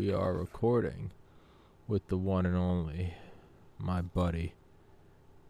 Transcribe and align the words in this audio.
we 0.00 0.10
are 0.14 0.32
recording 0.32 1.10
with 1.86 2.08
the 2.08 2.16
one 2.16 2.46
and 2.46 2.56
only, 2.56 3.12
my 3.78 4.00
buddy, 4.00 4.54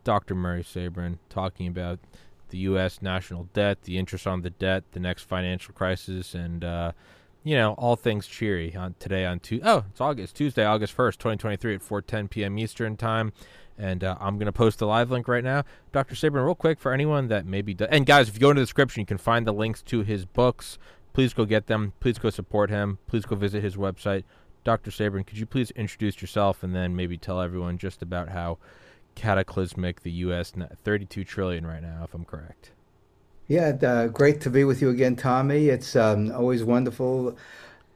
Dr. 0.03 0.35
Murray 0.35 0.65
Sabrin, 0.65 1.19
talking 1.29 1.69
about 1.69 2.01
the 2.49 2.59
U.S. 2.59 3.01
national 3.01 3.45
debt, 3.53 3.83
the 3.85 3.97
interest 3.97 4.27
on 4.27 4.43
the 4.43 4.51
debt, 4.51 4.83
the 4.91 4.99
next 4.99 5.23
financial 5.23 5.73
crisis, 5.73 6.35
and 6.35 6.65
uh, 6.65 6.91
you 7.45 7.55
know 7.55 7.75
all 7.75 7.95
things 7.95 8.27
cheery 8.27 8.75
on 8.75 8.97
today 8.99 9.25
on 9.25 9.39
two. 9.39 9.61
Oh, 9.63 9.85
it's 9.89 10.01
August 10.01 10.35
Tuesday, 10.35 10.65
August 10.65 10.95
first, 10.95 11.21
twenty 11.21 11.37
twenty 11.37 11.57
three 11.57 11.77
at 11.77 11.83
four 11.83 12.03
ten 12.03 12.27
p.m. 12.27 12.59
Eastern 12.59 12.97
time. 12.97 13.33
And 13.79 14.03
uh, 14.03 14.17
I'm 14.19 14.37
going 14.37 14.47
to 14.47 14.53
post 14.53 14.81
the 14.81 14.87
live 14.87 15.13
link 15.13 15.29
right 15.29 15.45
now. 15.45 15.63
Dr. 15.93 16.17
Sabrin, 16.17 16.45
real 16.45 16.57
quick 16.57 16.81
for 16.81 16.93
anyone 16.93 17.29
that 17.29 17.47
maybe. 17.47 17.73
Do- 17.73 17.87
and 17.89 18.05
guys, 18.05 18.29
if 18.29 18.35
you 18.35 18.41
go 18.41 18.51
into 18.51 18.61
the 18.61 18.67
description, 18.67 19.01
you 19.01 19.07
can 19.07 19.17
find 19.17 19.47
the 19.47 19.53
links 19.53 19.81
to 19.85 20.03
his 20.03 20.27
books. 20.27 20.77
Please 21.13 21.33
go 21.33 21.45
get 21.45 21.67
them. 21.67 21.93
Please 22.01 22.19
go 22.19 22.31
support 22.31 22.71
him. 22.71 22.99
Please 23.07 23.25
go 23.25 23.37
visit 23.37 23.63
his 23.63 23.77
website. 23.77 24.25
Dr. 24.65 24.91
Sabrin, 24.91 25.27
could 25.27 25.39
you 25.39 25.47
please 25.47 25.71
introduce 25.73 26.21
yourself 26.21 26.63
and 26.63 26.75
then 26.75 26.95
maybe 26.95 27.17
tell 27.17 27.41
everyone 27.41 27.79
just 27.79 28.03
about 28.03 28.29
how 28.29 28.59
cataclysmic 29.15 30.03
the 30.03 30.11
U.S. 30.13 30.53
32 30.85 31.25
trillion 31.25 31.67
right 31.67 31.83
now, 31.83 32.03
if 32.05 32.15
I'm 32.15 32.25
correct. 32.25 32.73
Yeah, 33.49 33.77
uh, 33.83 34.07
great 34.07 34.41
to 34.43 34.51
be 34.51 34.65
with 34.65 34.81
you 34.81 34.91
again, 34.91 35.17
Tommy. 35.17 35.69
It's 35.69 35.97
um, 35.97 36.31
always 36.33 36.63
wonderful 36.63 37.37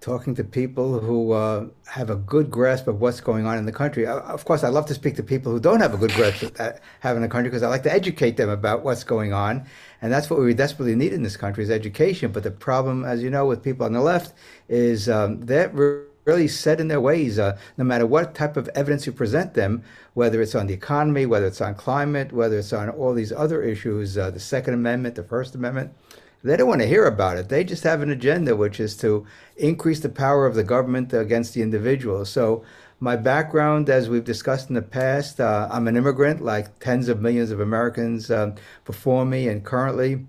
talking 0.01 0.34
to 0.34 0.45
people 0.45 0.98
who 1.01 1.33
uh, 1.33 1.66
have 1.87 2.11
a 2.11 2.16
good 2.16 2.51
grasp 2.51 2.87
of 2.89 3.01
what's 3.01 3.20
going 3.20 3.47
on 3.47 3.56
in 3.56 3.65
the 3.65 3.73
country. 3.73 4.06
Uh, 4.06 4.19
of 4.20 4.45
course, 4.45 4.62
I 4.62 4.69
love 4.69 4.84
to 4.87 4.95
speak 4.95 5.17
to 5.17 5.23
people 5.23 5.51
who 5.51 5.59
don't 5.59 5.81
have 5.81 5.95
a 5.95 5.97
good 5.97 6.12
grasp 6.12 6.42
of 6.42 6.55
that 6.55 6.81
have 7.01 7.17
in 7.17 7.23
the 7.23 7.28
country 7.28 7.48
because 7.48 7.62
I 7.62 7.69
like 7.69 7.84
to 7.84 7.92
educate 7.92 8.37
them 8.37 8.51
about 8.51 8.84
what's 8.84 9.05
going 9.05 9.33
on, 9.33 9.65
and 10.03 10.12
that's 10.12 10.28
what 10.28 10.41
we 10.41 10.53
desperately 10.53 10.95
need 10.95 11.12
in 11.12 11.23
this 11.23 11.37
country 11.37 11.65
is 11.65 11.70
education. 11.70 12.33
But 12.33 12.42
the 12.42 12.51
problem, 12.51 13.05
as 13.05 13.23
you 13.23 13.31
know, 13.31 13.47
with 13.47 13.62
people 13.62 13.87
on 13.87 13.92
the 13.92 14.03
left 14.03 14.34
is 14.69 15.09
um, 15.09 15.41
that 15.47 15.73
really 16.24 16.48
set 16.48 16.80
in 16.80 16.88
their 16.88 17.01
ways, 17.01 17.38
uh, 17.38 17.56
no 17.77 17.84
matter 17.84 18.06
what 18.06 18.34
type 18.34 18.56
of 18.56 18.69
evidence 18.74 19.06
you 19.06 19.12
present 19.12 19.55
them, 19.55 19.83
whether 20.14 20.41
it's 20.41 20.55
on 20.55 20.66
the 20.66 20.75
economy, 20.75 21.27
whether 21.27 21.47
it's 21.47 21.61
on 21.61 21.75
climate, 21.75 22.33
whether 22.33 22.58
it's 22.58 22.72
on 22.72 22.89
all 22.89 23.14
these 23.14 23.33
other 23.33 23.62
issues, 23.62 24.16
uh, 24.16 24.31
the 24.31 24.41
Second 24.41 24.75
Amendment, 24.75 25.14
the 25.14 25.25
First 25.25 25.55
Amendment. 25.55 25.92
They 26.42 26.58
don't 26.58 26.69
want 26.69 26.83
to 26.83 26.86
hear 26.86 27.06
about 27.06 27.39
it. 27.39 27.48
They 27.48 27.64
just 27.64 27.84
have 27.84 28.03
an 28.03 28.11
agenda, 28.11 28.55
which 28.55 28.78
is 28.78 28.97
to 28.98 29.27
increase 29.56 30.00
the 30.00 30.11
power 30.11 30.44
of 30.44 30.55
the 30.55 30.64
government 30.64 31.14
against 31.14 31.55
the 31.55 31.62
individual. 31.62 32.27
So, 32.27 32.64
my 33.00 33.16
background, 33.16 33.91
as 33.91 34.09
we've 34.09 34.25
discussed 34.25 34.69
in 34.69 34.75
the 34.75 34.83
past, 34.83 35.41
uh, 35.41 35.69
I'm 35.70 35.88
an 35.88 35.97
immigrant, 35.97 36.42
like 36.42 36.78
tens 36.78 37.09
of 37.09 37.20
millions 37.20 37.50
of 37.50 37.61
Americans 37.61 38.31
um, 38.31 38.55
before 38.84 39.25
me, 39.25 39.48
and 39.48 39.64
currently 39.64 40.27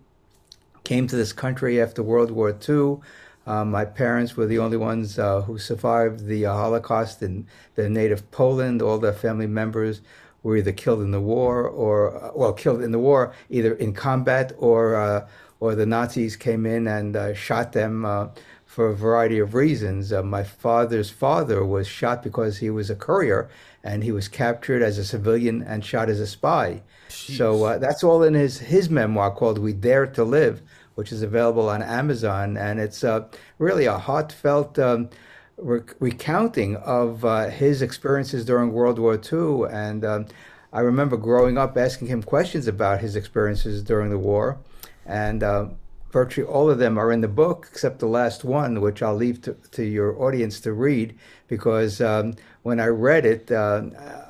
came 0.84 1.08
to 1.08 1.16
this 1.16 1.34
country 1.34 1.82
after 1.82 2.02
World 2.02 2.32
War 2.32 2.50
II. 2.50 3.00
Um, 3.48 3.72
my 3.72 3.86
parents 3.86 4.36
were 4.36 4.48
the 4.48 4.60
only 4.60 4.78
ones 4.78 5.20
uh, 5.20 5.42
who 5.42 5.58
survived 5.58 6.26
the 6.26 6.46
uh, 6.46 6.54
Holocaust 6.54 7.22
in 7.22 7.48
their 7.76 7.90
native 7.90 8.30
Poland. 8.32 8.82
All 8.82 8.98
their 8.98 9.14
family 9.14 9.48
members 9.48 10.02
were 10.42 10.58
either 10.58 10.72
killed 10.72 11.02
in 11.02 11.12
the 11.12 11.22
war 11.22 11.68
or, 11.68 12.24
uh, 12.24 12.32
well, 12.36 12.54
killed 12.54 12.82
in 12.82 12.92
the 12.92 13.00
war, 13.00 13.34
either 13.50 13.74
in 13.74 13.94
combat 13.94 14.54
or, 14.58 14.96
uh, 14.96 15.28
or 15.60 15.76
the 15.76 15.86
Nazis 15.86 16.36
came 16.36 16.66
in 16.66 16.88
and 16.88 17.16
uh, 17.16 17.34
shot 17.34 17.74
them 17.74 18.06
uh, 18.06 18.28
for 18.66 18.90
a 18.90 18.96
variety 18.96 19.40
of 19.40 19.54
reasons. 19.54 20.12
my 20.12 20.44
father's 20.44 21.10
father 21.10 21.64
was 21.64 21.88
shot 21.88 22.24
because 22.24 22.58
he 22.58 22.70
was 22.70 22.90
a 22.90 22.96
courier 22.96 23.50
and 23.84 24.04
he 24.04 24.12
was 24.12 24.28
captured 24.28 24.82
as 24.82 24.98
a 24.98 25.06
civilian 25.06 25.62
and 25.62 25.86
shot 25.86 26.10
as 26.10 26.20
a 26.20 26.28
spy. 26.28 26.82
Jeez. 27.10 27.38
So 27.38 27.80
that's 27.80 28.04
all 28.04 28.24
in 28.24 28.34
his, 28.34 28.58
his 28.58 28.90
memoir 28.90 29.32
called 29.32 29.60
We 29.60 29.72
Dare 29.72 30.08
to 30.08 30.24
Live 30.24 30.62
which 30.96 31.12
is 31.12 31.22
available 31.22 31.70
on 31.70 31.82
Amazon, 31.82 32.58
and 32.58 32.80
it's 32.80 33.04
uh, 33.04 33.28
really 33.60 33.86
a 33.86 33.98
heartfelt 33.98 34.80
um, 34.80 35.10
rec- 35.58 35.96
recounting 36.00 36.78
of 36.78 37.24
uh, 37.24 37.50
his 37.50 37.82
experiences 37.82 38.46
during 38.46 38.72
World 38.72 38.98
War 38.98 39.16
II. 39.16 39.70
And 39.70 40.04
um, 40.04 40.26
I 40.74 40.80
remember 40.80 41.18
growing 41.18 41.58
up 41.58 41.78
asking 41.78 42.08
him 42.08 42.24
questions 42.24 42.68
about 42.68 43.02
his 43.02 43.16
experiences 43.16 43.84
during 43.84 44.10
the 44.10 44.18
war, 44.18 44.58
and 45.06 45.44
uh, 45.44 45.68
virtually 46.12 46.48
all 46.48 46.70
of 46.70 46.80
them 46.80 46.98
are 46.98 47.12
in 47.12 47.22
the 47.22 47.28
book 47.28 47.68
except 47.70 48.00
the 48.00 48.08
last 48.08 48.46
one, 48.46 48.80
which 48.80 49.04
I'll 49.04 49.16
leave 49.16 49.42
to, 49.44 49.54
to 49.72 49.84
your 49.84 50.22
audience 50.22 50.62
to 50.62 50.72
read 50.74 51.18
because 51.48 52.00
um, 52.00 52.36
when 52.64 52.80
I 52.80 52.88
read 52.88 53.26
it, 53.26 53.52
uh, 53.52 53.84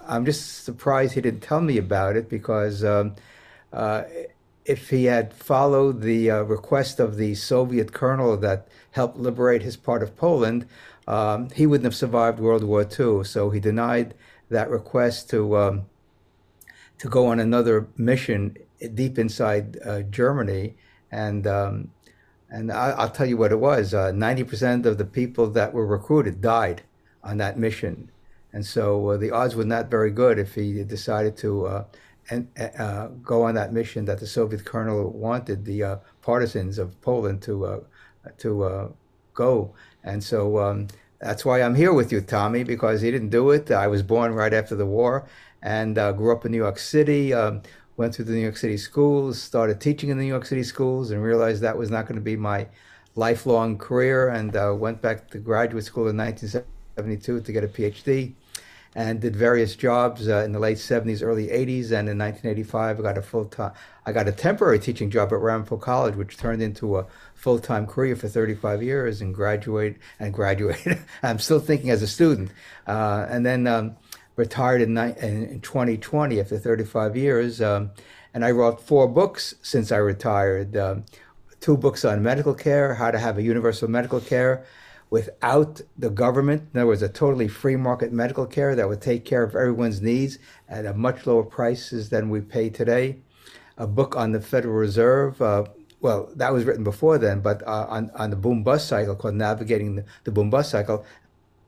I'm 0.08 0.26
just 0.26 0.66
surprised 0.66 1.14
he 1.14 1.22
didn't 1.22 1.42
tell 1.42 1.62
me 1.62 1.78
about 1.78 2.16
it 2.16 2.28
because. 2.28 2.84
Um, 2.84 3.16
uh, 3.74 4.04
if 4.66 4.90
he 4.90 5.06
had 5.06 5.34
followed 5.34 6.02
the 6.02 6.32
uh, 6.32 6.42
request 6.42 7.00
of 7.00 7.18
the 7.18 7.36
Soviet 7.36 7.94
colonel 7.94 8.36
that 8.38 8.68
helped 8.92 9.18
liberate 9.18 9.62
his 9.62 9.78
part 9.78 10.02
of 10.02 10.18
Poland, 10.18 10.68
um, 11.08 11.50
he 11.52 11.68
wouldn't 11.68 11.86
have 11.86 11.96
survived 11.96 12.40
World 12.40 12.64
War 12.64 12.82
II. 12.82 13.24
So 13.24 13.52
he 13.52 13.60
denied 13.60 14.16
that 14.50 14.70
request 14.70 15.30
to 15.30 15.58
um, 15.58 15.86
to 16.98 17.10
go 17.10 17.28
on 17.28 17.40
another 17.40 17.88
mission 17.98 18.58
deep 18.94 19.20
inside 19.20 19.78
uh, 19.86 20.02
Germany, 20.02 20.76
and 21.12 21.46
um, 21.46 21.92
and 22.50 22.72
I, 22.72 23.04
will 23.04 23.10
tell 23.10 23.26
you 23.26 23.38
what 23.38 23.52
it 23.52 23.60
was: 23.60 23.94
uh, 23.94 24.12
ninety 24.12 24.44
uh, 24.44 24.48
percent 24.48 24.86
of 24.86 24.98
the 24.98 25.06
people 25.06 25.48
that 25.52 25.74
were 25.74 25.86
recruited 25.86 26.42
died 26.42 26.84
on 27.24 27.38
that 27.38 27.60
mission, 27.60 28.10
and 28.52 28.66
so 28.66 29.10
uh, 29.10 29.18
the 29.18 29.32
odds 29.32 29.56
were 29.56 29.66
not 29.66 29.92
very 29.92 30.12
good 30.12 30.40
if 30.40 30.56
he 30.56 30.84
decided 30.84 31.38
to 31.38 31.66
uh, 31.66 31.84
and 32.30 32.48
uh, 32.80 33.08
go 33.24 33.44
on 33.44 33.56
that 33.56 33.74
mission 33.74 34.06
that 34.06 34.20
the 34.20 34.28
Soviet 34.28 34.66
colonel 34.66 35.12
wanted 35.12 35.66
the 35.66 35.84
uh, 35.84 35.96
partisans 36.22 36.78
of 36.80 37.00
Poland 37.02 37.42
to 37.44 37.66
uh, 37.66 37.80
to 38.38 38.64
uh, 38.64 38.88
go. 39.34 39.74
And 40.04 40.24
so 40.24 40.60
um, 40.60 40.88
that's 41.20 41.46
why 41.46 41.62
I'm 41.62 41.76
here 41.76 41.94
with 41.94 42.12
you, 42.12 42.22
Tommy, 42.22 42.64
because 42.64 43.02
he 43.02 43.12
didn't 43.12 43.30
do 43.30 43.52
it. 43.52 43.72
I 43.72 43.88
was 43.88 44.02
born 44.02 44.34
right 44.34 44.54
after 44.54 44.76
the 44.76 44.86
war 44.86 45.28
and 45.62 45.98
uh, 45.98 46.12
grew 46.12 46.32
up 46.32 46.46
in 46.46 46.52
New 46.52 46.58
York 46.58 46.80
City. 46.80 47.34
Um, 47.34 47.62
went 47.98 48.14
through 48.14 48.26
the 48.26 48.34
New 48.34 48.42
York 48.42 48.58
City 48.58 48.78
schools, 48.78 49.42
started 49.42 49.80
teaching 49.80 50.10
in 50.10 50.18
the 50.18 50.24
New 50.24 50.30
York 50.30 50.46
City 50.46 50.64
schools, 50.64 51.12
and 51.12 51.24
realized 51.24 51.62
that 51.62 51.78
was 51.78 51.90
not 51.90 52.06
going 52.06 52.16
to 52.16 52.22
be 52.22 52.36
my 52.36 52.68
lifelong 53.16 53.78
career. 53.78 54.30
And 54.30 54.56
uh, 54.56 54.76
went 54.78 55.02
back 55.02 55.30
to 55.32 55.38
graduate 55.38 55.84
school 55.84 56.08
in 56.08 56.18
1972 56.18 57.42
to 57.42 57.52
get 57.52 57.64
a 57.64 57.68
PhD 57.68 58.34
and 58.96 59.20
did 59.20 59.36
various 59.36 59.76
jobs 59.76 60.30
uh, 60.30 60.38
in 60.38 60.54
the 60.54 60.60
late 60.60 60.78
70s, 60.78 61.22
early 61.22 61.48
80s, 61.48 61.92
and 61.92 62.08
in 62.08 62.18
1985 62.18 63.00
I 63.00 63.04
got 63.04 63.18
a 63.18 63.22
full 63.22 63.46
time. 63.46 63.74
I 64.06 64.14
got 64.14 64.30
a 64.30 64.32
temporary 64.32 64.80
teaching 64.80 65.12
job 65.12 65.34
at 65.34 65.40
Ramapo 65.40 65.78
College, 65.78 66.16
which 66.16 66.38
turned 66.38 66.62
into 66.62 66.98
a 66.98 67.06
full 67.34 67.60
time 67.60 67.86
career 67.86 68.16
for 68.16 68.30
35 68.30 68.82
years, 68.82 69.22
and 69.22 69.36
graduate 69.36 69.98
and 70.18 70.34
graduated. 70.34 71.00
I'm 71.24 71.40
still 71.40 71.60
thinking 71.60 71.90
as 71.90 72.02
a 72.02 72.08
student, 72.08 72.52
uh, 72.88 73.28
and 73.30 73.46
then 73.46 73.68
um, 73.68 73.98
retired 74.38 74.82
in, 74.82 74.98
in, 74.98 75.60
2020 75.60 76.40
after 76.40 76.58
35 76.58 77.18
years. 77.18 77.62
Um, 77.62 77.92
and 78.34 78.46
I 78.46 78.52
wrote 78.52 78.82
four 78.82 79.08
books 79.08 79.56
since 79.62 79.92
I 79.92 79.98
retired. 79.98 80.76
Um, 80.78 81.06
two 81.60 81.76
books 81.78 82.06
on 82.06 82.24
medical 82.24 82.54
care, 82.54 82.94
how 82.96 83.12
to 83.12 83.20
have 83.20 83.38
a 83.38 83.42
universal 83.42 83.90
medical 83.90 84.20
care 84.20 84.66
without 85.10 85.82
the 85.98 86.10
government. 86.10 86.70
In 86.74 86.80
other 86.80 86.88
words, 86.88 87.02
a 87.02 87.10
totally 87.10 87.48
free 87.48 87.76
market 87.76 88.12
medical 88.12 88.46
care 88.46 88.76
that 88.76 88.88
would 88.88 89.02
take 89.02 89.26
care 89.26 89.44
of 89.44 89.56
everyone's 89.56 90.02
needs 90.02 90.40
at 90.68 90.86
a 90.86 90.94
much 90.94 91.26
lower 91.28 91.44
prices 91.44 92.10
than 92.10 92.30
we 92.30 92.42
pay 92.42 92.70
today. 92.70 93.18
A 93.78 93.88
book 93.88 94.16
on 94.16 94.32
the 94.32 94.42
Federal 94.42 94.76
Reserve. 94.76 95.42
Uh, 95.42 95.66
well, 96.02 96.30
that 96.36 96.54
was 96.54 96.66
written 96.66 96.84
before 96.84 97.18
then, 97.18 97.42
but 97.42 97.66
uh, 97.68 97.88
on, 97.90 98.12
on 98.16 98.30
the 98.30 98.36
boom 98.36 98.64
bust 98.64 98.88
cycle 98.88 99.16
called 99.16 99.36
Navigating 99.36 99.96
the, 99.96 100.06
the 100.24 100.32
Boom 100.32 100.50
Bust 100.50 100.72
Cycle. 100.72 101.06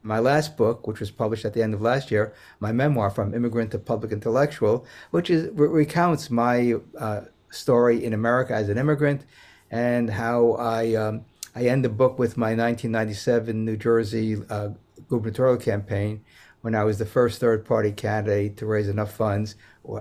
My 0.04 0.20
last 0.20 0.56
book, 0.56 0.88
which 0.88 1.00
was 1.00 1.12
published 1.12 1.44
at 1.44 1.54
the 1.54 1.64
end 1.64 1.74
of 1.74 1.82
last 1.82 2.12
year, 2.12 2.34
my 2.60 2.72
memoir, 2.72 3.10
From 3.10 3.34
Immigrant 3.34 3.72
to 3.72 3.80
Public 3.80 4.12
Intellectual, 4.12 4.86
which 5.12 5.30
is, 5.30 5.50
recounts 5.54 6.30
my 6.30 6.76
uh, 7.00 7.22
story 7.50 8.06
in 8.06 8.14
America 8.14 8.54
as 8.54 8.70
an 8.70 8.78
immigrant 8.78 9.26
and 9.72 10.10
how 10.10 10.54
I 10.54 10.94
um, 10.96 11.26
I 11.58 11.62
end 11.62 11.84
the 11.84 11.90
book 11.90 12.20
with 12.20 12.38
my 12.38 12.50
1997 12.50 13.66
New 13.66 13.78
Jersey 13.78 14.38
uh, 14.48 14.70
gubernatorial 15.10 15.58
campaign 15.58 16.24
when 16.62 16.76
I 16.76 16.84
was 16.84 17.00
the 17.00 17.06
first 17.08 17.40
third 17.40 17.66
party 17.66 17.92
candidate 17.92 18.58
to 18.58 18.68
raise 18.68 18.88
enough 18.88 19.12
funds, 19.12 19.56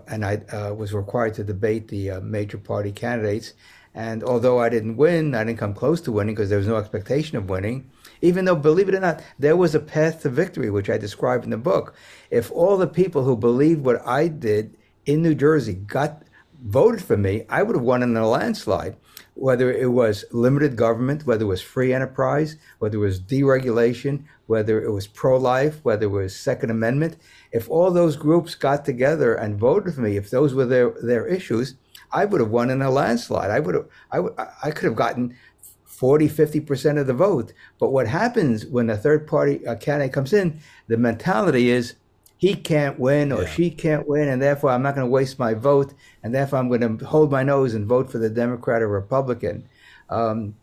and 0.07 0.23
I 0.23 0.35
uh, 0.53 0.75
was 0.75 0.93
required 0.93 1.33
to 1.35 1.45
debate 1.45 1.89
the 1.89 2.11
uh, 2.11 2.21
major 2.21 2.59
party 2.59 2.93
candidates. 2.93 3.55
And 3.95 4.23
although 4.23 4.61
I 4.61 4.69
didn't 4.69 4.99
win, 4.99 5.35
I 5.35 5.45
didn't 5.45 5.59
come 5.59 5.73
close 5.73 6.03
to 6.03 6.13
winning 6.13 6.35
because 6.35 6.51
there 6.51 6.59
was 6.59 6.69
no 6.69 6.77
expectation 6.77 7.39
of 7.39 7.49
winning. 7.49 7.91
Even 8.21 8.45
though, 8.45 8.55
believe 8.55 8.91
it 8.91 8.95
or 8.95 9.01
not, 9.01 9.23
there 9.39 9.57
was 9.57 9.75
a 9.75 9.81
path 9.81 10.21
to 10.25 10.29
victory, 10.29 10.69
which 10.69 10.91
I 10.91 10.99
describe 10.99 11.43
in 11.43 11.49
the 11.49 11.57
book. 11.57 11.95
If 12.31 12.53
all 12.53 12.77
the 12.77 12.87
people 12.87 13.25
who 13.25 13.35
believed 13.35 13.83
what 13.83 14.07
I 14.07 14.29
did 14.29 14.77
in 15.07 15.23
New 15.23 15.35
Jersey 15.35 15.73
got 15.73 16.23
voted 16.63 17.03
for 17.03 17.17
me, 17.17 17.47
I 17.49 17.63
would 17.63 17.77
have 17.77 17.85
won 17.85 18.03
in 18.03 18.15
a 18.15 18.29
landslide 18.29 18.97
whether 19.37 19.71
it 19.71 19.93
was 19.93 20.25
limited 20.33 20.77
government, 20.77 21.27
whether 21.27 21.45
it 21.45 21.49
was 21.49 21.61
free 21.61 21.93
enterprise, 21.93 22.57
whether 22.79 22.97
it 22.97 23.01
was 23.01 23.21
deregulation, 23.21 24.25
whether 24.47 24.83
it 24.83 24.91
was 24.91 25.07
pro 25.07 25.37
life, 25.37 25.79
whether 25.83 26.07
it 26.07 26.11
was 26.11 26.35
Second 26.35 26.71
Amendment, 26.71 27.19
if 27.53 27.69
all 27.69 27.91
those 27.91 28.17
groups 28.17 28.55
got 28.55 28.85
together 28.85 29.35
and 29.35 29.61
voted 29.61 29.95
for 29.95 30.01
me, 30.01 30.17
if 30.17 30.31
those 30.31 30.55
were 30.55 30.65
their, 30.65 30.91
their 31.03 31.27
issues, 31.27 31.75
I 32.11 32.25
would 32.25 32.41
have 32.41 32.51
won 32.51 32.71
in 32.71 32.81
a 32.81 32.91
landslide. 32.91 33.51
I 33.51 33.61
would 33.61 33.75
have, 33.75 33.89
I, 34.11 34.21
would, 34.21 34.33
I 34.39 34.71
could 34.71 34.85
have 34.85 34.97
gotten 34.97 35.37
40, 35.85 36.29
50% 36.29 36.99
of 36.99 37.07
the 37.07 37.13
vote. 37.13 37.53
But 37.79 37.93
what 37.93 38.09
happens 38.09 38.65
when 38.65 38.89
a 38.89 38.97
third 38.97 39.27
party 39.27 39.67
uh, 39.67 39.77
candidate 39.77 40.15
comes 40.15 40.33
in, 40.33 40.61
the 40.89 40.97
mentality 40.97 41.71
is 41.71 41.97
he 42.39 42.55
can't 42.55 42.99
win 42.99 43.33
or 43.33 43.43
yeah. 43.43 43.49
she 43.49 43.71
can't 43.71 44.07
win, 44.07 44.29
and 44.29 44.41
therefore 44.41 44.71
I'm 44.71 44.83
not 44.83 44.95
going 44.95 45.07
to 45.07 45.11
waste 45.11 45.39
my 45.39 45.55
vote, 45.55 45.95
and 46.23 46.35
therefore 46.35 46.59
I'm 46.59 46.69
going 46.69 46.99
to 46.99 47.05
hold 47.07 47.31
my 47.31 47.43
nose 47.43 47.75
and 47.75 47.87
vote 47.87 48.11
for 48.11 48.19
the 48.19 48.31
Democrat 48.31 48.83
or 48.83 48.89
Republican. 48.89 49.69
Um, 50.11 50.55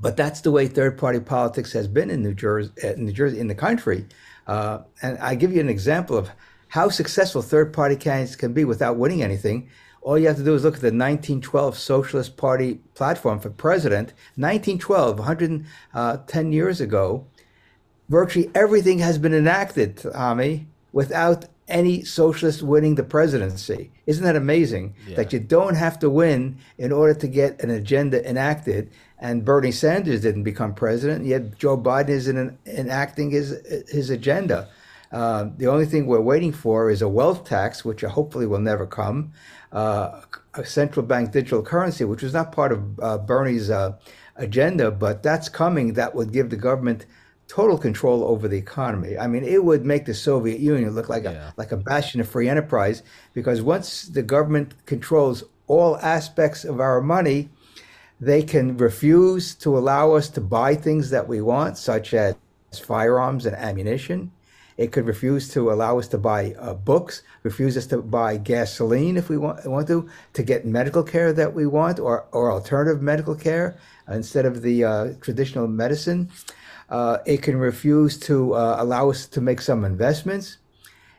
but 0.00 0.16
that's 0.16 0.40
the 0.40 0.50
way 0.50 0.66
third 0.66 0.98
party 0.98 1.20
politics 1.20 1.72
has 1.72 1.88
been 1.88 2.10
in 2.10 2.22
New 2.22 2.34
Jersey, 2.34 2.72
uh, 2.84 2.88
in 2.88 3.06
New 3.06 3.12
Jersey, 3.12 3.38
in 3.38 3.46
the 3.46 3.54
country. 3.54 4.06
Uh, 4.46 4.80
and 5.02 5.18
I 5.18 5.34
give 5.34 5.52
you 5.52 5.60
an 5.60 5.68
example 5.68 6.16
of 6.16 6.30
how 6.68 6.88
successful 6.88 7.40
third 7.40 7.72
party 7.72 7.96
candidates 7.96 8.36
can 8.36 8.52
be 8.52 8.64
without 8.64 8.96
winning 8.96 9.22
anything. 9.22 9.70
All 10.02 10.18
you 10.18 10.26
have 10.28 10.36
to 10.36 10.44
do 10.44 10.54
is 10.54 10.62
look 10.62 10.74
at 10.74 10.80
the 10.80 10.86
1912 10.86 11.78
Socialist 11.78 12.36
Party 12.36 12.74
platform 12.94 13.40
for 13.40 13.50
president. 13.50 14.12
1912, 14.36 15.18
110 15.18 15.66
uh, 15.94 16.48
years 16.48 16.80
ago, 16.80 17.26
virtually 18.08 18.50
everything 18.54 18.98
has 19.00 19.18
been 19.18 19.34
enacted, 19.34 19.96
Tommy, 19.96 20.68
without 20.96 21.44
any 21.68 22.02
socialist 22.02 22.62
winning 22.62 22.94
the 22.94 23.02
presidency. 23.02 23.90
Isn't 24.06 24.24
that 24.24 24.34
amazing? 24.34 24.94
Yeah. 25.06 25.16
That 25.16 25.30
you 25.30 25.40
don't 25.40 25.74
have 25.74 25.98
to 25.98 26.08
win 26.08 26.56
in 26.78 26.90
order 26.90 27.12
to 27.12 27.28
get 27.28 27.62
an 27.62 27.68
agenda 27.68 28.26
enacted. 28.26 28.90
And 29.18 29.44
Bernie 29.44 29.72
Sanders 29.72 30.22
didn't 30.22 30.44
become 30.44 30.72
president, 30.72 31.26
yet 31.26 31.58
Joe 31.58 31.76
Biden 31.76 32.08
is 32.08 32.28
in, 32.28 32.56
enacting 32.64 33.30
his 33.30 33.48
his 33.98 34.08
agenda. 34.08 34.68
Uh, 35.12 35.50
the 35.58 35.66
only 35.66 35.84
thing 35.84 36.06
we're 36.06 36.30
waiting 36.34 36.52
for 36.52 36.88
is 36.88 37.02
a 37.02 37.14
wealth 37.18 37.44
tax, 37.44 37.84
which 37.84 38.00
hopefully 38.00 38.46
will 38.46 38.64
never 38.72 38.86
come, 38.86 39.32
uh, 39.72 40.22
a 40.54 40.64
central 40.64 41.04
bank 41.04 41.30
digital 41.30 41.62
currency, 41.62 42.04
which 42.04 42.22
was 42.22 42.32
not 42.32 42.52
part 42.52 42.72
of 42.72 42.80
uh, 43.00 43.18
Bernie's 43.18 43.68
uh, 43.68 43.92
agenda, 44.36 44.90
but 44.90 45.22
that's 45.22 45.48
coming. 45.50 45.92
That 45.92 46.14
would 46.14 46.32
give 46.32 46.48
the 46.48 46.62
government 46.68 47.04
total 47.48 47.78
control 47.78 48.24
over 48.24 48.48
the 48.48 48.58
economy. 48.58 49.16
I 49.16 49.26
mean, 49.26 49.44
it 49.44 49.64
would 49.64 49.84
make 49.84 50.04
the 50.04 50.14
Soviet 50.14 50.60
Union 50.60 50.90
look 50.94 51.08
like 51.08 51.24
yeah. 51.24 51.50
a 51.50 51.52
like 51.56 51.72
a 51.72 51.76
bastion 51.76 52.20
of 52.20 52.28
free 52.28 52.48
enterprise 52.48 53.02
because 53.34 53.62
once 53.62 54.02
the 54.02 54.22
government 54.22 54.74
controls 54.86 55.44
all 55.66 55.96
aspects 55.98 56.64
of 56.64 56.80
our 56.80 57.00
money, 57.00 57.48
they 58.20 58.42
can 58.42 58.76
refuse 58.76 59.54
to 59.56 59.76
allow 59.76 60.12
us 60.12 60.28
to 60.30 60.40
buy 60.40 60.74
things 60.74 61.10
that 61.10 61.28
we 61.28 61.40
want, 61.40 61.76
such 61.76 62.14
as 62.14 62.34
firearms 62.72 63.46
and 63.46 63.56
ammunition. 63.56 64.32
It 64.76 64.92
could 64.92 65.06
refuse 65.06 65.48
to 65.50 65.72
allow 65.72 65.98
us 65.98 66.08
to 66.08 66.18
buy 66.18 66.54
uh, 66.58 66.74
books, 66.74 67.22
refuse 67.42 67.76
us 67.78 67.86
to 67.86 68.02
buy 68.02 68.36
gasoline 68.36 69.16
if 69.16 69.30
we 69.30 69.38
want, 69.38 69.66
want 69.66 69.88
to, 69.88 70.08
to 70.34 70.42
get 70.42 70.66
medical 70.66 71.02
care 71.02 71.32
that 71.32 71.54
we 71.54 71.66
want 71.66 71.98
or, 71.98 72.26
or 72.32 72.52
alternative 72.52 73.00
medical 73.00 73.34
care 73.34 73.78
instead 74.06 74.44
of 74.44 74.60
the 74.60 74.84
uh, 74.84 75.12
traditional 75.22 75.66
medicine. 75.66 76.30
Uh, 76.88 77.18
it 77.26 77.42
can 77.42 77.56
refuse 77.56 78.18
to 78.18 78.54
uh, 78.54 78.76
allow 78.78 79.10
us 79.10 79.26
to 79.26 79.40
make 79.40 79.60
some 79.60 79.84
investments. 79.84 80.58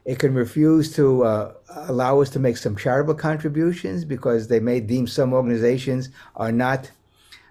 It 0.06 0.20
can 0.20 0.34
refuse 0.34 0.94
to 0.96 1.24
uh, 1.26 1.54
allow 1.70 2.22
us 2.22 2.30
to 2.32 2.40
make 2.40 2.56
some 2.56 2.78
charitable 2.78 3.16
contributions 3.16 4.06
because 4.06 4.48
they 4.48 4.62
may 4.62 4.80
deem 4.80 5.06
some 5.06 5.34
organizations 5.34 6.10
are 6.36 6.52
not 6.52 6.92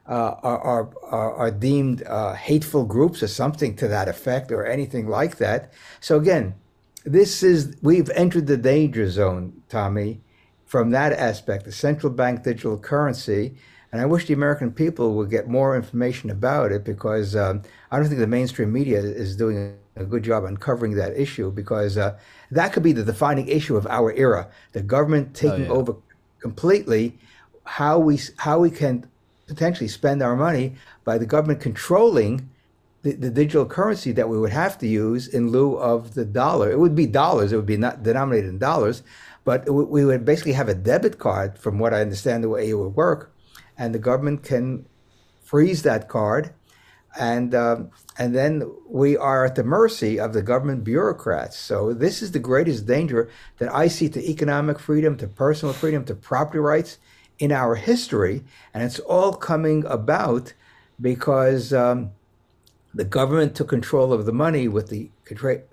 uh, 0.09 0.37
are, 0.43 0.89
are, 1.03 1.35
are 1.35 1.51
deemed 1.51 2.03
uh, 2.05 2.33
hateful 2.35 2.85
groups 2.85 3.23
or 3.23 3.27
something 3.27 3.75
to 3.75 3.89
that 3.89 4.09
effect 4.09 4.53
or 4.53 4.65
anything 4.65 5.09
like 5.09 5.37
that. 5.39 5.73
So 6.01 6.17
again, 6.17 6.55
this 7.05 7.43
is 7.43 7.77
we've 7.83 8.09
entered 8.11 8.47
the 8.47 8.57
danger 8.57 9.11
zone, 9.11 9.63
Tommy, 9.69 10.21
from 10.65 10.91
that 10.91 11.13
aspect, 11.13 11.65
the 11.65 11.73
central 11.73 12.13
bank 12.13 12.45
digital 12.45 12.79
currency. 12.79 13.57
And 13.97 14.03
I 14.03 14.07
wish 14.07 14.27
the 14.27 14.35
American 14.35 14.73
people 14.73 15.15
would 15.15 15.31
get 15.31 15.49
more 15.49 15.75
information 15.75 16.29
about 16.29 16.71
it 16.71 16.85
because 16.85 17.35
um, 17.35 17.63
I 17.91 17.99
don't 17.99 18.09
think 18.09 18.21
the 18.21 18.27
mainstream 18.27 18.71
media 18.71 18.99
is 18.99 19.37
doing 19.37 19.75
a 19.97 20.05
good 20.05 20.23
job 20.23 20.45
uncovering 20.45 20.97
that 20.97 21.19
issue 21.19 21.51
because 21.51 21.97
uh, 21.97 22.19
that 22.51 22.75
could 22.75 22.83
be 22.83 22.93
the 22.93 23.03
defining 23.03 23.49
issue 23.49 23.75
of 23.75 23.87
our 23.87 24.13
era: 24.13 24.51
the 24.73 24.83
government 24.83 25.33
taking 25.33 25.71
oh, 25.71 25.73
yeah. 25.73 25.81
over 25.81 25.97
completely 26.41 27.17
how 27.65 27.99
we 27.99 28.21
how 28.37 28.59
we 28.59 28.71
can 28.71 29.09
potentially 29.47 29.89
spend 29.89 30.23
our 30.23 30.37
money 30.37 30.75
by 31.05 31.17
the 31.17 31.25
government 31.25 31.63
controlling 31.63 32.51
the, 33.01 33.13
the, 33.13 33.31
digital 33.31 33.65
currency 33.65 34.13
that 34.13 34.29
we 34.29 34.39
would 34.39 34.53
have 34.53 34.77
to 34.77 34.87
use 34.87 35.27
in 35.27 35.49
lieu 35.49 35.77
of 35.77 36.13
the 36.13 36.27
dollar. 36.27 36.71
It 36.71 36.79
would 36.79 36.95
be 36.95 37.07
dollars. 37.07 37.51
It 37.51 37.57
would 37.57 37.65
be 37.65 37.79
not 37.79 38.03
denominated 38.03 38.51
in 38.51 38.59
dollars, 38.59 39.03
but 39.45 39.71
we 39.71 40.05
would 40.05 40.27
basically 40.27 40.53
have 40.53 40.69
a 40.69 40.75
debit 40.75 41.19
card, 41.19 41.59
from 41.59 41.79
what 41.79 41.95
I 41.95 42.03
understand 42.03 42.45
the 42.45 42.51
way 42.51 42.69
it 42.69 42.75
would 42.75 42.95
work, 42.95 43.33
and 43.79 43.95
the 43.95 43.99
government 43.99 44.43
can 44.43 44.87
freeze 45.43 45.83
that 45.83 46.09
card, 46.09 46.53
and 47.19 47.55
um, 47.55 47.91
and 48.19 48.35
then 48.35 48.71
we 48.89 49.17
are 49.17 49.45
at 49.45 49.55
the 49.55 49.65
mercy 49.65 50.19
of 50.19 50.33
the 50.33 50.43
government 50.43 50.85
bureaucrats. 50.85 51.57
So 51.57 51.93
this 51.93 52.23
is 52.23 52.33
the 52.33 52.39
greatest 52.39 52.87
danger 52.87 53.31
that 53.59 53.73
I 53.73 53.89
see 53.89 54.09
to 54.11 54.31
economic 54.31 54.79
freedom, 54.79 55.17
to 55.19 55.29
personal 55.29 55.75
freedom, 55.75 56.05
to 56.07 56.15
property 56.15 56.59
rights 56.59 56.99
in 57.39 57.53
our 57.53 57.75
history, 57.75 58.45
and 58.73 58.83
it's 58.83 58.99
all 59.01 59.33
coming 59.33 59.85
about 59.87 60.55
because 61.01 61.73
um, 61.73 62.13
the 62.95 63.05
government 63.05 63.55
took 63.55 63.69
control 63.69 64.13
of 64.13 64.25
the 64.25 64.33
money 64.33 64.69
with 64.69 64.89
the 64.89 65.11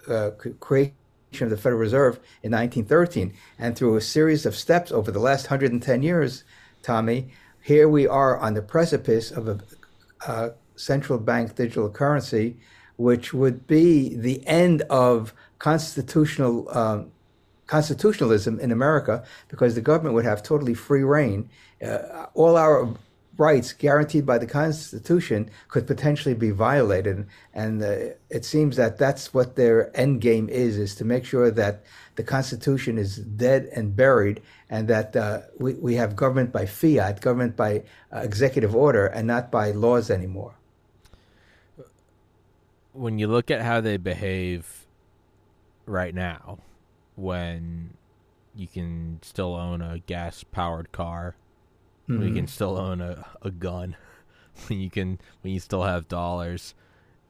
uh, 0.09 0.31
creation 0.59 0.93
of 1.41 1.49
the 1.49 1.57
Federal 1.57 1.79
Reserve 1.79 2.15
in 2.43 2.51
1913, 2.51 3.33
and 3.57 3.75
through 3.75 3.95
a 3.95 4.01
series 4.01 4.45
of 4.45 4.55
steps 4.55 4.91
over 4.91 5.09
the 5.09 5.19
last 5.19 5.45
110 5.49 6.03
years, 6.03 6.43
Tommy, 6.81 7.29
here 7.63 7.87
we 7.87 8.05
are 8.05 8.37
on 8.37 8.53
the 8.53 8.61
precipice 8.61 9.31
of 9.31 9.47
a, 9.47 9.59
a 10.27 10.51
central 10.75 11.17
bank 11.17 11.55
digital 11.55 11.89
currency, 11.89 12.57
which 12.97 13.33
would 13.33 13.65
be 13.67 14.15
the 14.15 14.45
end 14.45 14.81
of 14.89 15.33
constitutional 15.59 16.67
um, 16.77 17.11
constitutionalism 17.67 18.59
in 18.59 18.71
America 18.71 19.23
because 19.47 19.75
the 19.75 19.81
government 19.81 20.13
would 20.13 20.25
have 20.25 20.43
totally 20.43 20.73
free 20.73 21.03
reign. 21.03 21.49
Uh, 21.81 22.25
all 22.33 22.57
our 22.57 22.93
rights 23.37 23.73
guaranteed 23.73 24.25
by 24.25 24.37
the 24.37 24.45
Constitution 24.45 25.49
could 25.67 25.87
potentially 25.87 26.35
be 26.35 26.51
violated, 26.51 27.25
and 27.53 27.81
uh, 27.81 28.13
it 28.29 28.45
seems 28.45 28.75
that 28.75 28.97
that's 28.97 29.33
what 29.33 29.55
their 29.55 29.95
end 29.97 30.21
game 30.21 30.49
is: 30.49 30.77
is 30.77 30.95
to 30.95 31.05
make 31.05 31.25
sure 31.25 31.49
that 31.51 31.83
the 32.15 32.23
Constitution 32.23 32.97
is 32.97 33.17
dead 33.17 33.69
and 33.75 33.95
buried, 33.95 34.41
and 34.69 34.87
that 34.87 35.15
uh, 35.15 35.41
we 35.57 35.73
we 35.75 35.95
have 35.95 36.15
government 36.15 36.51
by 36.51 36.65
fiat, 36.65 37.21
government 37.21 37.55
by 37.55 37.83
uh, 38.13 38.19
executive 38.19 38.75
order, 38.75 39.07
and 39.07 39.27
not 39.27 39.51
by 39.51 39.71
laws 39.71 40.11
anymore. 40.11 40.55
When 42.93 43.17
you 43.17 43.27
look 43.27 43.49
at 43.49 43.61
how 43.61 43.81
they 43.81 43.97
behave 43.97 44.85
right 45.87 46.13
now, 46.13 46.59
when 47.15 47.95
you 48.55 48.67
can 48.67 49.17
still 49.23 49.55
own 49.55 49.81
a 49.81 49.97
gas 49.97 50.43
powered 50.43 50.91
car, 50.91 51.35
mm-hmm. 52.03 52.19
when 52.19 52.27
you 52.27 52.33
can 52.33 52.45
mm-hmm. 52.45 52.51
still 52.51 52.77
own 52.77 53.01
a, 53.01 53.25
a 53.41 53.51
gun, 53.51 53.95
when 54.67 54.79
you 54.79 54.89
can 54.89 55.19
when 55.41 55.53
you 55.53 55.59
still 55.59 55.83
have 55.83 56.07
dollars. 56.07 56.73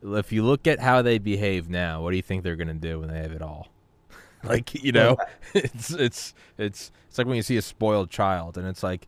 If 0.06 0.34
you 0.34 0.44
look 0.44 0.68
at 0.68 0.82
how 0.82 1.02
they 1.02 1.18
behave 1.18 1.70
now, 1.70 2.02
what 2.02 2.12
do 2.12 2.18
you 2.18 2.22
think 2.22 2.44
they're 2.44 2.58
gonna 2.58 2.74
do 2.74 3.00
when 3.00 3.10
they 3.10 3.22
have 3.22 3.32
it 3.32 3.42
all? 3.42 3.70
like 4.44 4.84
you 4.84 4.92
know, 4.92 5.18
it's 5.54 5.92
it's 5.92 6.34
it's 6.58 6.92
it's 7.08 7.18
like 7.18 7.28
when 7.28 7.38
you 7.38 7.42
see 7.42 7.58
a 7.58 7.62
spoiled 7.62 8.10
child, 8.10 8.58
and 8.58 8.68
it's 8.68 8.84
like 8.84 9.08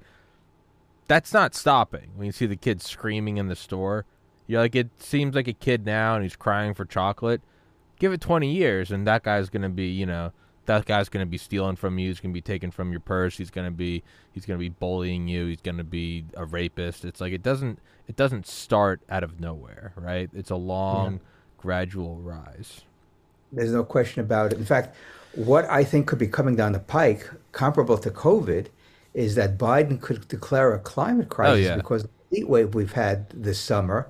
that's 1.07 1.33
not 1.33 1.53
stopping. 1.53 2.11
When 2.15 2.25
you 2.25 2.31
see 2.31 2.45
the 2.45 2.55
kid 2.55 2.81
screaming 2.81 3.37
in 3.37 3.47
the 3.47 3.55
store, 3.55 4.05
you're 4.47 4.61
like, 4.61 4.75
it 4.75 4.89
seems 5.01 5.35
like 5.35 5.47
a 5.47 5.53
kid 5.53 5.85
now, 5.85 6.15
and 6.15 6.23
he's 6.23 6.35
crying 6.35 6.73
for 6.73 6.85
chocolate. 6.85 7.41
Give 7.99 8.11
it 8.11 8.21
20 8.21 8.51
years, 8.51 8.91
and 8.91 9.05
that 9.07 9.23
guy's 9.23 9.49
gonna 9.49 9.69
be, 9.69 9.87
you 9.87 10.05
know, 10.05 10.31
that 10.65 10.85
guy's 10.85 11.09
going 11.09 11.25
to 11.25 11.29
be 11.29 11.37
stealing 11.37 11.75
from 11.75 11.99
you. 11.99 12.09
He's 12.09 12.19
going 12.19 12.31
to 12.31 12.33
be 12.33 12.41
taking 12.41 12.71
from 12.71 12.91
your 12.91 12.99
purse. 12.99 13.37
He's 13.37 13.49
going 13.49 13.65
to 13.65 13.71
be 13.71 14.03
he's 14.31 14.45
going 14.45 14.57
to 14.57 14.63
be 14.63 14.69
bullying 14.69 15.27
you. 15.27 15.47
He's 15.47 15.61
going 15.61 15.77
to 15.77 15.83
be 15.83 16.25
a 16.35 16.45
rapist. 16.45 17.05
It's 17.05 17.21
like 17.21 17.33
it 17.33 17.43
doesn't 17.43 17.79
it 18.07 18.15
doesn't 18.15 18.47
start 18.47 19.01
out 19.09 19.23
of 19.23 19.39
nowhere, 19.39 19.93
right? 19.95 20.29
It's 20.33 20.49
a 20.51 20.55
long, 20.55 21.13
yeah. 21.13 21.19
gradual 21.57 22.17
rise. 22.17 22.81
There's 23.51 23.71
no 23.71 23.83
question 23.83 24.21
about 24.21 24.53
it. 24.53 24.59
In 24.59 24.65
fact, 24.65 24.95
what 25.33 25.65
I 25.65 25.83
think 25.83 26.07
could 26.07 26.19
be 26.19 26.27
coming 26.27 26.55
down 26.55 26.71
the 26.73 26.79
pike, 26.79 27.29
comparable 27.51 27.97
to 27.99 28.09
COVID, 28.09 28.67
is 29.13 29.35
that 29.35 29.57
Biden 29.57 29.99
could 30.01 30.27
declare 30.27 30.73
a 30.73 30.79
climate 30.79 31.27
oh, 31.31 31.35
crisis 31.35 31.67
oh, 31.67 31.69
yeah. 31.69 31.75
because 31.77 32.03
of 32.03 32.09
the 32.29 32.37
heat 32.37 32.49
wave 32.49 32.75
we've 32.75 32.93
had 32.93 33.29
this 33.29 33.59
summer, 33.59 34.07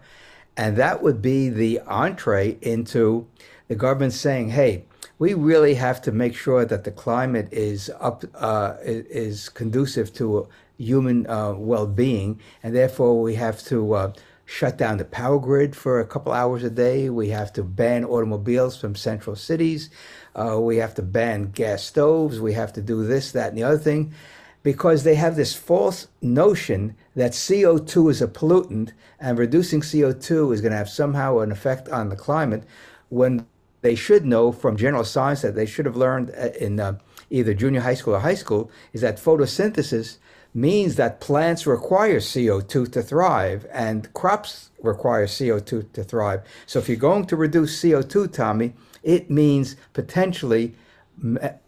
and 0.58 0.78
that 0.78 1.02
would 1.02 1.22
be 1.22 1.50
the 1.50 1.80
entree 1.82 2.58
into 2.62 3.28
the 3.68 3.76
government 3.76 4.14
saying, 4.14 4.50
"Hey." 4.50 4.86
We 5.18 5.34
really 5.34 5.76
have 5.76 6.02
to 6.02 6.12
make 6.12 6.36
sure 6.36 6.66
that 6.66 6.84
the 6.84 6.92
climate 6.92 7.48
is 7.52 7.92
up 8.00 8.24
uh, 8.36 8.76
is 8.82 9.50
conducive 9.50 10.14
to 10.16 10.48
human 10.78 11.26
uh, 11.28 11.54
well-being, 11.54 12.40
and 12.62 12.76
therefore 12.76 13.22
we 13.22 13.36
have 13.36 13.64
to 13.64 13.94
uh, 13.94 14.14
shut 14.46 14.78
down 14.78 14.98
the 14.98 15.06
power 15.06 15.40
grid 15.40 15.76
for 15.76 16.00
a 16.00 16.06
couple 16.06 16.34
hours 16.34 16.64
a 16.64 16.70
day. 16.70 17.10
We 17.10 17.30
have 17.30 17.54
to 17.54 17.64
ban 17.64 18.04
automobiles 18.04 18.78
from 18.78 18.96
central 18.96 19.36
cities. 19.36 19.90
Uh, 20.36 20.60
we 20.60 20.78
have 20.78 20.94
to 20.96 21.02
ban 21.02 21.52
gas 21.52 21.84
stoves. 21.84 22.40
We 22.40 22.54
have 22.54 22.74
to 22.74 22.82
do 22.82 23.06
this, 23.06 23.32
that, 23.32 23.50
and 23.50 23.58
the 23.58 23.64
other 23.64 23.78
thing. 23.78 24.14
because 24.66 25.04
they 25.04 25.14
have 25.14 25.36
this 25.36 25.54
false 25.54 26.08
notion 26.24 26.96
that 27.16 27.34
CO2 27.34 28.10
is 28.10 28.20
a 28.20 28.28
pollutant 28.28 28.94
and 29.20 29.38
reducing 29.38 29.80
CO2 29.80 30.52
is 30.52 30.60
going 30.60 30.72
to 30.72 30.78
have 30.78 30.90
somehow 30.90 31.38
an 31.38 31.52
effect 31.52 31.88
on 31.90 32.10
the 32.10 32.16
climate 32.16 32.64
when 33.10 33.46
they 33.86 33.94
should 33.94 34.25
know 34.25 34.51
from 34.51 34.75
general 34.75 35.04
science 35.04 35.44
that 35.44 35.54
they 35.54 35.68
should 35.68 35.86
have 35.86 35.96
learned 35.96 36.32
uh, 36.32 36.50
in 36.60 36.80
uh, 36.80 36.98
either 37.30 37.54
junior 37.54 37.82
high 37.82 37.94
school 37.94 38.15
or 38.15 38.20
high 38.20 38.34
school 38.34 38.72
is 38.94 39.01
that 39.01 39.18
photosynthesis 39.18 40.18
means 40.56 40.96
that 40.96 41.20
plants 41.20 41.68
require 41.68 42.18
CO2 42.18 42.92
to 42.92 43.04
thrive 43.04 43.68
and 43.72 44.12
crops 44.13 44.72
require 44.82 45.27
CO2 45.27 45.92
to 45.94 46.04
thrive. 46.04 46.42
So 46.65 46.80
if 46.80 46.89
you're 46.89 46.98
going 46.98 47.25
to 47.25 47.36
reduce 47.36 47.80
CO2, 47.80 48.34
Tommy, 48.34 48.74
it 49.04 49.30
means 49.30 49.75
potentially 49.94 50.74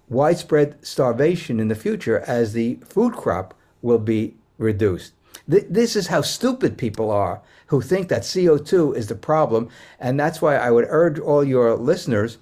widespread 0.10 0.84
starvation 0.84 1.60
in 1.60 1.68
the 1.68 1.76
future 1.76 2.22
as 2.22 2.54
the 2.54 2.80
food 2.84 3.14
crop 3.14 3.54
will 3.84 4.00
be 4.00 4.34
reduced. 4.58 5.14
This 5.48 5.96
is 5.96 6.08
how 6.08 6.22
stupid 6.22 6.80
people 6.80 7.12
are 7.12 7.42
who 7.68 7.82
think 7.82 8.10
that 8.10 8.24
CO2 8.24 8.96
is 8.96 9.08
the 9.08 9.16
problem. 9.16 9.70
And 10.00 10.20
that's 10.20 10.42
why 10.42 10.58
I 10.58 10.72
would 10.72 10.86
urge 10.90 11.20
all 11.20 11.44
your 11.44 11.76
listeners 11.76 12.38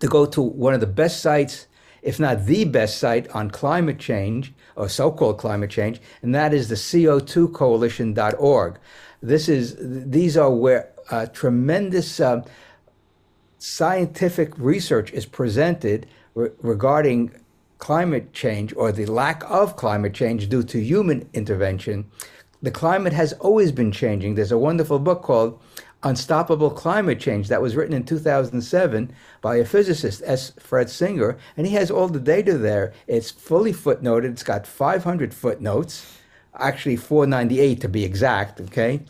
to 0.00 0.06
go 0.06 0.26
to 0.26 0.42
one 0.42 0.74
of 0.74 0.80
the 0.80 0.86
best 0.86 1.20
sites, 1.20 1.66
if 2.02 2.18
not 2.18 2.46
the 2.46 2.64
best 2.64 2.98
site 2.98 3.28
on 3.30 3.50
climate 3.50 3.98
change 3.98 4.52
or 4.76 4.88
so 4.88 5.10
called 5.10 5.38
climate 5.38 5.70
change, 5.70 6.00
and 6.22 6.34
that 6.34 6.52
is 6.52 6.68
the 6.68 6.74
CO2coalition.org. 6.74 8.78
This 9.22 9.48
is, 9.48 9.76
these 9.78 10.36
are 10.36 10.50
where 10.50 10.90
uh, 11.10 11.26
tremendous 11.26 12.18
uh, 12.18 12.42
scientific 13.58 14.58
research 14.58 15.12
is 15.12 15.26
presented 15.26 16.08
re- 16.34 16.50
regarding 16.60 17.30
climate 17.78 18.32
change 18.32 18.72
or 18.76 18.92
the 18.92 19.06
lack 19.06 19.42
of 19.48 19.76
climate 19.76 20.14
change 20.14 20.48
due 20.48 20.62
to 20.62 20.80
human 20.80 21.28
intervention. 21.32 22.10
The 22.62 22.70
climate 22.70 23.12
has 23.12 23.32
always 23.34 23.72
been 23.72 23.90
changing. 23.90 24.36
There's 24.36 24.52
a 24.52 24.58
wonderful 24.58 25.00
book 25.00 25.22
called 25.22 25.60
Unstoppable 26.04 26.70
Climate 26.70 27.18
Change 27.18 27.48
that 27.48 27.60
was 27.60 27.74
written 27.74 27.92
in 27.92 28.04
2007 28.04 29.12
by 29.40 29.56
a 29.56 29.64
physicist, 29.64 30.22
S. 30.24 30.52
Fred 30.60 30.88
Singer, 30.88 31.38
and 31.56 31.66
he 31.66 31.74
has 31.74 31.90
all 31.90 32.06
the 32.06 32.20
data 32.20 32.56
there. 32.56 32.92
It's 33.08 33.32
fully 33.32 33.72
footnoted, 33.72 34.30
it's 34.30 34.44
got 34.44 34.64
500 34.64 35.34
footnotes, 35.34 36.16
actually 36.56 36.96
498 36.96 37.80
to 37.80 37.88
be 37.88 38.04
exact, 38.04 38.60
okay? 38.60 39.00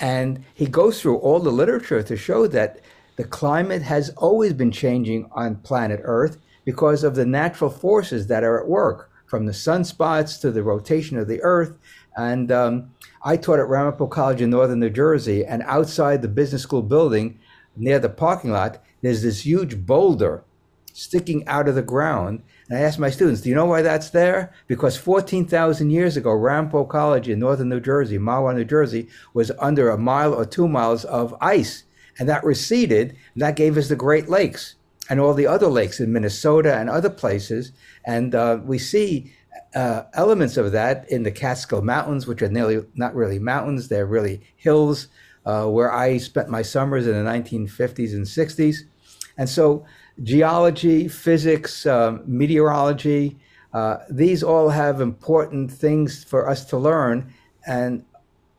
And 0.00 0.44
he 0.52 0.66
goes 0.66 1.00
through 1.00 1.18
all 1.18 1.38
the 1.38 1.52
literature 1.52 2.02
to 2.02 2.16
show 2.16 2.48
that 2.48 2.80
the 3.14 3.24
climate 3.24 3.82
has 3.82 4.10
always 4.10 4.52
been 4.52 4.72
changing 4.72 5.28
on 5.30 5.56
planet 5.56 6.00
Earth 6.02 6.38
because 6.64 7.04
of 7.04 7.14
the 7.14 7.24
natural 7.24 7.70
forces 7.70 8.26
that 8.26 8.42
are 8.42 8.60
at 8.60 8.68
work, 8.68 9.10
from 9.26 9.46
the 9.46 9.52
sunspots 9.52 10.40
to 10.40 10.50
the 10.50 10.62
rotation 10.62 11.18
of 11.18 11.28
the 11.28 11.42
Earth. 11.42 11.76
And 12.16 12.50
um, 12.50 12.90
I 13.22 13.36
taught 13.36 13.58
at 13.58 13.68
Ramapo 13.68 14.06
College 14.06 14.40
in 14.40 14.50
northern 14.50 14.80
New 14.80 14.90
Jersey, 14.90 15.44
and 15.44 15.62
outside 15.62 16.22
the 16.22 16.28
business 16.28 16.62
school 16.62 16.82
building, 16.82 17.38
near 17.76 17.98
the 17.98 18.08
parking 18.08 18.50
lot, 18.50 18.82
there's 19.02 19.22
this 19.22 19.44
huge 19.44 19.86
boulder 19.86 20.44
sticking 20.92 21.46
out 21.46 21.68
of 21.68 21.74
the 21.74 21.82
ground. 21.82 22.42
And 22.68 22.78
I 22.78 22.82
asked 22.82 22.98
my 22.98 23.10
students, 23.10 23.42
Do 23.42 23.48
you 23.48 23.54
know 23.54 23.66
why 23.66 23.82
that's 23.82 24.10
there? 24.10 24.52
Because 24.66 24.96
14,000 24.96 25.90
years 25.90 26.16
ago, 26.16 26.32
Ramapo 26.32 26.84
College 26.84 27.28
in 27.28 27.38
northern 27.38 27.68
New 27.68 27.80
Jersey, 27.80 28.18
Mahwah, 28.18 28.54
New 28.54 28.64
Jersey, 28.64 29.08
was 29.34 29.52
under 29.58 29.90
a 29.90 29.98
mile 29.98 30.32
or 30.32 30.46
two 30.46 30.66
miles 30.66 31.04
of 31.04 31.34
ice. 31.40 31.84
And 32.18 32.28
that 32.28 32.44
receded, 32.44 33.10
and 33.34 33.42
that 33.42 33.56
gave 33.56 33.76
us 33.76 33.88
the 33.88 33.96
Great 33.96 34.28
Lakes 34.28 34.76
and 35.08 35.20
all 35.20 35.34
the 35.34 35.46
other 35.46 35.68
lakes 35.68 36.00
in 36.00 36.12
Minnesota 36.12 36.74
and 36.76 36.88
other 36.88 37.10
places. 37.10 37.72
And 38.04 38.34
uh, 38.34 38.60
we 38.64 38.78
see 38.78 39.34
uh, 39.74 40.02
elements 40.14 40.56
of 40.56 40.72
that 40.72 41.08
in 41.10 41.22
the 41.22 41.30
Catskill 41.30 41.82
Mountains, 41.82 42.26
which 42.26 42.42
are 42.42 42.48
nearly 42.48 42.84
not 42.94 43.14
really 43.14 43.38
mountains, 43.38 43.88
they're 43.88 44.06
really 44.06 44.40
hills, 44.56 45.08
uh, 45.44 45.66
where 45.66 45.92
I 45.92 46.18
spent 46.18 46.48
my 46.48 46.62
summers 46.62 47.06
in 47.06 47.12
the 47.12 47.30
1950s 47.30 48.12
and 48.12 48.24
60s. 48.24 48.78
And 49.38 49.48
so, 49.48 49.84
geology, 50.22 51.08
physics, 51.08 51.86
um, 51.86 52.22
meteorology, 52.26 53.38
uh, 53.72 53.98
these 54.08 54.42
all 54.42 54.70
have 54.70 55.00
important 55.00 55.70
things 55.70 56.24
for 56.24 56.48
us 56.48 56.64
to 56.66 56.78
learn. 56.78 57.32
And 57.66 58.04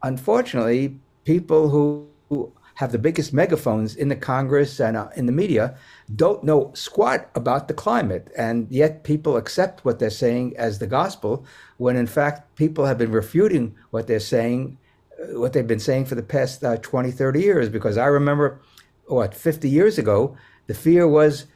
unfortunately, 0.04 1.00
people 1.24 1.70
who, 1.70 2.08
who 2.30 2.54
have 2.78 2.92
the 2.92 3.00
biggest 3.00 3.34
megaphones 3.34 3.96
in 3.96 4.08
the 4.08 4.16
Congress 4.16 4.80
and 4.80 4.96
uh, 4.96 5.10
in 5.16 5.26
the 5.26 5.32
media 5.32 5.76
don't 6.16 6.44
know 6.44 6.72
squat 6.76 7.28
about 7.34 7.68
the 7.68 7.74
climate. 7.74 8.30
And 8.38 8.68
yet 8.70 9.04
people 9.04 9.36
accept 9.36 9.84
what 9.84 9.98
they're 9.98 10.12
saying 10.12 10.56
as 10.58 10.78
the 10.78 10.86
gospel, 10.86 11.44
when 11.78 11.96
in 11.96 12.06
fact 12.06 12.56
people 12.56 12.86
have 12.86 13.00
been 13.00 13.12
refuting 13.12 13.76
what 13.90 14.06
they're 14.06 14.20
saying, 14.20 14.78
uh, 15.20 15.40
what 15.40 15.54
they've 15.54 15.66
been 15.66 15.80
saying 15.80 16.06
for 16.06 16.14
the 16.14 16.22
past 16.22 16.64
uh, 16.64 16.78
20, 16.78 17.10
30 17.10 17.42
years. 17.42 17.68
Because 17.68 17.98
I 17.98 18.06
remember, 18.06 18.62
what, 19.08 19.34
50 19.34 19.68
years 19.68 19.98
ago, 19.98 20.38
the 20.68 20.76
fear 20.76 21.08
was 21.08 21.48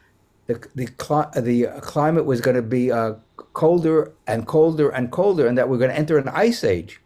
the, 0.48 0.56
the, 0.74 0.88
the 1.36 1.82
climate 1.82 2.26
was 2.26 2.42
going 2.42 2.56
to 2.56 2.64
be 2.64 2.92
uh, 2.92 3.14
colder 3.54 4.12
and 4.26 4.48
colder 4.48 4.90
and 4.90 5.12
colder, 5.12 5.46
and 5.46 5.56
that 5.56 5.70
we're 5.70 5.78
going 5.78 5.92
to 5.92 5.98
enter 5.98 6.18
an 6.18 6.30
ice 6.30 6.64
age. 6.64 7.00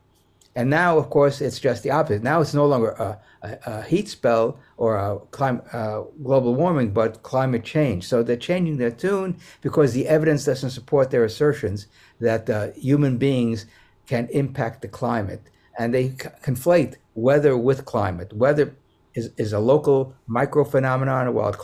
And 0.55 0.69
now, 0.69 0.97
of 0.97 1.09
course, 1.09 1.41
it's 1.41 1.59
just 1.59 1.83
the 1.83 1.91
opposite. 1.91 2.23
Now 2.23 2.39
it's 2.39 2.53
no 2.53 2.65
longer 2.65 2.91
a, 2.91 3.19
a, 3.41 3.59
a 3.65 3.81
heat 3.83 4.07
spell 4.07 4.57
or 4.77 4.95
a 4.95 5.19
clim- 5.31 5.61
uh, 5.73 6.03
global 6.23 6.55
warming, 6.55 6.91
but 6.91 7.23
climate 7.23 7.65
change. 7.65 8.07
So 8.07 8.23
they're 8.23 8.37
changing 8.37 8.77
their 8.77 8.91
tune 8.91 9.37
because 9.61 9.91
the 9.91 10.07
evidence 10.07 10.45
doesn't 10.45 10.69
support 10.69 11.11
their 11.11 11.25
assertions 11.25 11.87
that 12.21 12.49
uh, 12.49 12.71
human 12.71 13.17
beings 13.17 13.65
can 14.07 14.29
impact 14.31 14.81
the 14.81 14.87
climate. 14.87 15.41
And 15.77 15.93
they 15.93 16.09
c- 16.11 16.29
conflate 16.41 16.95
weather 17.15 17.57
with 17.57 17.83
climate. 17.83 18.31
Weather 18.31 18.75
is, 19.13 19.31
is 19.37 19.51
a 19.51 19.59
local 19.59 20.15
micro 20.25 20.63
phenomenon, 20.63 21.33
while 21.33 21.55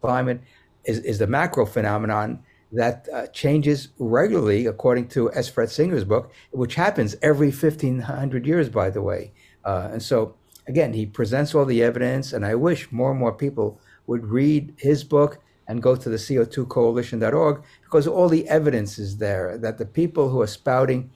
climate 0.00 0.40
is, 0.84 0.98
is 1.00 1.18
the 1.18 1.26
macro 1.28 1.66
phenomenon 1.66 2.42
that 2.72 3.08
uh, 3.12 3.26
changes 3.28 3.88
regularly, 3.98 4.66
according 4.66 5.08
to 5.08 5.32
S. 5.32 5.48
Fred 5.48 5.70
Singer's 5.70 6.04
book, 6.04 6.32
which 6.52 6.74
happens 6.74 7.16
every 7.22 7.48
1500 7.48 8.46
years, 8.46 8.68
by 8.68 8.90
the 8.90 9.02
way. 9.02 9.32
Uh, 9.64 9.88
and 9.92 10.02
so, 10.02 10.34
again, 10.66 10.92
he 10.92 11.06
presents 11.06 11.54
all 11.54 11.64
the 11.64 11.82
evidence, 11.82 12.32
and 12.32 12.44
I 12.46 12.54
wish 12.54 12.90
more 12.92 13.10
and 13.10 13.20
more 13.20 13.32
people 13.32 13.80
would 14.06 14.26
read 14.26 14.74
his 14.78 15.04
book 15.04 15.38
and 15.66 15.82
go 15.82 15.94
to 15.94 16.08
the 16.08 16.16
CO2coalition.org 16.16 17.62
because 17.82 18.06
all 18.06 18.28
the 18.28 18.48
evidence 18.48 18.98
is 18.98 19.18
there 19.18 19.56
that 19.58 19.78
the 19.78 19.86
people 19.86 20.28
who 20.28 20.40
are 20.40 20.46
spouting 20.46 21.10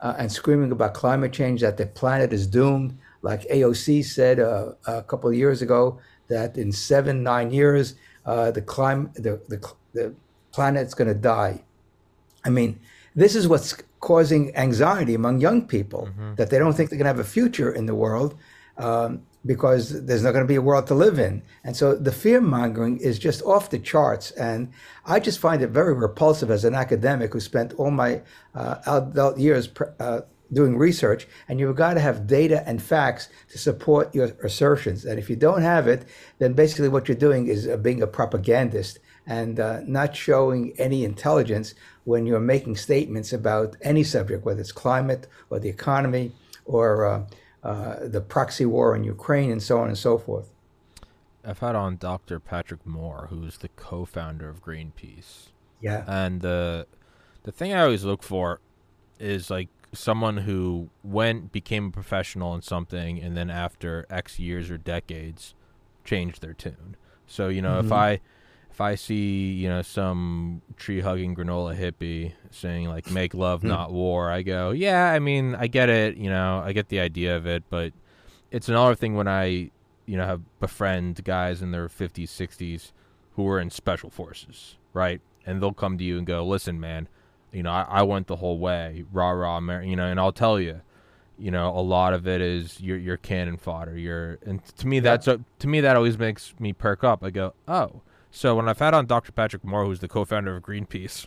uh, 0.00 0.14
and 0.18 0.32
screaming 0.32 0.72
about 0.72 0.94
climate 0.94 1.32
change, 1.32 1.60
that 1.60 1.76
the 1.76 1.86
planet 1.86 2.32
is 2.32 2.46
doomed, 2.46 2.96
like 3.22 3.42
AOC 3.48 4.04
said 4.04 4.40
uh, 4.40 4.72
a 4.86 5.02
couple 5.02 5.28
of 5.28 5.36
years 5.36 5.60
ago, 5.60 6.00
that 6.28 6.56
in 6.56 6.72
seven, 6.72 7.22
nine 7.22 7.50
years, 7.50 7.94
uh, 8.24 8.50
the 8.50 8.62
climate, 8.62 9.12
the, 9.14 9.40
the, 9.48 9.72
the 9.92 10.14
planet's 10.52 10.94
going 10.94 11.08
to 11.08 11.14
die. 11.14 11.62
I 12.44 12.50
mean, 12.50 12.80
this 13.14 13.34
is 13.34 13.48
what's 13.48 13.74
causing 14.00 14.54
anxiety 14.56 15.14
among 15.14 15.40
young 15.40 15.66
people 15.66 16.08
mm-hmm. 16.10 16.34
that 16.36 16.50
they 16.50 16.58
don't 16.58 16.72
think 16.72 16.90
they're 16.90 16.98
going 16.98 17.04
to 17.04 17.16
have 17.16 17.18
a 17.18 17.24
future 17.24 17.70
in 17.70 17.86
the 17.86 17.94
world 17.94 18.34
um, 18.78 19.22
because 19.44 20.04
there's 20.06 20.22
not 20.22 20.32
going 20.32 20.44
to 20.44 20.48
be 20.48 20.56
a 20.56 20.62
world 20.62 20.86
to 20.86 20.94
live 20.94 21.18
in. 21.18 21.42
And 21.64 21.76
so 21.76 21.94
the 21.94 22.12
fear 22.12 22.40
mongering 22.40 22.98
is 22.98 23.18
just 23.18 23.42
off 23.42 23.70
the 23.70 23.78
charts. 23.78 24.30
And 24.32 24.72
I 25.04 25.20
just 25.20 25.38
find 25.38 25.62
it 25.62 25.68
very 25.68 25.94
repulsive 25.94 26.50
as 26.50 26.64
an 26.64 26.74
academic 26.74 27.32
who 27.32 27.40
spent 27.40 27.74
all 27.74 27.90
my 27.90 28.22
uh, 28.54 28.76
adult 28.86 29.38
years 29.38 29.68
uh, 29.98 30.20
doing 30.52 30.76
research. 30.76 31.26
And 31.48 31.60
you've 31.60 31.76
got 31.76 31.94
to 31.94 32.00
have 32.00 32.26
data 32.26 32.62
and 32.66 32.82
facts 32.82 33.28
to 33.50 33.58
support 33.58 34.14
your 34.14 34.26
assertions. 34.42 35.04
And 35.04 35.18
if 35.18 35.30
you 35.30 35.36
don't 35.36 35.62
have 35.62 35.88
it, 35.88 36.06
then 36.38 36.54
basically 36.54 36.88
what 36.88 37.08
you're 37.08 37.16
doing 37.16 37.46
is 37.46 37.66
uh, 37.66 37.76
being 37.76 38.02
a 38.02 38.06
propagandist 38.06 38.98
and 39.26 39.60
uh, 39.60 39.80
not 39.86 40.16
showing 40.16 40.72
any 40.78 41.04
intelligence 41.04 41.74
when 42.04 42.26
you're 42.26 42.40
making 42.40 42.76
statements 42.76 43.32
about 43.32 43.76
any 43.82 44.02
subject, 44.02 44.44
whether 44.44 44.60
it's 44.60 44.72
climate 44.72 45.26
or 45.50 45.58
the 45.58 45.68
economy 45.68 46.32
or 46.64 47.04
uh, 47.04 47.24
uh, 47.62 47.96
the 48.02 48.20
proxy 48.20 48.64
war 48.64 48.96
in 48.96 49.04
Ukraine 49.04 49.50
and 49.50 49.62
so 49.62 49.78
on 49.78 49.88
and 49.88 49.98
so 49.98 50.18
forth. 50.18 50.50
I've 51.44 51.58
had 51.58 51.74
on 51.74 51.96
Dr. 51.96 52.38
Patrick 52.38 52.84
Moore, 52.86 53.28
who's 53.30 53.58
the 53.58 53.68
co-founder 53.68 54.48
of 54.48 54.62
Greenpeace. 54.62 55.48
Yeah. 55.80 56.04
And 56.06 56.40
the 56.42 56.86
the 57.42 57.52
thing 57.52 57.72
I 57.72 57.82
always 57.82 58.04
look 58.04 58.22
for 58.22 58.60
is 59.18 59.50
like 59.50 59.68
someone 59.92 60.38
who 60.38 60.90
went 61.02 61.52
became 61.52 61.86
a 61.86 61.90
professional 61.90 62.54
in 62.54 62.62
something 62.62 63.18
and 63.18 63.36
then 63.36 63.50
after 63.50 64.06
X 64.10 64.38
years 64.38 64.70
or 64.70 64.78
decades 64.78 65.54
changed 66.04 66.42
their 66.42 66.52
tune. 66.54 66.96
So, 67.26 67.48
you 67.48 67.62
know, 67.62 67.78
mm-hmm. 67.78 67.86
if 67.86 67.92
I 67.92 68.20
if 68.70 68.80
I 68.80 68.94
see 68.94 69.52
you 69.52 69.68
know 69.68 69.82
some 69.82 70.62
tree 70.76 71.00
hugging 71.00 71.34
granola 71.34 71.76
hippie 71.76 72.32
saying 72.50 72.88
like 72.88 73.10
"make 73.10 73.34
love, 73.34 73.62
hmm. 73.62 73.68
not 73.68 73.92
war," 73.92 74.30
I 74.30 74.42
go, 74.42 74.70
"Yeah, 74.70 75.10
I 75.10 75.18
mean, 75.18 75.54
I 75.54 75.66
get 75.66 75.88
it. 75.88 76.16
You 76.16 76.30
know, 76.30 76.62
I 76.64 76.72
get 76.72 76.88
the 76.88 77.00
idea 77.00 77.36
of 77.36 77.46
it, 77.46 77.64
but 77.68 77.92
it's 78.50 78.68
another 78.68 78.94
thing 78.94 79.14
when 79.14 79.28
I 79.28 79.70
you 80.06 80.16
know 80.16 80.24
have 80.24 80.42
befriend 80.60 81.22
guys 81.24 81.62
in 81.62 81.72
their 81.72 81.88
50s, 81.88 82.28
60s 82.28 82.92
who 83.36 83.46
are 83.48 83.60
in 83.60 83.70
special 83.70 84.10
forces, 84.10 84.76
right? 84.92 85.20
And 85.46 85.62
they'll 85.62 85.72
come 85.72 85.98
to 85.98 86.04
you 86.04 86.18
and 86.18 86.26
go, 86.26 86.44
"Listen, 86.46 86.80
man." 86.80 87.08
You 87.52 87.64
know, 87.64 87.72
I, 87.72 87.82
I 87.82 88.02
went 88.02 88.28
the 88.28 88.36
whole 88.36 88.58
way, 88.60 89.04
rah 89.12 89.30
rah, 89.30 89.58
Amer- 89.58 89.82
you 89.82 89.96
know, 89.96 90.06
and 90.06 90.20
I'll 90.20 90.30
tell 90.30 90.60
you, 90.60 90.82
you 91.36 91.50
know, 91.50 91.76
a 91.76 91.80
lot 91.80 92.14
of 92.14 92.28
it 92.28 92.40
is 92.40 92.80
your 92.80 92.96
your 92.96 93.16
cannon 93.16 93.56
fodder. 93.56 93.98
Your 93.98 94.38
and 94.46 94.64
to 94.76 94.86
me 94.86 95.00
that's 95.00 95.26
a, 95.26 95.40
to 95.58 95.66
me 95.66 95.80
that 95.80 95.96
always 95.96 96.16
makes 96.16 96.54
me 96.60 96.72
perk 96.72 97.02
up. 97.02 97.24
I 97.24 97.30
go, 97.30 97.54
oh, 97.66 98.02
so 98.30 98.54
when 98.54 98.68
I've 98.68 98.78
had 98.78 98.94
on 98.94 99.06
Dr. 99.06 99.32
Patrick 99.32 99.64
Moore, 99.64 99.84
who's 99.84 100.00
the 100.00 100.08
co-founder 100.08 100.56
of 100.56 100.62
Greenpeace, 100.62 101.26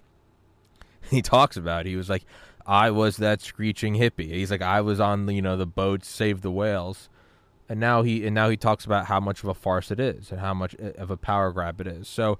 he 1.09 1.21
talks 1.21 1.57
about 1.57 1.85
it. 1.85 1.89
he 1.89 1.95
was 1.95 2.09
like, 2.09 2.25
I 2.65 2.91
was 2.91 3.17
that 3.17 3.41
screeching 3.41 3.95
hippie. 3.95 4.31
He's 4.31 4.51
like, 4.51 4.61
I 4.61 4.81
was 4.81 4.99
on 4.99 5.27
you 5.29 5.41
know 5.41 5.57
the 5.57 5.65
boat, 5.65 6.05
save 6.05 6.41
the 6.41 6.51
whales, 6.51 7.09
and 7.67 7.79
now 7.79 8.03
he 8.03 8.25
and 8.25 8.33
now 8.33 8.49
he 8.49 8.57
talks 8.57 8.85
about 8.85 9.07
how 9.07 9.19
much 9.19 9.43
of 9.43 9.49
a 9.49 9.53
farce 9.53 9.91
it 9.91 9.99
is 9.99 10.31
and 10.31 10.39
how 10.39 10.53
much 10.53 10.75
uh, 10.81 10.91
of 10.97 11.11
a 11.11 11.17
power 11.17 11.51
grab 11.51 11.81
it 11.81 11.87
is. 11.87 12.07
So 12.07 12.39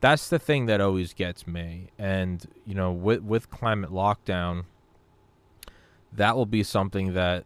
that's 0.00 0.28
the 0.28 0.38
thing 0.38 0.66
that 0.66 0.80
always 0.80 1.12
gets 1.12 1.46
me. 1.46 1.88
And 1.98 2.46
you 2.64 2.74
know, 2.74 2.92
with 2.92 3.22
with 3.22 3.50
climate 3.50 3.90
lockdown, 3.90 4.66
that 6.12 6.36
will 6.36 6.46
be 6.46 6.62
something 6.62 7.14
that 7.14 7.44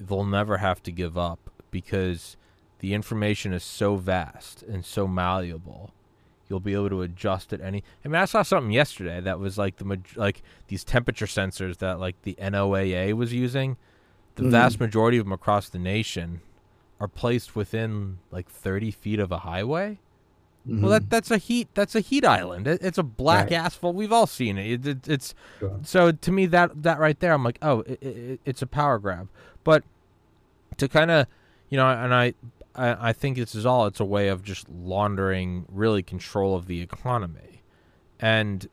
they'll 0.00 0.24
never 0.24 0.58
have 0.58 0.82
to 0.84 0.92
give 0.92 1.18
up 1.18 1.50
because 1.70 2.38
the 2.78 2.94
information 2.94 3.52
is 3.52 3.64
so 3.64 3.96
vast 3.96 4.62
and 4.62 4.84
so 4.84 5.06
malleable 5.06 5.92
you'll 6.48 6.60
be 6.60 6.74
able 6.74 6.90
to 6.90 7.02
adjust 7.02 7.52
at 7.52 7.60
any. 7.60 7.82
I 8.04 8.08
mean, 8.08 8.20
I 8.20 8.24
saw 8.24 8.42
something 8.42 8.72
yesterday 8.72 9.20
that 9.20 9.38
was 9.38 9.58
like 9.58 9.76
the 9.76 10.00
like 10.14 10.42
these 10.68 10.84
temperature 10.84 11.26
sensors 11.26 11.78
that 11.78 11.98
like 11.98 12.20
the 12.22 12.34
NOAA 12.40 13.12
was 13.14 13.32
using. 13.32 13.76
The 14.36 14.42
mm-hmm. 14.42 14.50
vast 14.50 14.80
majority 14.80 15.18
of 15.18 15.24
them 15.24 15.32
across 15.32 15.68
the 15.68 15.78
nation 15.78 16.40
are 17.00 17.08
placed 17.08 17.56
within 17.56 18.18
like 18.30 18.48
30 18.48 18.90
feet 18.90 19.18
of 19.18 19.32
a 19.32 19.38
highway. 19.38 19.98
Mm-hmm. 20.66 20.82
Well, 20.82 20.90
that 20.90 21.02
mm-hmm. 21.02 21.08
that's 21.10 21.30
a 21.30 21.38
heat 21.38 21.68
that's 21.74 21.94
a 21.94 22.00
heat 22.00 22.24
island. 22.24 22.66
It, 22.66 22.82
it's 22.82 22.98
a 22.98 23.02
black 23.02 23.50
right. 23.50 23.60
asphalt. 23.60 23.94
We've 23.94 24.12
all 24.12 24.26
seen 24.26 24.58
it. 24.58 24.66
it, 24.66 24.86
it 24.86 25.08
it's 25.08 25.34
sure. 25.58 25.78
so 25.82 26.12
to 26.12 26.32
me 26.32 26.46
that 26.46 26.82
that 26.82 26.98
right 26.98 27.18
there, 27.20 27.32
I'm 27.32 27.44
like, 27.44 27.58
oh, 27.62 27.80
it, 27.80 28.40
it's 28.44 28.62
a 28.62 28.66
power 28.66 28.98
grab. 28.98 29.28
But 29.62 29.84
to 30.78 30.88
kind 30.88 31.10
of, 31.10 31.26
you 31.68 31.76
know, 31.76 31.88
and 31.88 32.12
I 32.12 32.34
I, 32.76 33.08
I 33.08 33.12
think 33.12 33.36
this 33.36 33.54
is 33.54 33.66
all. 33.66 33.86
It's 33.86 34.00
a 34.00 34.04
way 34.04 34.28
of 34.28 34.42
just 34.42 34.68
laundering 34.68 35.64
really 35.68 36.02
control 36.02 36.54
of 36.54 36.66
the 36.66 36.80
economy, 36.80 37.62
and 38.20 38.68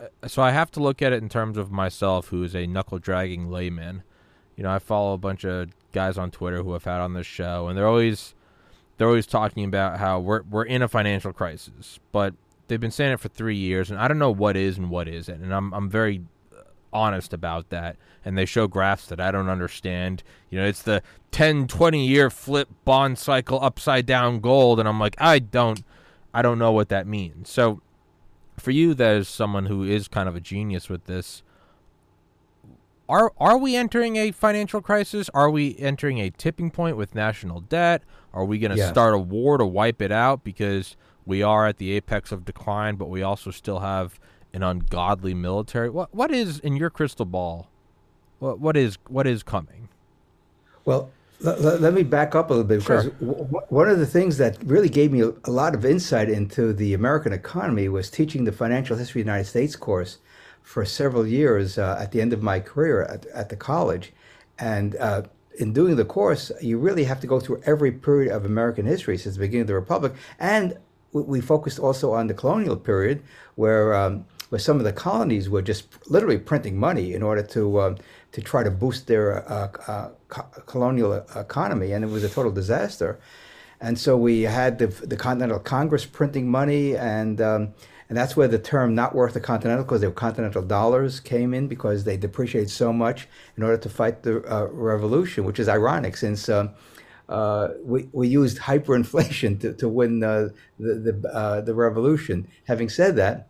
uh, 0.00 0.28
so 0.28 0.42
I 0.42 0.50
have 0.50 0.70
to 0.72 0.80
look 0.80 1.02
at 1.02 1.12
it 1.12 1.22
in 1.22 1.28
terms 1.28 1.56
of 1.56 1.70
myself, 1.70 2.28
who 2.28 2.42
is 2.42 2.54
a 2.54 2.66
knuckle 2.66 2.98
dragging 2.98 3.50
layman. 3.50 4.02
You 4.56 4.64
know, 4.64 4.70
I 4.70 4.78
follow 4.78 5.14
a 5.14 5.18
bunch 5.18 5.44
of 5.44 5.70
guys 5.92 6.18
on 6.18 6.30
Twitter 6.30 6.62
who 6.62 6.72
have 6.72 6.84
had 6.84 7.00
on 7.00 7.14
this 7.14 7.26
show, 7.26 7.68
and 7.68 7.78
they're 7.78 7.86
always 7.88 8.34
they're 8.96 9.08
always 9.08 9.26
talking 9.26 9.64
about 9.64 9.98
how 9.98 10.20
we're 10.20 10.42
we're 10.42 10.64
in 10.64 10.82
a 10.82 10.88
financial 10.88 11.32
crisis, 11.32 11.98
but 12.12 12.34
they've 12.68 12.80
been 12.80 12.90
saying 12.90 13.12
it 13.12 13.20
for 13.20 13.28
three 13.28 13.56
years, 13.56 13.90
and 13.90 13.98
I 13.98 14.08
don't 14.08 14.18
know 14.18 14.30
what 14.30 14.56
is 14.56 14.76
and 14.76 14.90
what 14.90 15.08
isn't, 15.08 15.42
and 15.42 15.54
I'm 15.54 15.72
I'm 15.72 15.88
very 15.88 16.22
honest 16.92 17.32
about 17.32 17.70
that 17.70 17.96
and 18.24 18.36
they 18.36 18.44
show 18.44 18.66
graphs 18.66 19.06
that 19.06 19.20
I 19.20 19.30
don't 19.30 19.48
understand. 19.48 20.22
You 20.50 20.60
know, 20.60 20.66
it's 20.66 20.82
the 20.82 21.02
10 21.30 21.66
20 21.66 22.06
year 22.06 22.30
flip 22.30 22.68
bond 22.84 23.18
cycle 23.18 23.62
upside 23.62 24.06
down 24.06 24.40
gold 24.40 24.80
and 24.80 24.88
I'm 24.88 25.00
like, 25.00 25.16
I 25.18 25.38
don't 25.38 25.82
I 26.32 26.42
don't 26.42 26.58
know 26.58 26.72
what 26.72 26.88
that 26.90 27.06
means. 27.06 27.50
So 27.50 27.80
for 28.58 28.70
you 28.70 28.94
there's 28.94 29.28
someone 29.28 29.66
who 29.66 29.84
is 29.84 30.08
kind 30.08 30.28
of 30.28 30.36
a 30.36 30.40
genius 30.40 30.88
with 30.88 31.04
this 31.04 31.42
are 33.10 33.32
are 33.38 33.58
we 33.58 33.74
entering 33.74 34.14
a 34.16 34.30
financial 34.30 34.80
crisis? 34.80 35.28
Are 35.34 35.50
we 35.50 35.76
entering 35.78 36.18
a 36.18 36.30
tipping 36.30 36.70
point 36.70 36.96
with 36.96 37.12
national 37.12 37.60
debt? 37.60 38.04
Are 38.32 38.44
we 38.44 38.60
going 38.60 38.70
to 38.70 38.76
yeah. 38.76 38.88
start 38.88 39.14
a 39.14 39.18
war 39.18 39.58
to 39.58 39.66
wipe 39.66 40.00
it 40.00 40.12
out 40.12 40.44
because 40.44 40.96
we 41.26 41.42
are 41.42 41.66
at 41.66 41.78
the 41.78 41.90
apex 41.90 42.30
of 42.30 42.44
decline, 42.44 42.94
but 42.94 43.08
we 43.08 43.22
also 43.22 43.50
still 43.50 43.80
have 43.80 44.20
an 44.52 44.62
ungodly 44.62 45.34
military? 45.34 45.90
What 45.90 46.14
what 46.14 46.30
is 46.30 46.58
in 46.60 46.76
your 46.76 46.90
crystal 46.90 47.26
ball? 47.26 47.68
What 48.38 48.58
what 48.58 48.76
is 48.76 48.98
what 49.08 49.26
is 49.26 49.42
coming? 49.42 49.88
Well, 50.84 51.10
let, 51.40 51.80
let 51.80 51.94
me 51.94 52.02
back 52.02 52.34
up 52.34 52.50
a 52.50 52.52
little 52.52 52.66
bit 52.66 52.80
because 52.80 53.04
sure. 53.04 53.12
w- 53.20 53.44
one 53.68 53.88
of 53.88 53.98
the 53.98 54.06
things 54.06 54.38
that 54.38 54.58
really 54.64 54.88
gave 54.88 55.12
me 55.12 55.20
a, 55.20 55.32
a, 55.44 55.50
lot 55.50 55.74
of 55.74 55.84
insight 55.84 56.28
into 56.28 56.72
the 56.72 56.94
American 56.94 57.32
economy 57.32 57.88
was 57.88 58.10
teaching 58.10 58.44
the 58.44 58.52
financial 58.52 58.96
history 58.96 59.20
of 59.20 59.26
the 59.26 59.30
United 59.30 59.48
States 59.48 59.76
course 59.76 60.18
for 60.62 60.84
several 60.84 61.26
years 61.26 61.78
uh, 61.78 61.98
at 61.98 62.12
the 62.12 62.20
end 62.20 62.32
of 62.32 62.42
my 62.42 62.60
career 62.60 63.02
at, 63.04 63.26
at 63.26 63.48
the 63.48 63.56
college, 63.56 64.12
and. 64.58 64.96
Uh, 64.96 65.22
in 65.58 65.72
doing 65.74 65.96
the 65.96 66.04
course, 66.04 66.50
you 66.62 66.78
really 66.78 67.04
have 67.04 67.20
to 67.20 67.26
go 67.26 67.38
through 67.38 67.60
every 67.66 67.92
period 67.92 68.32
of 68.32 68.46
American 68.46 68.86
history 68.86 69.18
since 69.18 69.34
the 69.34 69.40
beginning 69.40 69.62
of 69.62 69.66
the 69.66 69.74
Republic, 69.74 70.14
and 70.38 70.78
we 71.12 71.40
focused 71.40 71.78
also 71.78 72.12
on 72.12 72.28
the 72.28 72.34
colonial 72.34 72.76
period, 72.76 73.22
where 73.56 73.94
um, 73.94 74.24
where 74.50 74.58
some 74.58 74.76
of 74.78 74.84
the 74.84 74.92
colonies 74.92 75.48
were 75.48 75.62
just 75.62 75.86
literally 76.10 76.38
printing 76.38 76.76
money 76.76 77.14
in 77.14 77.22
order 77.22 77.42
to 77.42 77.80
um, 77.80 77.96
to 78.32 78.40
try 78.42 78.62
to 78.62 78.70
boost 78.70 79.06
their 79.06 79.48
uh, 79.50 79.68
uh, 79.88 80.10
co- 80.28 80.62
colonial 80.66 81.14
economy, 81.34 81.92
and 81.92 82.04
it 82.04 82.08
was 82.08 82.22
a 82.22 82.28
total 82.28 82.52
disaster. 82.52 83.18
And 83.80 83.98
so 83.98 84.16
we 84.16 84.42
had 84.42 84.78
the, 84.78 84.88
the 84.88 85.16
Continental 85.16 85.58
Congress 85.58 86.04
printing 86.04 86.50
money, 86.50 86.96
and 86.96 87.40
um, 87.40 87.74
and 88.08 88.18
that's 88.18 88.36
where 88.36 88.48
the 88.48 88.58
term 88.58 88.94
"not 88.94 89.14
worth 89.14 89.34
the 89.34 89.40
Continental" 89.40 89.84
because 89.84 90.00
they 90.00 90.08
were 90.08 90.12
Continental 90.12 90.62
dollars 90.62 91.20
came 91.20 91.54
in 91.54 91.68
because 91.68 92.04
they 92.04 92.16
depreciated 92.16 92.70
so 92.70 92.92
much 92.92 93.28
in 93.56 93.62
order 93.62 93.78
to 93.78 93.88
fight 93.88 94.22
the 94.24 94.42
uh, 94.52 94.66
revolution, 94.66 95.44
which 95.44 95.58
is 95.58 95.68
ironic 95.68 96.16
since. 96.16 96.48
Um, 96.48 96.70
uh, 97.28 97.74
we, 97.84 98.08
we 98.10 98.26
used 98.26 98.58
hyperinflation 98.70 99.60
to, 99.60 99.72
to 99.74 99.88
win 99.88 100.24
uh, 100.24 100.48
the 100.80 100.94
the, 101.22 101.28
uh, 101.32 101.60
the 101.60 101.74
revolution. 101.74 102.48
Having 102.66 102.88
said 102.88 103.14
that, 103.16 103.49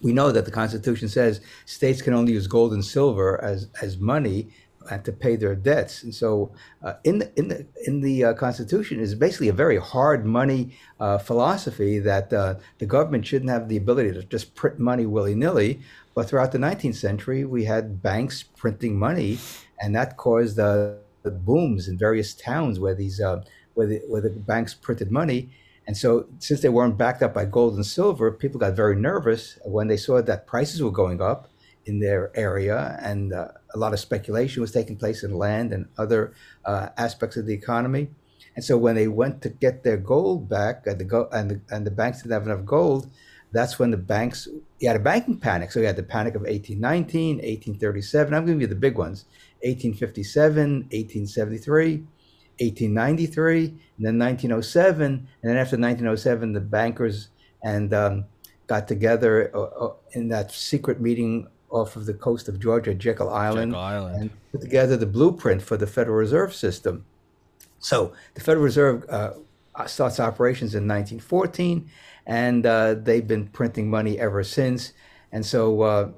we 0.00 0.12
know 0.12 0.32
that 0.32 0.44
the 0.44 0.50
Constitution 0.50 1.08
says 1.08 1.40
states 1.66 2.02
can 2.02 2.14
only 2.14 2.32
use 2.32 2.46
gold 2.46 2.72
and 2.72 2.84
silver 2.84 3.42
as 3.42 3.68
as 3.82 3.98
money 3.98 4.48
and 4.90 5.04
to 5.04 5.12
pay 5.12 5.36
their 5.36 5.54
debts. 5.54 6.02
And 6.02 6.14
so, 6.14 6.52
uh, 6.82 6.94
in 7.04 7.18
the 7.18 7.32
in 7.38 7.48
the 7.48 7.66
in 7.86 8.00
the 8.00 8.24
uh, 8.24 8.34
Constitution 8.34 9.00
is 9.00 9.14
basically 9.14 9.48
a 9.48 9.52
very 9.52 9.76
hard 9.76 10.24
money 10.24 10.76
uh, 10.98 11.18
philosophy 11.18 11.98
that 11.98 12.32
uh, 12.32 12.54
the 12.78 12.86
government 12.86 13.26
shouldn't 13.26 13.50
have 13.50 13.68
the 13.68 13.76
ability 13.76 14.12
to 14.12 14.22
just 14.24 14.54
print 14.54 14.78
money 14.78 15.06
willy 15.06 15.34
nilly. 15.34 15.80
But 16.14 16.28
throughout 16.28 16.52
the 16.52 16.58
19th 16.58 16.96
century, 16.96 17.44
we 17.44 17.64
had 17.64 18.02
banks 18.02 18.42
printing 18.42 18.98
money, 18.98 19.38
and 19.80 19.94
that 19.94 20.16
caused 20.16 20.56
the 20.56 20.98
booms 21.24 21.86
in 21.88 21.98
various 21.98 22.34
towns 22.34 22.80
where 22.80 22.94
these 22.94 23.20
uh, 23.20 23.42
where 23.74 23.86
the, 23.86 24.02
where 24.08 24.22
the 24.22 24.30
banks 24.30 24.74
printed 24.74 25.10
money. 25.10 25.50
And 25.90 25.96
so, 25.96 26.26
since 26.38 26.60
they 26.60 26.68
weren't 26.68 26.96
backed 26.96 27.20
up 27.20 27.34
by 27.34 27.46
gold 27.46 27.74
and 27.74 27.84
silver, 27.84 28.30
people 28.30 28.60
got 28.60 28.74
very 28.74 28.94
nervous 28.94 29.58
when 29.64 29.88
they 29.88 29.96
saw 29.96 30.22
that 30.22 30.46
prices 30.46 30.80
were 30.80 30.92
going 30.92 31.20
up 31.20 31.50
in 31.84 31.98
their 31.98 32.30
area, 32.38 32.96
and 33.02 33.32
uh, 33.32 33.48
a 33.74 33.76
lot 33.76 33.92
of 33.92 33.98
speculation 33.98 34.60
was 34.60 34.70
taking 34.70 34.96
place 34.96 35.24
in 35.24 35.34
land 35.34 35.72
and 35.72 35.88
other 35.98 36.32
uh, 36.64 36.90
aspects 36.96 37.36
of 37.36 37.46
the 37.46 37.54
economy. 37.54 38.08
And 38.54 38.64
so, 38.64 38.78
when 38.78 38.94
they 38.94 39.08
went 39.08 39.42
to 39.42 39.48
get 39.48 39.82
their 39.82 39.96
gold 39.96 40.48
back, 40.48 40.86
and 40.86 41.00
the, 41.00 41.04
go- 41.04 41.28
and, 41.32 41.50
the, 41.50 41.60
and 41.74 41.84
the 41.84 41.90
banks 41.90 42.18
didn't 42.18 42.34
have 42.34 42.46
enough 42.46 42.64
gold, 42.64 43.10
that's 43.50 43.80
when 43.80 43.90
the 43.90 43.96
banks 43.96 44.46
you 44.78 44.86
had 44.86 44.94
a 44.96 45.00
banking 45.00 45.40
panic. 45.40 45.72
So 45.72 45.80
you 45.80 45.86
had 45.86 45.96
the 45.96 46.04
panic 46.04 46.36
of 46.36 46.42
1819, 46.42 47.38
1837. 47.38 48.32
I'm 48.32 48.46
giving 48.46 48.60
you 48.60 48.68
the 48.68 48.76
big 48.76 48.96
ones: 48.96 49.24
1857, 49.62 50.82
1873. 50.92 52.04
1893, 52.60 53.64
and 53.64 53.76
then 53.98 54.18
1907, 54.18 55.12
and 55.12 55.26
then 55.42 55.56
after 55.56 55.76
1907, 55.76 56.52
the 56.52 56.60
bankers 56.60 57.28
and 57.62 57.92
um, 57.94 58.24
got 58.66 58.86
together 58.86 59.50
uh, 59.54 59.62
uh, 59.62 59.94
in 60.12 60.28
that 60.28 60.52
secret 60.52 61.00
meeting 61.00 61.48
off 61.70 61.96
of 61.96 62.06
the 62.06 62.14
coast 62.14 62.48
of 62.48 62.60
Georgia, 62.60 62.94
Jekyll 62.94 63.30
Island, 63.30 63.72
Jekyll 63.72 63.80
Island, 63.80 64.20
and 64.20 64.30
put 64.52 64.60
together 64.60 64.96
the 64.96 65.06
blueprint 65.06 65.62
for 65.62 65.76
the 65.76 65.86
Federal 65.86 66.16
Reserve 66.16 66.54
System. 66.54 67.04
So 67.78 68.12
the 68.34 68.40
Federal 68.40 68.64
Reserve 68.64 69.08
uh, 69.08 69.32
starts 69.86 70.20
operations 70.20 70.74
in 70.74 70.86
1914, 70.86 71.90
and 72.26 72.66
uh, 72.66 72.94
they've 72.94 73.26
been 73.26 73.46
printing 73.48 73.88
money 73.88 74.18
ever 74.18 74.44
since. 74.44 74.92
And 75.32 75.46
so 75.46 75.82
uh, 75.82 76.10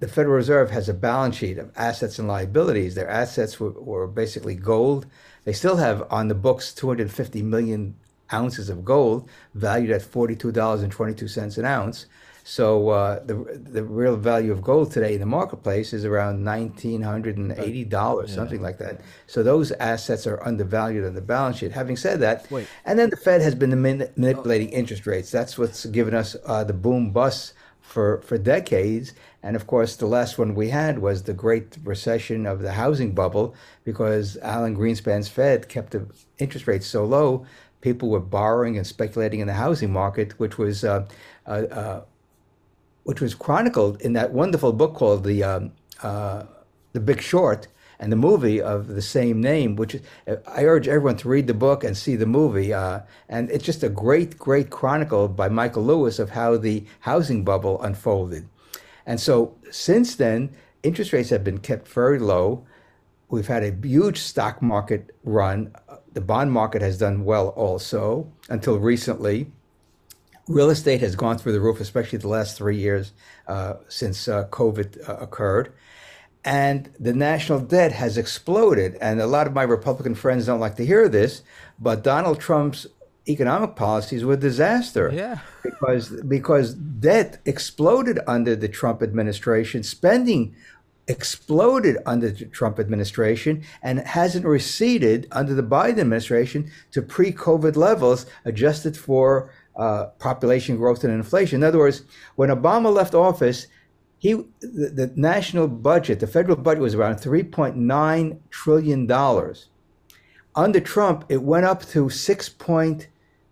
the 0.00 0.08
Federal 0.08 0.34
Reserve 0.34 0.70
has 0.70 0.88
a 0.88 0.94
balance 0.94 1.36
sheet 1.36 1.58
of 1.58 1.70
assets 1.76 2.18
and 2.18 2.28
liabilities. 2.28 2.94
Their 2.94 3.08
assets 3.08 3.58
were, 3.60 3.70
were 3.70 4.06
basically 4.06 4.54
gold. 4.54 5.06
They 5.44 5.52
still 5.52 5.76
have 5.76 6.06
on 6.10 6.28
the 6.28 6.34
books 6.34 6.72
250 6.74 7.42
million 7.42 7.94
ounces 8.32 8.68
of 8.68 8.84
gold, 8.84 9.28
valued 9.54 9.90
at 9.90 10.02
$42.22 10.02 11.58
an 11.58 11.64
ounce. 11.64 12.06
So 12.46 12.90
uh, 12.90 13.24
the 13.24 13.36
the 13.58 13.82
real 13.82 14.16
value 14.16 14.52
of 14.52 14.60
gold 14.60 14.92
today 14.92 15.14
in 15.14 15.20
the 15.20 15.26
marketplace 15.26 15.94
is 15.94 16.04
around 16.04 16.44
nineteen 16.44 17.00
hundred 17.00 17.38
and 17.38 17.52
eighty 17.52 17.84
dollars, 17.84 18.28
yeah. 18.30 18.36
something 18.36 18.60
like 18.60 18.76
that. 18.78 19.00
So 19.26 19.42
those 19.42 19.72
assets 19.72 20.26
are 20.26 20.46
undervalued 20.46 21.06
on 21.06 21.14
the 21.14 21.22
balance 21.22 21.56
sheet. 21.56 21.72
Having 21.72 21.96
said 21.96 22.20
that, 22.20 22.50
Wait. 22.50 22.68
and 22.84 22.98
then 22.98 23.08
the 23.08 23.16
Fed 23.16 23.40
has 23.40 23.54
been 23.54 23.80
manipulating 23.80 24.68
interest 24.68 25.06
rates. 25.06 25.30
That's 25.30 25.56
what's 25.56 25.86
given 25.86 26.12
us 26.12 26.36
uh, 26.44 26.64
the 26.64 26.74
boom 26.74 27.12
bust 27.12 27.54
for 27.80 28.20
for 28.20 28.36
decades. 28.36 29.14
And 29.44 29.56
of 29.56 29.66
course, 29.66 29.94
the 29.94 30.06
last 30.06 30.38
one 30.38 30.54
we 30.54 30.70
had 30.70 31.00
was 31.00 31.24
the 31.24 31.34
Great 31.34 31.76
Recession 31.84 32.46
of 32.46 32.62
the 32.62 32.72
housing 32.72 33.12
bubble 33.12 33.54
because 33.84 34.38
Alan 34.38 34.74
Greenspan's 34.74 35.28
Fed 35.28 35.68
kept 35.68 35.90
the 35.90 36.06
interest 36.38 36.66
rates 36.66 36.86
so 36.86 37.04
low, 37.04 37.44
people 37.82 38.08
were 38.08 38.20
borrowing 38.20 38.78
and 38.78 38.86
speculating 38.86 39.40
in 39.40 39.46
the 39.46 39.52
housing 39.52 39.92
market, 39.92 40.32
which 40.40 40.56
was 40.56 40.82
uh, 40.82 41.06
uh, 41.46 41.50
uh, 41.50 42.04
which 43.02 43.20
was 43.20 43.34
chronicled 43.34 44.00
in 44.00 44.14
that 44.14 44.32
wonderful 44.32 44.72
book 44.72 44.94
called 44.94 45.24
the 45.24 45.44
um, 45.44 45.72
uh, 46.02 46.44
the 46.94 47.00
Big 47.00 47.20
Short 47.20 47.68
and 48.00 48.10
the 48.10 48.16
movie 48.16 48.62
of 48.62 48.88
the 48.88 49.02
same 49.02 49.42
name. 49.42 49.76
Which 49.76 50.00
I 50.26 50.64
urge 50.64 50.88
everyone 50.88 51.18
to 51.18 51.28
read 51.28 51.48
the 51.48 51.52
book 51.52 51.84
and 51.84 51.94
see 51.94 52.16
the 52.16 52.24
movie. 52.24 52.72
Uh, 52.72 53.00
and 53.28 53.50
it's 53.50 53.64
just 53.64 53.82
a 53.82 53.90
great, 53.90 54.38
great 54.38 54.70
chronicle 54.70 55.28
by 55.28 55.50
Michael 55.50 55.84
Lewis 55.84 56.18
of 56.18 56.30
how 56.30 56.56
the 56.56 56.86
housing 57.00 57.44
bubble 57.44 57.82
unfolded. 57.82 58.48
And 59.06 59.20
so 59.20 59.56
since 59.70 60.16
then, 60.16 60.54
interest 60.82 61.12
rates 61.12 61.30
have 61.30 61.44
been 61.44 61.58
kept 61.58 61.88
very 61.88 62.18
low. 62.18 62.66
We've 63.28 63.46
had 63.46 63.62
a 63.62 63.74
huge 63.86 64.18
stock 64.18 64.62
market 64.62 65.14
run. 65.24 65.74
The 66.12 66.20
bond 66.20 66.52
market 66.52 66.82
has 66.82 66.98
done 66.98 67.24
well 67.24 67.48
also 67.48 68.30
until 68.48 68.78
recently. 68.78 69.50
Real 70.46 70.70
estate 70.70 71.00
has 71.00 71.16
gone 71.16 71.38
through 71.38 71.52
the 71.52 71.60
roof, 71.60 71.80
especially 71.80 72.18
the 72.18 72.28
last 72.28 72.56
three 72.56 72.76
years 72.76 73.12
uh, 73.48 73.74
since 73.88 74.28
uh, 74.28 74.46
COVID 74.48 75.08
uh, 75.08 75.16
occurred. 75.16 75.72
And 76.44 76.90
the 77.00 77.14
national 77.14 77.60
debt 77.60 77.92
has 77.92 78.18
exploded. 78.18 78.98
And 79.00 79.20
a 79.20 79.26
lot 79.26 79.46
of 79.46 79.54
my 79.54 79.62
Republican 79.62 80.14
friends 80.14 80.44
don't 80.44 80.60
like 80.60 80.76
to 80.76 80.84
hear 80.84 81.08
this, 81.08 81.42
but 81.78 82.04
Donald 82.04 82.38
Trump's 82.38 82.86
economic 83.28 83.74
policies 83.76 84.24
were 84.24 84.34
a 84.34 84.38
disaster. 84.38 85.10
Yeah. 85.12 85.38
because 85.62 86.08
because 86.22 86.74
debt 86.74 87.40
exploded 87.44 88.18
under 88.26 88.54
the 88.56 88.68
Trump 88.68 89.02
administration, 89.02 89.82
spending 89.82 90.54
exploded 91.06 91.98
under 92.06 92.30
the 92.30 92.46
Trump 92.46 92.78
administration 92.78 93.62
and 93.82 93.98
hasn't 94.00 94.46
receded 94.46 95.26
under 95.32 95.54
the 95.54 95.62
Biden 95.62 95.98
administration 95.98 96.70
to 96.92 97.02
pre-COVID 97.02 97.76
levels 97.76 98.24
adjusted 98.46 98.96
for 98.96 99.50
uh, 99.76 100.06
population 100.18 100.76
growth 100.76 101.04
and 101.04 101.12
inflation. 101.12 101.62
In 101.62 101.64
other 101.64 101.78
words, 101.78 102.02
when 102.36 102.48
Obama 102.48 102.92
left 102.92 103.14
office, 103.14 103.66
he 104.18 104.32
the, 104.60 104.90
the 104.94 105.12
national 105.16 105.68
budget, 105.68 106.20
the 106.20 106.26
federal 106.26 106.56
budget 106.56 106.80
was 106.80 106.94
around 106.94 107.16
3.9 107.16 108.38
trillion 108.50 109.06
dollars. 109.06 109.68
Under 110.56 110.80
Trump, 110.80 111.24
it 111.28 111.42
went 111.42 111.66
up 111.66 111.84
to 111.86 112.08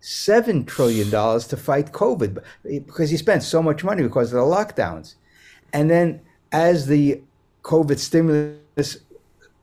6.7 0.03 0.67
trillion 0.67 1.09
dollars 1.09 1.47
to 1.47 1.55
fight 1.55 1.93
COVID 1.93 2.43
because 2.63 3.09
he 3.09 3.15
spent 3.15 3.41
so 3.41 3.63
much 3.63 3.85
money 3.85 4.03
because 4.03 4.33
of 4.33 4.37
the 4.37 4.55
lockdowns. 4.55 5.15
And 5.71 5.89
then 5.89 6.19
as 6.51 6.87
the 6.87 7.21
COVID 7.63 7.97
stimulus 7.97 8.97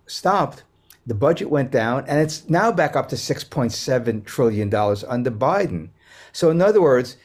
stopped, 0.07 0.65
the 1.07 1.15
budget 1.15 1.51
went 1.51 1.71
down 1.71 2.05
and 2.09 2.21
it's 2.21 2.49
now 2.49 2.73
back 2.73 2.97
up 2.97 3.11
to 3.11 3.17
6.7 3.17 4.25
trillion 4.25 4.71
dollars 4.71 5.05
under 5.05 5.31
Biden. 5.31 5.91
So 6.33 6.51
in 6.51 6.63
other 6.63 6.81
words, 6.81 7.17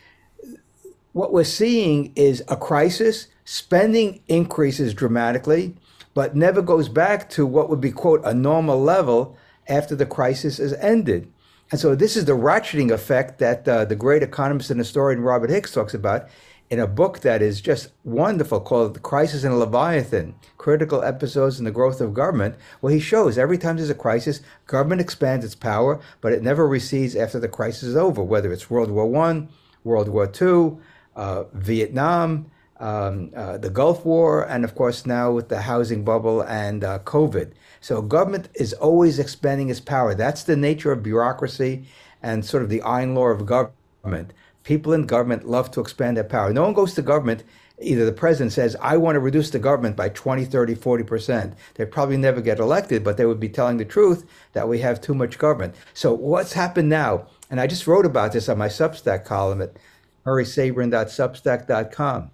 what 1.14 1.32
we're 1.32 1.46
seeing 1.46 2.12
is 2.18 2.44
a 2.50 2.58
crisis, 2.58 3.28
spending 3.46 4.22
increases 4.28 4.94
dramatically, 4.94 5.74
but 6.14 6.36
never 6.36 6.62
goes 6.62 6.90
back 6.90 7.30
to 7.30 7.46
what 7.46 7.70
would 7.70 7.80
be, 7.80 7.92
quote, 7.92 8.22
a 8.26 8.34
normal 8.34 8.82
level 8.82 9.38
after 9.70 9.96
the 9.96 10.06
crisis 10.06 10.60
is 10.60 10.74
ended. 10.74 11.32
And 11.72 11.80
so 11.80 11.96
this 11.96 12.16
is 12.16 12.26
the 12.26 12.34
ratcheting 12.34 12.92
effect 12.92 13.40
that 13.40 13.68
uh, 13.68 13.86
the 13.86 13.96
great 13.96 14.22
economist 14.22 14.70
and 14.70 14.80
historian 14.80 15.22
Robert 15.22 15.50
Higgs 15.50 15.72
talks 15.72 15.94
about 15.94 16.28
in 16.70 16.80
a 16.80 16.88
book 16.88 17.20
that 17.20 17.42
is 17.42 17.62
just 17.62 17.90
wonderful 18.04 18.60
called 18.60 18.96
The 18.96 19.00
Crisis 19.00 19.44
and 19.44 19.60
Leviathan 19.60 20.36
Critical 20.58 21.04
Episodes 21.04 21.60
in 21.60 21.66
the 21.66 21.72
Growth 21.72 22.02
of 22.02 22.14
Government, 22.14 22.56
where 22.82 22.94
he 22.94 23.00
shows 23.00 23.38
every 23.38 23.58
time 23.58 23.78
there's 23.78 23.90
a 23.90 23.96
crisis, 23.96 24.42
government 24.66 25.02
expands 25.02 25.46
its 25.46 25.56
power, 25.56 26.00
but 26.22 26.34
it 26.34 26.42
never 26.42 26.68
recedes 26.68 27.16
after 27.16 27.40
the 27.40 27.48
crisis 27.48 27.84
is 27.84 27.96
over, 27.96 28.24
whether 28.24 28.52
it's 28.52 28.70
World 28.70 28.90
War 28.90 29.16
I, 29.26 29.48
World 29.84 30.10
War 30.10 30.32
II, 30.42 30.78
uh, 31.16 31.44
Vietnam, 31.54 32.50
um, 32.80 33.32
uh, 33.36 33.58
the 33.58 33.70
Gulf 33.70 34.04
War, 34.06 34.44
and 34.44 34.66
of 34.66 34.76
course 34.76 35.06
now 35.06 35.32
with 35.32 35.50
the 35.50 35.62
housing 35.62 36.04
bubble 36.04 36.42
and 36.42 36.84
uh, 36.84 37.00
COVID. 37.00 37.54
So 37.86 38.02
government 38.02 38.50
is 38.56 38.74
always 38.74 39.20
expanding 39.20 39.70
its 39.70 39.80
power. 39.80 40.16
That's 40.16 40.42
the 40.42 40.56
nature 40.56 40.92
of 40.92 41.04
bureaucracy 41.04 41.86
and 42.24 42.44
sort 42.44 42.64
of 42.64 42.70
the 42.70 42.82
iron 42.82 43.14
law 43.14 43.28
of 43.28 43.46
government. 43.46 44.34
People 44.64 44.94
in 44.94 45.06
government 45.06 45.48
love 45.48 45.70
to 45.70 45.82
expand 45.82 46.18
their 46.18 46.24
power. 46.24 46.52
No 46.52 46.64
one 46.64 46.74
goes 46.74 46.96
to 46.96 47.04
government, 47.04 47.44
either 47.80 48.04
the 48.04 48.12
president 48.12 48.54
says, 48.54 48.76
I 48.82 48.98
want 48.98 49.18
to 49.18 49.20
reduce 49.20 49.52
the 49.52 49.60
government 49.60 49.96
by 49.96 50.10
20, 50.10 50.46
30, 50.46 50.74
40%. 50.74 51.54
They'd 51.76 51.92
probably 51.92 52.18
never 52.18 52.42
get 52.42 52.58
elected, 52.58 53.04
but 53.04 53.18
they 53.18 53.28
would 53.28 53.40
be 53.40 53.50
telling 53.50 53.78
the 53.78 53.86
truth 53.86 54.26
that 54.54 54.68
we 54.68 54.80
have 54.80 55.00
too 55.00 55.14
much 55.14 55.38
government. 55.38 55.76
So 55.94 56.12
what's 56.12 56.54
happened 56.54 56.90
now? 56.90 57.28
And 57.52 57.62
I 57.62 57.68
just 57.68 57.86
wrote 57.86 58.08
about 58.08 58.32
this 58.32 58.50
on 58.50 58.58
my 58.58 58.68
Substack 58.68 59.26
column 59.26 59.62
at 59.62 59.78
murraysabrin.substack.com. 60.26 62.32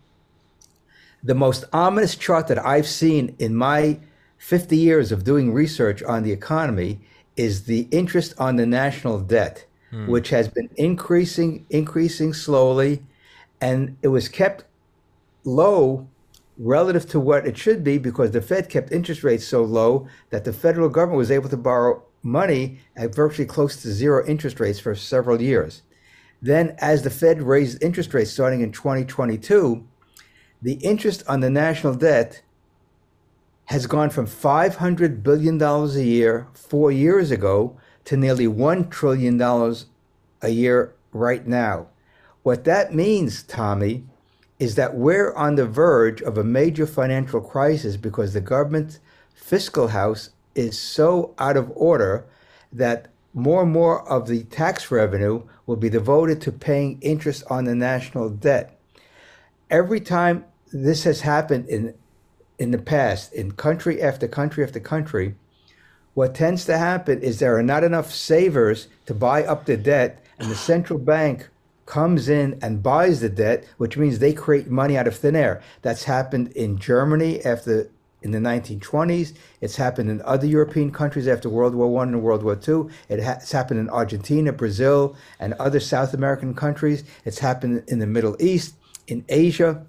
The 1.21 1.35
most 1.35 1.65
ominous 1.73 2.15
chart 2.15 2.47
that 2.47 2.65
I've 2.65 2.87
seen 2.87 3.35
in 3.37 3.53
my 3.53 3.99
50 4.41 4.75
years 4.75 5.11
of 5.11 5.23
doing 5.23 5.53
research 5.53 6.01
on 6.01 6.23
the 6.23 6.31
economy 6.31 6.99
is 7.37 7.65
the 7.65 7.87
interest 7.91 8.33
on 8.39 8.55
the 8.55 8.65
national 8.65 9.19
debt 9.19 9.65
hmm. 9.91 10.07
which 10.07 10.31
has 10.31 10.47
been 10.47 10.67
increasing, 10.77 11.63
increasing 11.69 12.33
slowly, 12.33 13.03
and 13.61 13.95
it 14.01 14.07
was 14.07 14.27
kept 14.27 14.65
low 15.43 16.07
relative 16.57 17.07
to 17.09 17.19
what 17.19 17.45
it 17.45 17.55
should 17.55 17.83
be 17.83 17.99
because 17.99 18.31
the 18.31 18.41
Fed 18.41 18.67
kept 18.67 18.91
interest 18.91 19.23
rates 19.23 19.45
so 19.45 19.63
low 19.63 20.07
that 20.31 20.43
the 20.43 20.51
federal 20.51 20.89
government 20.89 21.19
was 21.19 21.29
able 21.29 21.49
to 21.49 21.55
borrow 21.55 22.01
money 22.23 22.79
at 22.95 23.13
virtually 23.13 23.45
close 23.45 23.79
to 23.83 23.91
zero 23.91 24.25
interest 24.25 24.59
rates 24.59 24.79
for 24.79 24.95
several 24.95 25.39
years. 25.39 25.83
Then, 26.41 26.75
as 26.79 27.03
the 27.03 27.11
Fed 27.11 27.43
raised 27.43 27.83
interest 27.83 28.11
rates 28.15 28.31
starting 28.31 28.61
in 28.61 28.71
2022, 28.71 29.85
the 30.63 30.73
interest 30.73 31.23
on 31.27 31.41
the 31.41 31.49
national 31.51 31.93
debt 31.93 32.41
has 33.65 33.87
gone 33.87 34.09
from 34.09 34.27
$500 34.27 35.23
billion 35.23 35.61
a 35.61 35.87
year 36.01 36.47
four 36.53 36.91
years 36.91 37.31
ago 37.31 37.77
to 38.05 38.17
nearly 38.17 38.47
$1 38.47 38.89
trillion 38.89 39.41
a 40.41 40.49
year 40.49 40.93
right 41.13 41.47
now. 41.47 41.87
What 42.43 42.63
that 42.65 42.93
means, 42.93 43.43
Tommy, 43.43 44.03
is 44.59 44.75
that 44.75 44.95
we're 44.95 45.33
on 45.33 45.55
the 45.55 45.65
verge 45.65 46.21
of 46.21 46.37
a 46.37 46.43
major 46.43 46.85
financial 46.85 47.41
crisis 47.41 47.97
because 47.97 48.33
the 48.33 48.41
government's 48.41 48.99
fiscal 49.33 49.87
house 49.89 50.31
is 50.55 50.77
so 50.77 51.33
out 51.39 51.57
of 51.57 51.71
order 51.75 52.25
that 52.71 53.07
more 53.33 53.63
and 53.63 53.71
more 53.71 54.07
of 54.09 54.27
the 54.27 54.43
tax 54.43 54.91
revenue 54.91 55.41
will 55.65 55.77
be 55.77 55.89
devoted 55.89 56.41
to 56.41 56.51
paying 56.51 56.99
interest 57.01 57.43
on 57.49 57.63
the 57.63 57.75
national 57.75 58.29
debt. 58.29 58.77
Every 59.69 59.99
time 59.99 60.45
this 60.73 61.05
has 61.05 61.21
happened 61.21 61.67
in 61.69 61.93
in 62.61 62.69
the 62.69 62.77
past, 62.77 63.33
in 63.33 63.51
country 63.53 63.99
after 64.03 64.27
country 64.27 64.63
after 64.63 64.79
country, 64.79 65.33
what 66.13 66.35
tends 66.35 66.63
to 66.65 66.77
happen 66.77 67.19
is 67.19 67.39
there 67.39 67.57
are 67.57 67.63
not 67.63 67.83
enough 67.83 68.13
savers 68.13 68.87
to 69.07 69.15
buy 69.15 69.43
up 69.43 69.65
the 69.65 69.75
debt, 69.75 70.23
and 70.37 70.51
the 70.51 70.55
central 70.55 70.99
bank 70.99 71.49
comes 71.87 72.29
in 72.29 72.59
and 72.61 72.83
buys 72.83 73.19
the 73.19 73.29
debt, 73.29 73.65
which 73.77 73.97
means 73.97 74.19
they 74.19 74.31
create 74.31 74.69
money 74.69 74.95
out 74.95 75.07
of 75.07 75.15
thin 75.15 75.35
air. 75.35 75.59
That's 75.81 76.03
happened 76.03 76.51
in 76.51 76.77
Germany 76.77 77.43
after 77.43 77.89
in 78.21 78.29
the 78.29 78.37
1920s. 78.37 79.33
It's 79.61 79.77
happened 79.77 80.11
in 80.11 80.21
other 80.21 80.45
European 80.45 80.91
countries 80.91 81.27
after 81.27 81.49
World 81.49 81.73
War 81.73 81.91
One 81.91 82.09
and 82.09 82.21
World 82.21 82.43
War 82.43 82.55
Two. 82.55 82.91
It 83.09 83.23
ha- 83.23 83.39
it's 83.41 83.51
happened 83.51 83.79
in 83.79 83.89
Argentina, 83.89 84.53
Brazil, 84.53 85.15
and 85.39 85.55
other 85.55 85.79
South 85.79 86.13
American 86.13 86.53
countries. 86.53 87.03
It's 87.25 87.39
happened 87.39 87.85
in 87.87 87.97
the 87.97 88.05
Middle 88.05 88.37
East, 88.39 88.75
in 89.07 89.25
Asia 89.29 89.83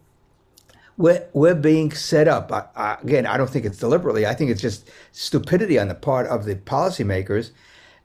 we're, 0.97 1.27
we're 1.33 1.55
being 1.55 1.93
set 1.93 2.29
up. 2.29 2.53
I, 2.53 2.65
I, 2.77 2.99
again, 3.03 3.27
I 3.27 3.37
don't 3.37 3.51
think 3.51 3.65
it's 3.65 3.79
deliberately. 3.79 4.27
I 4.27 4.35
think 4.35 4.51
it's 4.51 4.61
just 4.61 4.91
stupidity 5.13 5.79
on 5.79 5.89
the 5.89 5.95
part 5.95 6.27
of 6.27 6.45
the 6.45 6.57
policymakers 6.57 7.51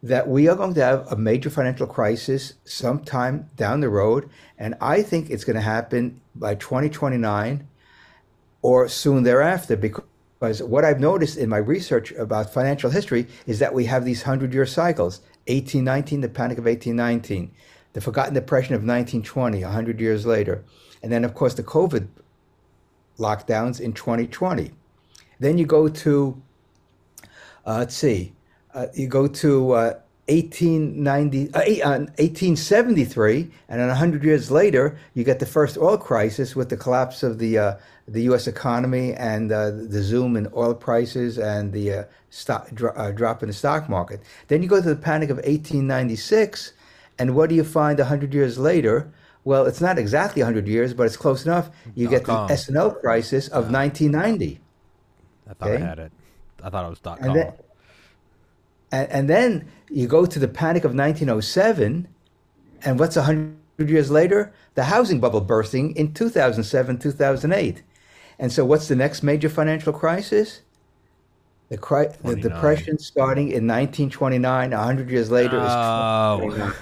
that 0.04 0.28
we 0.28 0.48
are 0.48 0.56
going 0.56 0.74
to 0.76 0.84
have 0.84 1.12
a 1.12 1.16
major 1.16 1.50
financial 1.50 1.88
crisis 1.88 2.54
sometime 2.66 3.50
down 3.56 3.80
the 3.80 3.90
road. 3.90 4.30
And 4.58 4.76
I 4.80 5.02
think 5.02 5.30
it's 5.30 5.44
going 5.44 5.56
to 5.56 5.62
happen 5.62 6.22
by 6.36 6.56
2029 6.56 7.68
or 8.62 8.88
soon 8.88 9.24
thereafter 9.24 9.76
because 9.76 10.62
what 10.62 10.86
I've 10.86 11.00
noticed 11.00 11.38
in 11.38 11.50
my 11.50 11.58
research 11.58 12.12
about 12.12 12.54
financial 12.54 12.90
history 12.90 13.28
is 13.48 13.60
that 13.60 13.74
we 13.74 13.86
have 13.86 14.06
these 14.06 14.22
100 14.22 14.54
year 14.54 14.66
cycles 14.66 15.20
1819, 15.48 16.22
the 16.22 16.30
Panic 16.30 16.58
of 16.58 16.66
1819, 16.66 17.52
the 17.94 18.02
Forgotten 18.02 18.34
Depression 18.34 18.76
of 18.76 18.82
1920, 18.82 19.64
100 19.64 20.00
years 20.00 20.26
later. 20.26 20.64
And 21.02 21.12
then, 21.12 21.24
of 21.24 21.34
course, 21.34 21.54
the 21.54 21.64
COVID 21.64 22.08
lockdowns 23.18 23.80
in 23.80 23.94
2020. 23.94 24.72
Then 25.40 25.58
you 25.58 25.66
go 25.66 25.88
to, 25.88 26.42
uh, 27.66 27.78
let's 27.80 27.96
see, 27.96 28.34
uh, 28.74 28.88
you 28.94 29.08
go 29.08 29.28
to 29.28 29.72
uh, 29.72 29.94
1890, 30.30 31.52
1873, 31.54 33.40
uh, 33.40 33.46
and 33.70 33.80
then 33.80 33.88
100 33.88 34.24
years 34.24 34.52
later, 34.52 34.98
you 35.14 35.24
get 35.24 35.40
the 35.40 35.46
first 35.46 35.78
oil 35.78 35.98
crisis 35.98 36.56
with 36.56 36.70
the 36.70 36.78
collapse 36.78 37.24
of 37.24 37.40
the 37.40 37.58
uh, 37.58 37.76
the 38.10 38.22
U.S. 38.24 38.48
economy 38.48 39.14
and 39.14 39.52
uh, 39.52 39.70
the 39.70 40.02
zoom 40.02 40.38
in 40.38 40.48
oil 40.56 40.74
prices 40.74 41.38
and 41.38 41.74
the 41.74 42.08
stock, 42.30 42.70
dro- 42.74 43.12
drop 43.12 43.44
in 43.44 43.48
the 43.48 43.54
stock 43.54 43.90
market. 43.90 44.22
Then 44.48 44.64
you 44.64 44.70
go 44.70 44.82
to 44.82 44.90
the 44.90 44.96
panic 44.96 45.30
of 45.30 45.38
1896, 45.38 46.72
and 47.20 47.36
what 47.36 47.50
do 47.50 47.56
you 47.56 47.66
find 47.66 48.00
100 48.00 48.34
years 48.34 48.58
later? 48.58 49.12
Well, 49.48 49.66
it's 49.66 49.80
not 49.80 49.98
exactly 49.98 50.42
100 50.42 50.68
years, 50.68 50.94
but 50.94 51.04
it's 51.04 51.16
close 51.16 51.46
enough. 51.46 51.70
You 51.96 52.08
oh, 52.08 52.10
get 52.12 52.26
the 52.26 52.34
com. 52.34 52.52
S&L 52.52 52.92
crisis 52.96 53.48
of 53.48 53.72
1990. 53.72 54.60
I 55.50 55.54
thought 55.54 55.70
Okay. 55.70 55.82
I 55.82 55.88
had 55.88 56.00
it. 56.00 56.12
I 56.62 56.70
thought 56.70 56.86
it 56.86 56.90
was 56.90 57.00
dot 57.00 57.20
com. 57.20 57.30
And 57.30 57.36
then, 57.40 57.54
and, 58.92 59.10
and 59.10 59.30
then 59.30 59.72
you 59.90 60.06
go 60.06 60.26
to 60.26 60.38
the 60.38 60.50
panic 60.50 60.84
of 60.84 60.94
1907, 60.94 62.10
and 62.84 63.00
what's 63.00 63.16
100 63.16 63.56
years 63.90 64.12
later? 64.12 64.52
The 64.76 64.84
housing 64.84 65.22
bubble 65.22 65.40
bursting 65.40 65.96
in 65.96 66.14
2007, 66.14 67.00
2008. 67.00 67.84
And 68.40 68.52
so, 68.52 68.66
what's 68.66 68.90
the 68.90 68.98
next 68.98 69.24
major 69.24 69.48
financial 69.48 69.94
crisis? 69.94 70.60
The, 71.70 71.78
cri- 71.78 72.10
the 72.22 72.36
depression 72.36 73.00
starting 73.00 73.48
in 73.48 73.66
1929, 73.66 74.72
100 74.72 75.10
years 75.10 75.32
later, 75.32 75.56
is 75.56 75.72
Oh. 75.72 76.40
2029. 76.42 76.74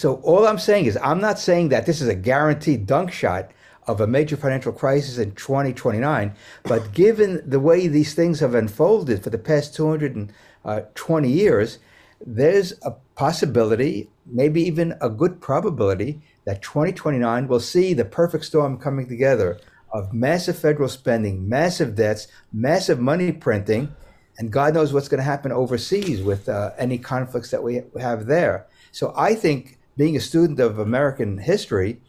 So 0.00 0.14
all 0.22 0.46
I'm 0.46 0.58
saying 0.58 0.86
is 0.86 0.96
I'm 1.02 1.20
not 1.20 1.38
saying 1.38 1.68
that 1.68 1.84
this 1.84 2.00
is 2.00 2.08
a 2.08 2.14
guaranteed 2.14 2.86
dunk 2.86 3.12
shot 3.12 3.50
of 3.86 4.00
a 4.00 4.06
major 4.06 4.34
financial 4.34 4.72
crisis 4.72 5.18
in 5.18 5.32
2029, 5.32 6.34
but 6.62 6.92
given 6.92 7.42
the 7.44 7.60
way 7.60 7.86
these 7.86 8.14
things 8.14 8.40
have 8.40 8.54
unfolded 8.54 9.22
for 9.22 9.28
the 9.28 9.36
past 9.36 9.76
220 9.76 11.28
years, 11.28 11.80
there's 12.24 12.72
a 12.80 12.92
possibility, 13.14 14.08
maybe 14.24 14.62
even 14.62 14.94
a 15.02 15.10
good 15.10 15.38
probability, 15.38 16.22
that 16.46 16.62
2029 16.62 17.46
will 17.46 17.60
see 17.60 17.92
the 17.92 18.06
perfect 18.06 18.46
storm 18.46 18.78
coming 18.78 19.06
together 19.06 19.60
of 19.92 20.14
massive 20.14 20.58
federal 20.58 20.88
spending, 20.88 21.46
massive 21.46 21.94
debts, 21.94 22.26
massive 22.54 23.00
money 23.00 23.32
printing, 23.32 23.94
and 24.38 24.50
God 24.50 24.72
knows 24.72 24.94
what's 24.94 25.08
going 25.08 25.18
to 25.18 25.24
happen 25.24 25.52
overseas 25.52 26.22
with 26.22 26.48
uh, 26.48 26.70
any 26.78 26.96
conflicts 26.96 27.50
that 27.50 27.62
we 27.62 27.82
have 28.00 28.24
there. 28.24 28.66
So 28.92 29.12
I 29.14 29.34
think 29.34 29.76
being 29.96 30.16
a 30.16 30.20
student 30.20 30.60
of 30.60 30.78
American 30.78 31.38
history 31.38 32.00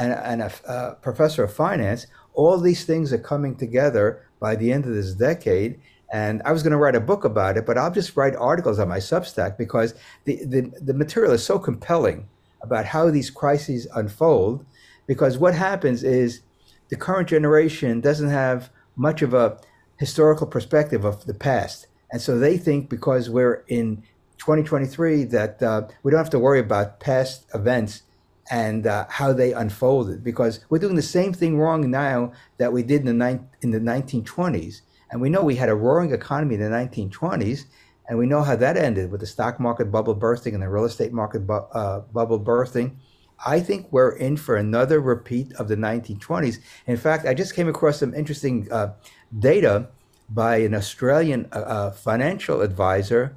and, 0.00 0.12
and 0.12 0.42
a 0.42 0.96
professor 1.02 1.44
of 1.44 1.52
finance, 1.52 2.06
all 2.34 2.58
these 2.58 2.84
things 2.84 3.12
are 3.12 3.18
coming 3.18 3.56
together 3.56 4.26
by 4.40 4.56
the 4.56 4.72
end 4.72 4.84
of 4.84 4.94
this 4.94 5.14
decade. 5.14 5.80
And 6.12 6.42
I 6.44 6.52
was 6.52 6.62
going 6.62 6.72
to 6.72 6.78
write 6.78 6.94
a 6.94 7.00
book 7.00 7.24
about 7.24 7.56
it, 7.56 7.66
but 7.66 7.78
I'll 7.78 7.90
just 7.90 8.16
write 8.16 8.36
articles 8.36 8.78
on 8.78 8.88
my 8.88 8.98
Substack 8.98 9.56
because 9.56 9.94
the, 10.24 10.44
the, 10.44 10.72
the 10.80 10.94
material 10.94 11.32
is 11.32 11.44
so 11.44 11.58
compelling 11.58 12.28
about 12.62 12.84
how 12.84 13.10
these 13.10 13.30
crises 13.30 13.86
unfold. 13.94 14.64
Because 15.06 15.38
what 15.38 15.54
happens 15.54 16.04
is 16.04 16.42
the 16.88 16.96
current 16.96 17.28
generation 17.28 18.00
doesn't 18.00 18.28
have 18.28 18.70
much 18.96 19.22
of 19.22 19.34
a 19.34 19.58
historical 19.98 20.46
perspective 20.46 21.04
of 21.04 21.24
the 21.26 21.34
past. 21.34 21.86
And 22.12 22.20
so 22.20 22.38
they 22.38 22.56
think 22.56 22.88
because 22.88 23.28
we're 23.28 23.64
in 23.66 24.02
2023 24.38 25.24
that 25.24 25.62
uh, 25.62 25.86
we 26.02 26.10
don't 26.10 26.18
have 26.18 26.30
to 26.30 26.38
worry 26.38 26.60
about 26.60 27.00
past 27.00 27.46
events 27.54 28.02
and 28.50 28.86
uh, 28.86 29.06
how 29.08 29.32
they 29.32 29.52
unfolded 29.52 30.22
because 30.22 30.60
we're 30.68 30.78
doing 30.78 30.94
the 30.94 31.02
same 31.02 31.32
thing 31.32 31.58
wrong 31.58 31.90
now 31.90 32.32
that 32.58 32.72
we 32.72 32.82
did 32.82 33.00
in 33.00 33.06
the, 33.06 33.12
nine, 33.12 33.48
in 33.62 33.70
the 33.70 33.80
1920s. 33.80 34.82
And 35.10 35.20
we 35.20 35.30
know 35.30 35.42
we 35.42 35.56
had 35.56 35.68
a 35.68 35.74
roaring 35.74 36.12
economy 36.12 36.54
in 36.56 36.60
the 36.60 36.68
1920s, 36.68 37.64
and 38.08 38.18
we 38.18 38.26
know 38.26 38.42
how 38.42 38.56
that 38.56 38.76
ended 38.76 39.10
with 39.10 39.20
the 39.20 39.26
stock 39.26 39.58
market 39.58 39.90
bubble 39.90 40.14
bursting 40.14 40.54
and 40.54 40.62
the 40.62 40.68
real 40.68 40.84
estate 40.84 41.12
market 41.12 41.46
bu- 41.46 41.54
uh, 41.72 42.00
bubble 42.00 42.38
bursting. 42.38 42.98
I 43.44 43.60
think 43.60 43.88
we're 43.90 44.16
in 44.16 44.36
for 44.36 44.56
another 44.56 45.00
repeat 45.00 45.52
of 45.54 45.68
the 45.68 45.76
1920s. 45.76 46.58
In 46.86 46.96
fact, 46.96 47.26
I 47.26 47.34
just 47.34 47.54
came 47.54 47.68
across 47.68 47.98
some 47.98 48.14
interesting 48.14 48.68
uh, 48.70 48.94
data 49.38 49.88
by 50.28 50.58
an 50.58 50.74
Australian 50.74 51.48
uh, 51.52 51.58
uh, 51.58 51.90
financial 51.90 52.62
advisor 52.62 53.36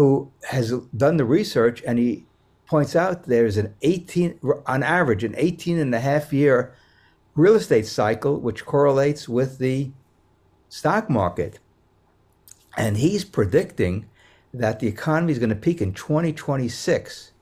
who 0.00 0.32
has 0.48 0.72
done 0.96 1.18
the 1.18 1.26
research 1.26 1.82
and 1.86 1.98
he 1.98 2.24
points 2.66 2.96
out 2.96 3.24
there's 3.24 3.58
an 3.58 3.74
18 3.82 4.40
on 4.64 4.82
average 4.82 5.22
an 5.22 5.34
18 5.36 5.78
and 5.78 5.94
a 5.94 6.00
half 6.00 6.32
year 6.32 6.74
real 7.34 7.54
estate 7.54 7.86
cycle 7.86 8.40
which 8.40 8.64
correlates 8.64 9.28
with 9.28 9.58
the 9.58 9.90
stock 10.70 11.10
market. 11.10 11.58
And 12.78 12.96
he's 12.96 13.26
predicting 13.26 14.08
that 14.54 14.80
the 14.80 14.86
economy 14.86 15.32
is 15.32 15.38
going 15.38 15.50
to 15.50 15.54
peak 15.54 15.82
in 15.82 15.92
2026 15.92 17.32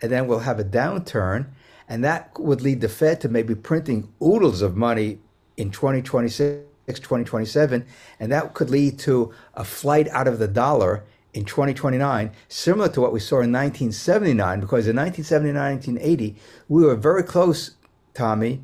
and 0.00 0.10
then 0.10 0.26
we'll 0.26 0.38
have 0.38 0.58
a 0.58 0.64
downturn 0.64 1.48
and 1.90 2.02
that 2.02 2.30
would 2.40 2.62
lead 2.62 2.80
the 2.80 2.88
fed 2.88 3.20
to 3.20 3.28
maybe 3.28 3.54
printing 3.54 4.10
oodles 4.22 4.62
of 4.62 4.78
money 4.78 5.18
in 5.58 5.70
2026 5.70 6.64
2027 6.86 7.84
and 8.18 8.32
that 8.32 8.54
could 8.54 8.70
lead 8.70 8.98
to 8.98 9.30
a 9.52 9.62
flight 9.62 10.08
out 10.08 10.26
of 10.26 10.38
the 10.38 10.48
dollar 10.48 11.04
in 11.34 11.44
2029 11.44 12.30
similar 12.48 12.88
to 12.88 13.00
what 13.00 13.12
we 13.12 13.20
saw 13.20 13.36
in 13.36 13.52
1979 13.52 14.60
because 14.60 14.86
in 14.88 14.96
1979 14.96 15.74
1980 15.74 16.36
we 16.68 16.84
were 16.84 16.96
very 16.96 17.22
close 17.22 17.72
tommy 18.14 18.60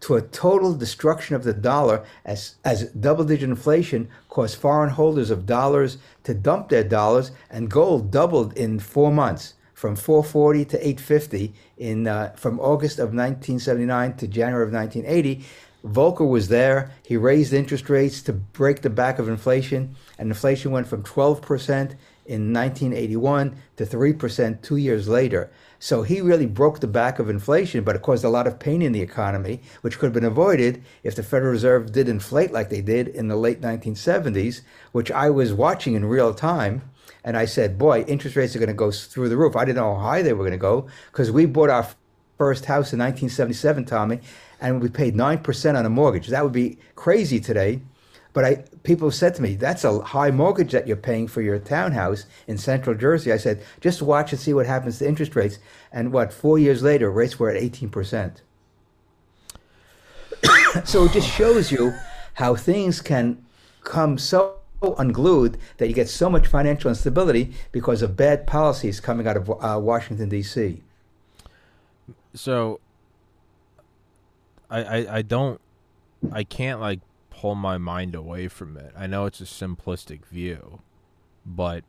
to 0.00 0.16
a 0.16 0.22
total 0.22 0.74
destruction 0.74 1.36
of 1.36 1.44
the 1.44 1.52
dollar 1.52 2.04
as, 2.24 2.56
as 2.64 2.90
double 2.92 3.24
digit 3.24 3.48
inflation 3.48 4.08
caused 4.28 4.58
foreign 4.58 4.90
holders 4.90 5.30
of 5.30 5.46
dollars 5.46 5.98
to 6.24 6.34
dump 6.34 6.68
their 6.68 6.84
dollars 6.84 7.32
and 7.50 7.70
gold 7.70 8.10
doubled 8.10 8.56
in 8.56 8.78
four 8.78 9.12
months 9.12 9.54
from 9.80 9.96
440 9.96 10.66
to 10.66 10.76
850 10.76 11.54
in 11.78 12.06
uh, 12.06 12.32
from 12.36 12.60
August 12.60 12.98
of 12.98 13.14
1979 13.14 14.14
to 14.18 14.26
January 14.28 14.66
of 14.66 14.72
1980. 14.74 15.42
Volcker 15.84 16.28
was 16.28 16.48
there. 16.48 16.92
He 17.02 17.16
raised 17.16 17.52
interest 17.52 17.88
rates 17.88 18.22
to 18.22 18.32
break 18.32 18.82
the 18.82 18.90
back 18.90 19.18
of 19.18 19.28
inflation, 19.28 19.96
and 20.18 20.28
inflation 20.28 20.70
went 20.70 20.86
from 20.86 21.02
12% 21.02 21.96
in 22.26 22.52
1981 22.52 23.56
to 23.76 23.86
3% 23.86 24.62
two 24.62 24.76
years 24.76 25.08
later. 25.08 25.50
So 25.78 26.02
he 26.02 26.20
really 26.20 26.46
broke 26.46 26.80
the 26.80 26.86
back 26.86 27.18
of 27.18 27.30
inflation, 27.30 27.84
but 27.84 27.96
it 27.96 28.02
caused 28.02 28.22
a 28.22 28.28
lot 28.28 28.46
of 28.46 28.58
pain 28.58 28.82
in 28.82 28.92
the 28.92 29.00
economy, 29.00 29.62
which 29.80 29.98
could 29.98 30.06
have 30.06 30.14
been 30.14 30.24
avoided 30.24 30.84
if 31.02 31.16
the 31.16 31.22
Federal 31.22 31.52
Reserve 31.52 31.90
did 31.90 32.08
inflate 32.08 32.52
like 32.52 32.68
they 32.68 32.82
did 32.82 33.08
in 33.08 33.28
the 33.28 33.36
late 33.36 33.62
1970s, 33.62 34.60
which 34.92 35.10
I 35.10 35.30
was 35.30 35.54
watching 35.54 35.94
in 35.94 36.04
real 36.04 36.34
time. 36.34 36.82
And 37.24 37.36
I 37.36 37.46
said, 37.46 37.78
boy, 37.78 38.02
interest 38.02 38.36
rates 38.36 38.54
are 38.54 38.58
going 38.58 38.68
to 38.68 38.74
go 38.74 38.90
through 38.90 39.30
the 39.30 39.36
roof. 39.36 39.56
I 39.56 39.64
didn't 39.64 39.76
know 39.76 39.94
how 39.94 40.02
high 40.02 40.22
they 40.22 40.34
were 40.34 40.44
going 40.44 40.52
to 40.52 40.58
go 40.58 40.86
because 41.10 41.30
we 41.30 41.46
bought 41.46 41.70
our 41.70 41.88
first 42.38 42.66
house 42.66 42.92
in 42.92 42.98
1977, 42.98 43.84
Tommy, 43.84 44.20
and 44.60 44.80
we 44.80 44.88
paid 44.88 45.14
9% 45.14 45.78
on 45.78 45.86
a 45.86 45.90
mortgage. 45.90 46.28
That 46.28 46.44
would 46.44 46.52
be 46.52 46.78
crazy 46.94 47.40
today. 47.40 47.80
But 48.32 48.44
I, 48.44 48.54
people 48.84 49.10
said 49.10 49.34
to 49.36 49.42
me, 49.42 49.56
that's 49.56 49.84
a 49.84 50.00
high 50.00 50.30
mortgage 50.30 50.70
that 50.72 50.86
you're 50.86 50.96
paying 50.96 51.26
for 51.26 51.42
your 51.42 51.58
townhouse 51.58 52.26
in 52.46 52.58
central 52.58 52.94
Jersey. 52.94 53.32
I 53.32 53.38
said, 53.38 53.62
just 53.80 54.02
watch 54.02 54.32
and 54.32 54.40
see 54.40 54.54
what 54.54 54.66
happens 54.66 54.98
to 54.98 55.08
interest 55.08 55.34
rates. 55.34 55.58
And 55.92 56.12
what, 56.12 56.32
four 56.32 56.58
years 56.58 56.82
later, 56.82 57.10
rates 57.10 57.38
were 57.38 57.50
at 57.50 57.60
18%. 57.60 58.36
so 60.84 61.04
it 61.04 61.12
just 61.12 61.28
shows 61.28 61.72
you 61.72 61.92
how 62.34 62.54
things 62.54 63.00
can 63.00 63.44
come 63.82 64.16
so 64.16 64.56
unglued 64.82 65.58
that 65.78 65.88
you 65.88 65.94
get 65.94 66.08
so 66.08 66.30
much 66.30 66.46
financial 66.46 66.88
instability 66.88 67.52
because 67.72 68.00
of 68.00 68.16
bad 68.16 68.46
policies 68.46 69.00
coming 69.00 69.26
out 69.26 69.36
of 69.36 69.50
uh, 69.50 69.78
Washington, 69.78 70.28
D.C. 70.28 70.80
So, 72.34 72.80
I, 74.70 74.82
I 74.82 75.16
I 75.16 75.22
don't 75.22 75.60
I 76.32 76.44
can't 76.44 76.80
like 76.80 77.00
pull 77.30 77.54
my 77.54 77.78
mind 77.78 78.14
away 78.14 78.48
from 78.48 78.76
it. 78.76 78.92
I 78.96 79.06
know 79.06 79.26
it's 79.26 79.40
a 79.40 79.44
simplistic 79.44 80.24
view, 80.26 80.80
but 81.44 81.84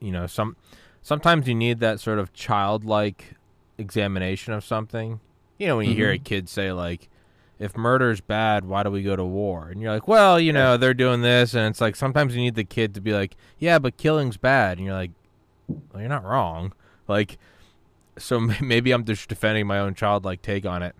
you 0.00 0.12
know 0.12 0.26
some 0.26 0.56
sometimes 1.02 1.48
you 1.48 1.54
need 1.54 1.80
that 1.80 2.00
sort 2.00 2.18
of 2.18 2.32
childlike 2.32 3.34
examination 3.78 4.52
of 4.52 4.64
something. 4.64 5.20
You 5.58 5.66
know 5.66 5.76
when 5.78 5.88
you 5.88 5.94
hear 5.94 6.08
mm-hmm. 6.08 6.22
a 6.22 6.24
kid 6.24 6.48
say 6.48 6.72
like 6.72 7.08
if 7.62 7.76
murder's 7.76 8.20
bad, 8.20 8.64
why 8.64 8.82
do 8.82 8.90
we 8.90 9.04
go 9.04 9.14
to 9.14 9.24
war? 9.24 9.68
And 9.68 9.80
you're 9.80 9.92
like, 9.92 10.08
well, 10.08 10.40
you 10.40 10.52
know, 10.52 10.76
they're 10.76 10.94
doing 10.94 11.22
this, 11.22 11.54
and 11.54 11.68
it's 11.68 11.80
like 11.80 11.94
sometimes 11.94 12.34
you 12.34 12.42
need 12.42 12.56
the 12.56 12.64
kid 12.64 12.92
to 12.94 13.00
be 13.00 13.12
like, 13.12 13.36
yeah, 13.56 13.78
but 13.78 13.96
killing's 13.96 14.36
bad, 14.36 14.78
and 14.78 14.86
you're 14.86 14.96
like, 14.96 15.12
well, 15.68 16.00
you're 16.00 16.08
not 16.08 16.24
wrong. 16.24 16.72
Like, 17.06 17.38
so 18.18 18.40
maybe 18.60 18.90
I'm 18.90 19.04
just 19.04 19.28
defending 19.28 19.68
my 19.68 19.78
own 19.78 19.94
childlike 19.94 20.42
take 20.42 20.66
on 20.66 20.82
it. 20.82 20.96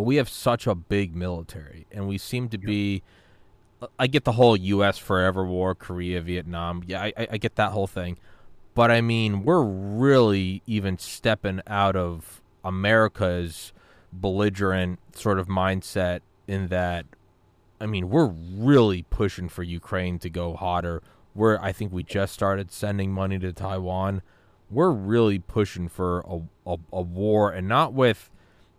But 0.00 0.06
we 0.06 0.16
have 0.16 0.30
such 0.30 0.66
a 0.66 0.74
big 0.74 1.14
military, 1.14 1.86
and 1.92 2.08
we 2.08 2.16
seem 2.16 2.48
to 2.48 2.56
be. 2.56 3.02
I 3.98 4.06
get 4.06 4.24
the 4.24 4.32
whole 4.32 4.56
U.S. 4.56 4.96
forever 4.96 5.44
war, 5.44 5.74
Korea, 5.74 6.22
Vietnam. 6.22 6.82
Yeah, 6.86 7.02
I, 7.02 7.12
I 7.18 7.28
I 7.32 7.36
get 7.36 7.56
that 7.56 7.72
whole 7.72 7.86
thing. 7.86 8.16
But 8.74 8.90
I 8.90 9.02
mean, 9.02 9.44
we're 9.44 9.62
really 9.62 10.62
even 10.66 10.96
stepping 10.96 11.60
out 11.66 11.96
of 11.96 12.40
America's 12.64 13.74
belligerent 14.10 15.00
sort 15.14 15.38
of 15.38 15.48
mindset 15.48 16.20
in 16.48 16.68
that 16.68 17.04
I 17.78 17.84
mean, 17.84 18.08
we're 18.08 18.28
really 18.28 19.02
pushing 19.02 19.50
for 19.50 19.62
Ukraine 19.62 20.18
to 20.20 20.30
go 20.30 20.54
hotter. 20.56 21.02
We're 21.34 21.58
I 21.58 21.72
think 21.72 21.92
we 21.92 22.04
just 22.04 22.32
started 22.32 22.72
sending 22.72 23.12
money 23.12 23.38
to 23.38 23.52
Taiwan. 23.52 24.22
We're 24.70 24.92
really 24.92 25.40
pushing 25.40 25.88
for 25.88 26.20
a, 26.20 26.40
a, 26.66 26.78
a 26.90 27.02
war 27.02 27.52
and 27.52 27.68
not 27.68 27.92
with 27.92 28.30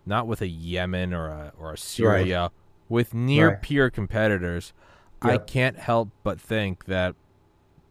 not 0.06 0.26
with 0.26 0.40
a 0.40 0.48
Yemen 0.48 1.12
or 1.14 1.28
a 1.28 1.52
or 1.58 1.72
a 1.72 1.78
Syria, 1.78 2.50
with 2.88 3.14
near 3.14 3.48
Right. 3.50 3.62
peer 3.62 3.90
competitors. 3.90 4.72
I 5.20 5.38
can't 5.38 5.78
help 5.78 6.08
but 6.24 6.40
think 6.40 6.86
that 6.86 7.14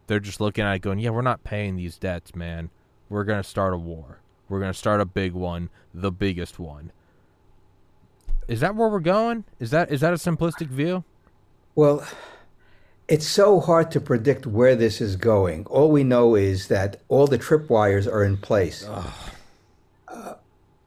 they're 0.06 0.20
just 0.20 0.40
looking 0.40 0.64
at 0.64 0.74
it 0.74 0.78
going, 0.80 0.98
Yeah, 0.98 1.10
we're 1.10 1.22
not 1.22 1.44
paying 1.44 1.76
these 1.76 1.96
debts, 1.96 2.34
man. 2.34 2.68
We're 3.08 3.24
gonna 3.24 3.42
start 3.42 3.72
a 3.72 3.78
war. 3.78 4.18
We're 4.52 4.60
going 4.60 4.72
to 4.72 4.78
start 4.78 5.00
a 5.00 5.06
big 5.06 5.32
one, 5.32 5.70
the 5.94 6.12
biggest 6.12 6.58
one. 6.58 6.92
Is 8.48 8.60
that 8.60 8.74
where 8.74 8.90
we're 8.90 9.00
going? 9.00 9.44
Is 9.58 9.70
that 9.70 9.90
is 9.90 10.02
that 10.02 10.12
a 10.12 10.16
simplistic 10.16 10.66
view? 10.66 11.04
Well, 11.74 12.06
it's 13.08 13.26
so 13.26 13.60
hard 13.60 13.90
to 13.92 14.00
predict 14.00 14.46
where 14.46 14.76
this 14.76 15.00
is 15.00 15.16
going. 15.16 15.64
All 15.66 15.90
we 15.90 16.04
know 16.04 16.34
is 16.34 16.68
that 16.68 17.00
all 17.08 17.26
the 17.26 17.38
tripwires 17.38 18.06
are 18.06 18.22
in 18.22 18.36
place. 18.36 18.84
Uh, 18.84 19.10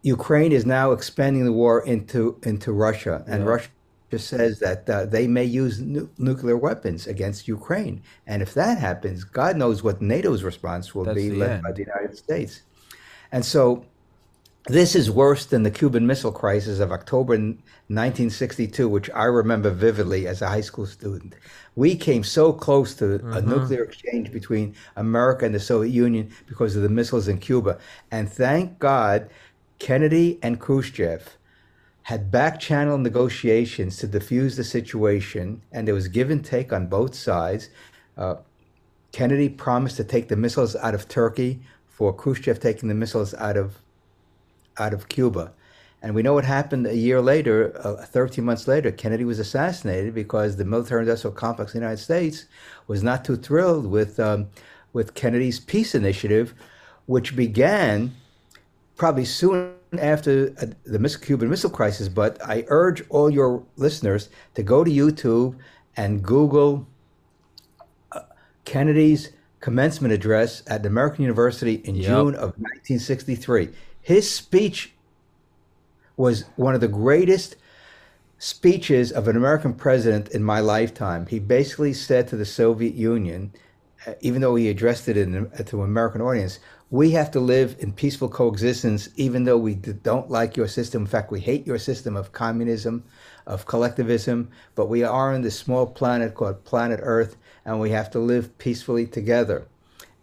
Ukraine 0.06 0.52
is 0.52 0.66
now 0.66 0.92
expanding 0.92 1.46
the 1.46 1.52
war 1.64 1.84
into 1.86 2.38
into 2.44 2.72
Russia, 2.72 3.24
and 3.28 3.40
Yeah. 3.44 3.50
Russia 3.50 3.70
says 4.18 4.60
that 4.60 4.88
uh, 4.90 5.06
they 5.16 5.26
may 5.28 5.44
use 5.44 5.82
nu- 5.82 6.10
nuclear 6.20 6.58
weapons 6.58 7.08
against 7.08 7.48
Ukraine. 7.48 8.02
And 8.28 8.42
if 8.42 8.54
that 8.54 8.78
happens, 8.78 9.24
God 9.24 9.58
knows 9.58 9.82
what 9.84 10.02
NATO's 10.02 10.44
response 10.44 10.94
will 10.94 11.06
That's 11.06 11.16
be, 11.22 11.32
led 11.32 11.52
end. 11.52 11.64
by 11.64 11.72
the 11.72 11.82
United 11.92 12.16
States. 12.16 12.62
And 13.32 13.44
so 13.44 13.84
this 14.68 14.96
is 14.96 15.10
worse 15.12 15.44
than 15.48 15.64
the 15.64 15.72
Cuban 15.80 16.06
Missile 16.08 16.32
Crisis 16.32 16.80
of 16.80 16.92
October 16.92 17.34
1962, 17.36 18.88
which 18.88 19.10
I 19.12 19.26
remember 19.26 19.70
vividly 19.72 20.28
as 20.28 20.42
a 20.42 20.48
high 20.48 20.62
school 20.70 20.86
student. 20.86 21.36
We 21.76 21.96
came 21.96 22.24
so 22.24 22.54
close 22.54 22.94
to 22.96 23.06
a 23.40 23.42
nuclear 23.42 23.84
exchange 23.84 24.32
between 24.32 24.76
America 24.96 25.46
and 25.46 25.54
the 25.54 25.60
Soviet 25.60 25.92
Union 25.92 26.32
because 26.48 26.76
of 26.76 26.84
the 26.84 26.90
missiles 26.90 27.28
in 27.28 27.38
Cuba. 27.40 27.78
And 28.12 28.32
thank 28.32 28.80
God, 28.80 29.30
Kennedy 29.80 30.40
and 30.42 30.60
Khrushchev 30.60 31.38
had 32.04 32.30
back 32.30 32.60
channel 32.60 32.98
negotiations 32.98 33.98
to 33.98 34.08
defuse 34.08 34.56
the 34.56 34.64
situation, 34.64 35.62
and 35.72 35.88
there 35.88 35.96
was 35.96 36.08
give 36.08 36.30
and 36.30 36.46
take 36.46 36.72
on 36.72 36.88
both 36.88 37.16
sides. 37.16 37.70
Uh, 38.16 38.36
Kennedy 39.12 39.50
promised 39.50 39.98
to 39.98 40.04
take 40.04 40.28
the 40.28 40.36
missiles 40.36 40.76
out 40.76 40.94
of 40.94 41.08
Turkey 41.08 41.62
for 41.88 42.14
Khrushchev 42.14 42.60
taking 42.60 42.90
the 42.90 42.96
missiles 42.96 43.34
out 43.36 43.58
of 43.58 43.78
out 44.78 44.94
of 44.94 45.08
Cuba. 45.10 45.54
And 46.02 46.14
we 46.14 46.22
know 46.22 46.34
what 46.34 46.46
happened 46.46 46.86
a 46.86 46.96
year 46.96 47.22
later, 47.22 47.74
uh, 47.84 48.06
13 48.06 48.46
months 48.46 48.68
later, 48.68 48.92
Kennedy 48.92 49.26
was 49.26 49.40
assassinated 49.40 50.14
because 50.14 50.58
the 50.58 50.66
military 50.66 51.02
industrial 51.02 51.34
complex 51.34 51.74
in 51.74 51.80
the 51.80 51.86
United 51.86 52.04
States 52.04 52.46
was 52.86 53.02
not 53.02 53.26
too 53.26 53.36
thrilled 53.36 53.88
with, 53.88 54.20
um, 54.20 54.48
with 54.94 55.16
Kennedy's 55.16 55.60
peace 55.60 55.96
initiative, 55.96 56.54
which 57.08 57.36
began 57.36 58.14
probably 58.96 59.26
soon 59.26 59.74
after 60.00 60.54
uh, 60.62 60.68
the 60.86 61.20
Cuban 61.22 61.50
Missile 61.50 61.70
Crisis. 61.70 62.10
But 62.10 62.38
I 62.46 62.66
urge 62.68 63.04
all 63.10 63.30
your 63.30 63.64
listeners 63.76 64.30
to 64.56 64.64
go 64.64 64.84
to 64.84 64.92
YouTube 64.92 65.56
and 65.98 66.24
Google 66.24 66.88
Kennedy's 68.66 69.32
commencement 69.60 70.14
address 70.14 70.64
at 70.68 70.84
the 70.84 70.90
American 70.90 71.24
University 71.24 71.76
in 71.86 71.96
Yep. 71.96 72.06
June 72.06 72.36
of 72.36 72.58
1963. 72.58 73.70
His 74.02 74.30
speech 74.30 74.94
was 76.18 76.46
one 76.56 76.76
of 76.76 76.82
the 76.82 76.88
greatest 76.88 77.56
speeches 78.38 79.12
of 79.12 79.28
an 79.28 79.36
American 79.38 79.74
president 79.74 80.30
in 80.30 80.44
my 80.44 80.60
lifetime. 80.60 81.26
He 81.28 81.40
basically 81.40 81.94
said 81.94 82.28
to 82.28 82.36
the 82.36 82.46
Soviet 82.46 82.94
Union, 82.94 83.54
uh, 84.06 84.14
even 84.22 84.42
though 84.42 84.56
he 84.56 84.70
addressed 84.70 85.08
it 85.08 85.18
in, 85.18 85.50
to 85.66 85.84
an 85.84 85.90
American 85.90 86.22
audience, 86.22 86.60
we 86.96 87.12
have 87.12 87.30
to 87.32 87.42
live 87.42 87.76
in 87.80 87.92
peaceful 87.92 88.30
coexistence, 88.30 89.10
even 89.18 89.44
though 89.44 89.58
we 89.58 89.76
don't 89.76 90.32
like 90.32 90.56
your 90.56 90.68
system. 90.68 91.02
In 91.02 91.08
fact, 91.08 91.30
we 91.30 91.42
hate 91.42 91.68
your 91.68 91.78
system 91.78 92.16
of 92.16 92.32
communism, 92.32 93.04
of 93.46 93.66
collectivism, 93.66 94.50
but 94.76 94.88
we 94.88 95.04
are 95.04 95.34
on 95.34 95.42
this 95.42 95.60
small 95.60 95.86
planet 95.86 96.36
called 96.36 96.64
planet 96.64 97.02
Earth, 97.04 97.36
and 97.66 97.82
we 97.82 97.90
have 97.90 98.10
to 98.12 98.20
live 98.20 98.58
peacefully 98.60 99.06
together. 99.06 99.68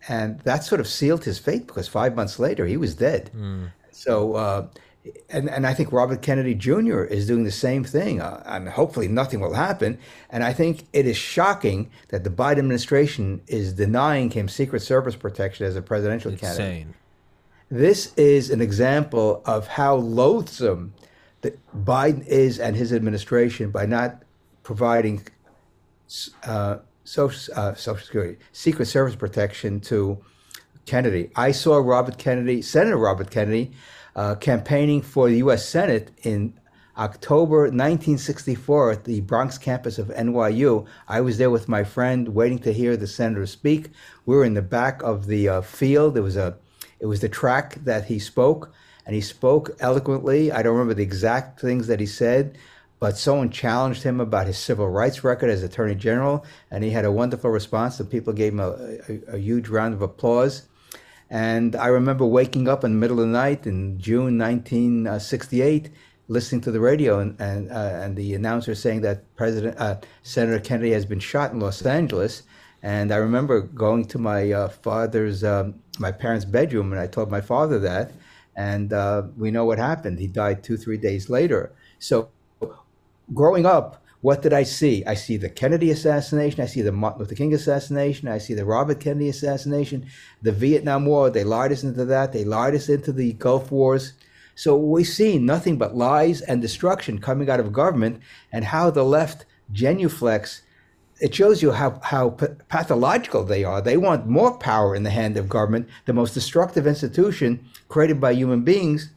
And 0.09 0.41
that 0.41 0.65
sort 0.65 0.81
of 0.81 0.89
sealed 0.89 1.25
his 1.25 1.39
fate 1.39 1.67
because 1.67 1.89
five 1.89 2.17
months 2.17 2.39
later, 2.39 2.65
he 2.65 2.79
was 2.79 2.95
dead. 2.95 3.31
So, 3.91 4.35
uh, 4.35 4.67
and, 5.31 5.51
and 5.51 5.67
I 5.67 5.75
think 5.75 5.93
Robert 5.93 6.23
Kennedy 6.23 6.55
Jr. 6.55 7.03
is 7.03 7.27
doing 7.27 7.45
the 7.45 7.51
same 7.51 7.83
thing. 7.85 8.21
Uh, 8.21 8.43
and 8.47 8.69
hopefully 8.69 9.09
nothing 9.09 9.41
will 9.41 9.55
happen. 9.55 9.99
And 10.31 10.45
I 10.45 10.53
think 10.53 10.85
it 10.93 11.07
is 11.07 11.17
shocking 11.17 11.91
that 12.09 12.25
the 12.25 12.31
Biden 12.31 12.59
administration 12.59 13.43
is 13.49 13.73
denying 13.73 14.31
him 14.31 14.49
Secret 14.49 14.81
Service 14.81 15.17
protection 15.17 15.67
as 15.67 15.77
a 15.77 15.83
presidential 15.83 16.31
candidate. 16.33 16.67
Insane. 16.67 16.95
This 17.71 18.13
is 18.17 18.51
an 18.51 18.61
example 18.61 19.43
of 19.45 19.67
how 19.67 19.97
loathsome 19.97 20.93
that 21.41 21.59
Biden 21.75 22.25
is 22.27 22.61
and 22.61 22.77
his 22.77 22.93
administration 22.93 23.71
by 23.71 23.87
not 23.87 24.23
providing 24.63 25.27
uh, 26.45 26.77
social, 27.05 27.55
uh, 27.57 27.75
social 27.75 28.05
security, 28.05 28.39
Secret 28.53 28.87
Service 28.87 29.17
protection 29.17 29.81
to 29.81 30.23
Kennedy. 30.87 31.31
I 31.35 31.53
saw 31.53 31.79
Robert 31.79 32.19
Kennedy, 32.19 32.63
Senator 32.63 32.99
Robert 32.99 33.31
Kennedy, 33.31 33.73
uh, 34.15 34.35
campaigning 34.37 35.03
for 35.03 35.29
the 35.29 35.39
U.S. 35.39 35.69
Senate 35.69 36.11
in 36.23 36.55
October 36.97 37.63
1964 37.63 38.91
at 38.91 39.05
the 39.05 39.21
Bronx 39.23 39.57
campus 39.57 39.99
of 39.99 40.09
NYU. 40.09 40.87
I 41.09 41.23
was 41.23 41.39
there 41.39 41.51
with 41.51 41.69
my 41.69 41.85
friend, 41.85 42.29
waiting 42.29 42.59
to 42.61 42.73
hear 42.73 42.97
the 42.97 43.07
senator 43.07 43.47
speak. 43.47 43.91
We 44.27 44.37
were 44.37 44.45
in 44.45 44.55
the 44.55 44.63
back 44.63 45.03
of 45.03 45.27
the 45.27 45.49
uh, 45.49 45.61
field. 45.63 46.15
There 46.15 46.23
was 46.23 46.37
a, 46.37 46.57
it 47.01 47.07
was 47.07 47.21
the 47.21 47.31
track 47.31 47.77
that 47.85 48.05
he 48.05 48.19
spoke, 48.19 48.73
and 49.07 49.15
he 49.15 49.23
spoke 49.23 49.71
eloquently. 49.81 50.53
I 50.53 50.63
don't 50.63 50.75
remember 50.75 50.95
the 50.95 51.03
exact 51.03 51.61
things 51.61 51.87
that 51.87 52.01
he 52.01 52.07
said, 52.07 52.59
but 53.01 53.17
someone 53.17 53.51
challenged 53.51 54.03
him 54.03 54.21
about 54.21 54.47
his 54.47 54.59
civil 54.59 54.89
rights 54.89 55.25
record 55.25 55.49
as 55.49 55.63
Attorney 55.63 55.95
General, 55.95 56.45
and 56.71 56.85
he 56.85 56.91
had 56.91 57.07
a 57.07 57.13
wonderful 57.13 57.51
response. 57.51 57.99
And 57.99 58.11
people 58.11 58.35
gave 58.35 58.53
him 58.53 58.61
a, 58.61 58.99
a, 59.09 59.35
a 59.35 59.39
huge 59.39 59.69
round 59.69 59.95
of 59.95 60.03
applause. 60.03 60.69
And 61.33 61.75
I 61.75 61.87
remember 61.87 62.27
waking 62.27 62.69
up 62.69 62.85
in 62.85 62.93
the 62.93 62.99
middle 62.99 63.19
of 63.19 63.27
the 63.27 63.33
night 63.33 63.67
in 63.67 63.99
June 63.99 64.37
1968, 64.37 65.89
listening 66.29 66.61
to 66.61 66.71
the 66.71 66.79
radio, 66.79 67.21
and 67.21 67.41
and, 67.41 67.71
uh, 67.71 68.01
and 68.03 68.15
the 68.15 68.35
announcer 68.35 68.75
saying 68.75 69.01
that 69.01 69.35
President 69.35 69.81
uh, 69.81 69.97
Senator 70.23 70.61
Kennedy 70.61 70.93
has 70.93 71.07
been 71.07 71.21
shot 71.21 71.53
in 71.53 71.59
Los 71.59 71.81
Angeles. 71.87 72.43
And 72.83 73.11
I 73.11 73.17
remember 73.17 73.63
going 73.63 74.05
to 74.09 74.19
my 74.19 74.53
uh, 74.53 74.69
father's, 74.69 75.43
um, 75.43 75.77
my 75.99 76.13
parents' 76.13 76.45
bedroom, 76.45 76.93
and 76.93 77.01
I 77.01 77.07
told 77.07 77.31
my 77.31 77.41
father 77.41 77.79
that. 77.79 78.13
And 78.55 78.93
uh, 78.93 79.23
we 79.39 79.51
know 79.51 79.65
what 79.65 79.79
happened. 79.79 80.19
He 80.19 80.27
died 80.27 80.63
two, 80.63 80.77
three 80.77 80.99
days 80.99 81.31
later. 81.31 81.73
So 81.99 82.29
growing 83.33 83.65
up, 83.65 84.02
what 84.23 84.41
did 84.41 84.53
I 84.53 84.63
see? 84.63 85.05
I 85.05 85.15
see 85.15 85.37
the 85.37 85.51
Kennedy 85.51 85.91
assassination. 85.91 86.63
I 86.63 86.67
see 86.67 86.81
the 86.81 86.93
Martin 86.93 87.21
Luther 87.21 87.35
King 87.35 87.53
assassination. 87.53 88.29
I 88.29 88.39
see 88.39 88.55
the 88.55 88.65
Robert 88.65 89.01
Kennedy 89.01 89.29
assassination, 89.29 90.07
the 90.41 90.53
Vietnam 90.53 91.07
War. 91.07 91.29
They 91.29 91.43
lied 91.43 91.73
us 91.73 91.83
into 91.83 92.05
that. 92.05 92.33
They 92.33 92.45
lied 92.45 92.77
us 92.77 92.89
into 92.89 93.13
the 93.13 93.33
Gulf 93.33 93.73
Wars. 93.73 94.13
So 94.55 94.77
we 94.77 95.03
see 95.03 95.39
nothing 95.39 95.77
but 95.77 95.97
lies 95.97 96.41
and 96.41 96.63
destruction 96.63 97.19
coming 97.19 97.51
out 97.51 97.59
of 97.59 97.73
government 97.73 98.23
and 98.53 98.65
how 98.65 98.91
the 98.91 99.05
left 99.05 99.45
genuflex. 99.73 100.61
It 101.21 101.35
shows 101.35 101.61
you 101.61 101.73
how, 101.73 101.99
how 102.05 102.31
pathological 102.69 103.43
they 103.43 103.65
are. 103.65 103.81
They 103.81 103.97
want 103.97 104.29
more 104.29 104.57
power 104.57 104.95
in 104.95 105.03
the 105.03 105.11
hand 105.11 105.37
of 105.37 105.49
government, 105.49 105.89
the 106.05 106.13
most 106.13 106.33
destructive 106.33 106.87
institution 106.87 107.69
created 107.89 108.21
by 108.21 108.33
human 108.35 108.63
beings. 108.63 109.11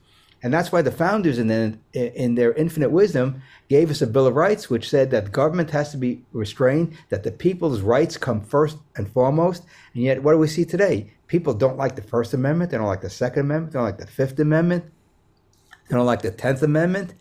And 0.46 0.54
that's 0.54 0.72
why 0.72 0.84
the 0.84 0.92
founders, 0.92 1.40
in 1.40 1.48
their, 1.48 1.74
in 1.92 2.36
their 2.36 2.54
infinite 2.54 2.92
wisdom, 2.92 3.42
gave 3.68 3.90
us 3.90 4.04
a 4.04 4.06
Bill 4.06 4.28
of 4.28 4.36
Rights, 4.36 4.70
which 4.70 4.88
said 4.88 5.10
that 5.10 5.32
government 5.32 5.72
has 5.72 5.90
to 5.90 5.98
be 5.98 6.22
restrained, 6.34 6.96
that 7.10 7.24
the 7.24 7.32
people's 7.32 7.82
rights 7.82 8.16
come 8.16 8.42
first 8.42 8.78
and 8.96 9.12
foremost. 9.12 9.64
And 9.96 10.04
yet, 10.04 10.22
what 10.22 10.34
do 10.34 10.38
we 10.38 10.48
see 10.48 10.64
today? 10.64 11.10
People 11.26 11.56
don't 11.56 11.78
like 11.78 11.96
the 11.96 12.04
First 12.04 12.32
Amendment, 12.36 12.70
they 12.70 12.78
don't 12.78 12.86
like 12.86 13.02
the 13.02 13.10
Second 13.10 13.40
Amendment, 13.40 13.74
they 13.74 13.80
don't 13.80 13.86
like 13.86 13.98
the 13.98 14.06
Fifth 14.06 14.38
Amendment, 14.38 14.86
they 15.90 15.96
don't 15.96 16.06
like 16.06 16.22
the 16.22 16.30
Tenth 16.30 16.62
Amendment. 16.62 17.16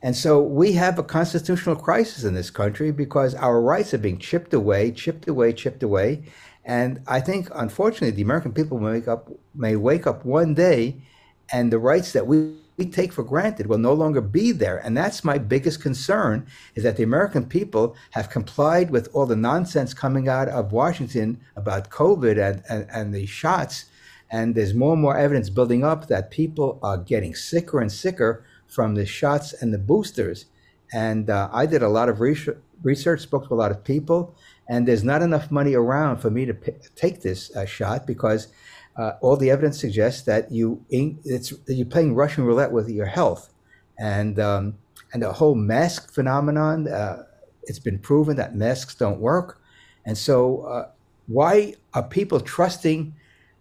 And 0.00 0.16
so 0.16 0.40
we 0.40 0.72
have 0.72 0.98
a 0.98 1.02
constitutional 1.02 1.76
crisis 1.76 2.24
in 2.24 2.32
this 2.32 2.48
country 2.48 2.92
because 2.92 3.34
our 3.34 3.60
rights 3.60 3.92
are 3.92 3.98
being 3.98 4.18
chipped 4.18 4.54
away, 4.54 4.90
chipped 4.90 5.28
away, 5.28 5.52
chipped 5.52 5.82
away. 5.82 6.22
And 6.64 7.02
I 7.06 7.20
think, 7.20 7.50
unfortunately, 7.54 8.12
the 8.12 8.22
American 8.22 8.54
people 8.54 8.78
may 8.78 8.92
wake 8.92 9.08
up, 9.08 9.30
may 9.54 9.76
wake 9.76 10.06
up 10.06 10.24
one 10.24 10.54
day 10.54 11.02
and 11.52 11.72
the 11.72 11.78
rights 11.78 12.12
that 12.12 12.26
we, 12.26 12.54
we 12.76 12.86
take 12.86 13.12
for 13.12 13.22
granted 13.22 13.66
will 13.66 13.78
no 13.78 13.92
longer 13.92 14.20
be 14.20 14.52
there. 14.52 14.78
And 14.78 14.96
that's 14.96 15.24
my 15.24 15.38
biggest 15.38 15.80
concern 15.80 16.46
is 16.74 16.82
that 16.82 16.96
the 16.96 17.02
American 17.02 17.46
people 17.46 17.96
have 18.10 18.30
complied 18.30 18.90
with 18.90 19.08
all 19.12 19.26
the 19.26 19.36
nonsense 19.36 19.94
coming 19.94 20.28
out 20.28 20.48
of 20.48 20.72
Washington 20.72 21.40
about 21.56 21.90
COVID 21.90 22.38
and, 22.38 22.62
and, 22.68 22.86
and 22.90 23.14
the 23.14 23.26
shots. 23.26 23.86
And 24.30 24.54
there's 24.54 24.74
more 24.74 24.94
and 24.94 25.02
more 25.02 25.16
evidence 25.16 25.50
building 25.50 25.84
up 25.84 26.08
that 26.08 26.30
people 26.30 26.78
are 26.82 26.98
getting 26.98 27.34
sicker 27.34 27.80
and 27.80 27.92
sicker 27.92 28.44
from 28.66 28.94
the 28.94 29.06
shots 29.06 29.52
and 29.52 29.72
the 29.72 29.78
boosters. 29.78 30.46
And 30.92 31.30
uh, 31.30 31.48
I 31.52 31.66
did 31.66 31.82
a 31.82 31.88
lot 31.88 32.08
of 32.08 32.20
research, 32.20 32.58
research, 32.82 33.20
spoke 33.20 33.48
to 33.48 33.54
a 33.54 33.56
lot 33.56 33.70
of 33.70 33.84
people, 33.84 34.34
and 34.68 34.86
there's 34.86 35.04
not 35.04 35.22
enough 35.22 35.50
money 35.50 35.74
around 35.74 36.18
for 36.18 36.30
me 36.30 36.44
to 36.46 36.54
p- 36.54 36.72
take 36.94 37.22
this 37.22 37.54
uh, 37.56 37.64
shot 37.64 38.06
because 38.06 38.48
uh, 38.96 39.12
all 39.20 39.36
the 39.36 39.50
evidence 39.50 39.80
suggests 39.80 40.22
that 40.22 40.50
you 40.52 40.84
it's 40.90 41.52
you're 41.66 41.86
playing 41.86 42.14
Russian 42.14 42.44
roulette 42.44 42.72
with 42.72 42.88
your 42.88 43.06
health, 43.06 43.50
and 43.98 44.38
um, 44.38 44.78
and 45.12 45.22
the 45.22 45.32
whole 45.32 45.54
mask 45.54 46.12
phenomenon. 46.12 46.88
Uh, 46.88 47.24
it's 47.64 47.78
been 47.78 47.98
proven 47.98 48.36
that 48.36 48.54
masks 48.54 48.94
don't 48.94 49.20
work, 49.20 49.60
and 50.04 50.16
so 50.16 50.62
uh, 50.62 50.88
why 51.26 51.74
are 51.94 52.02
people 52.02 52.40
trusting 52.40 53.14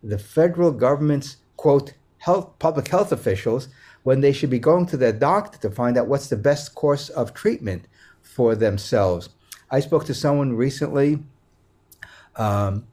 the 0.03 0.19
federal 0.19 0.71
government's 0.71 1.38
quote 1.55 1.93
health 2.17 2.57
public 2.59 2.88
health 2.89 3.11
officials 3.11 3.69
when 4.03 4.21
they 4.21 4.34
should 4.34 4.49
be 4.49 4.59
going 4.59 4.86
to 4.86 4.97
their 4.97 5.13
doctor 5.13 5.57
to 5.59 5.73
find 5.73 5.97
out 5.97 6.07
what's 6.07 6.27
the 6.27 6.38
best 6.38 6.75
course 6.75 7.09
of 7.09 7.34
treatment 7.34 7.86
for 8.21 8.55
themselves. 8.55 9.29
I 9.71 9.79
spoke 9.79 10.05
to 10.05 10.13
someone 10.13 10.53
recently 10.53 11.19
um, 12.36 12.86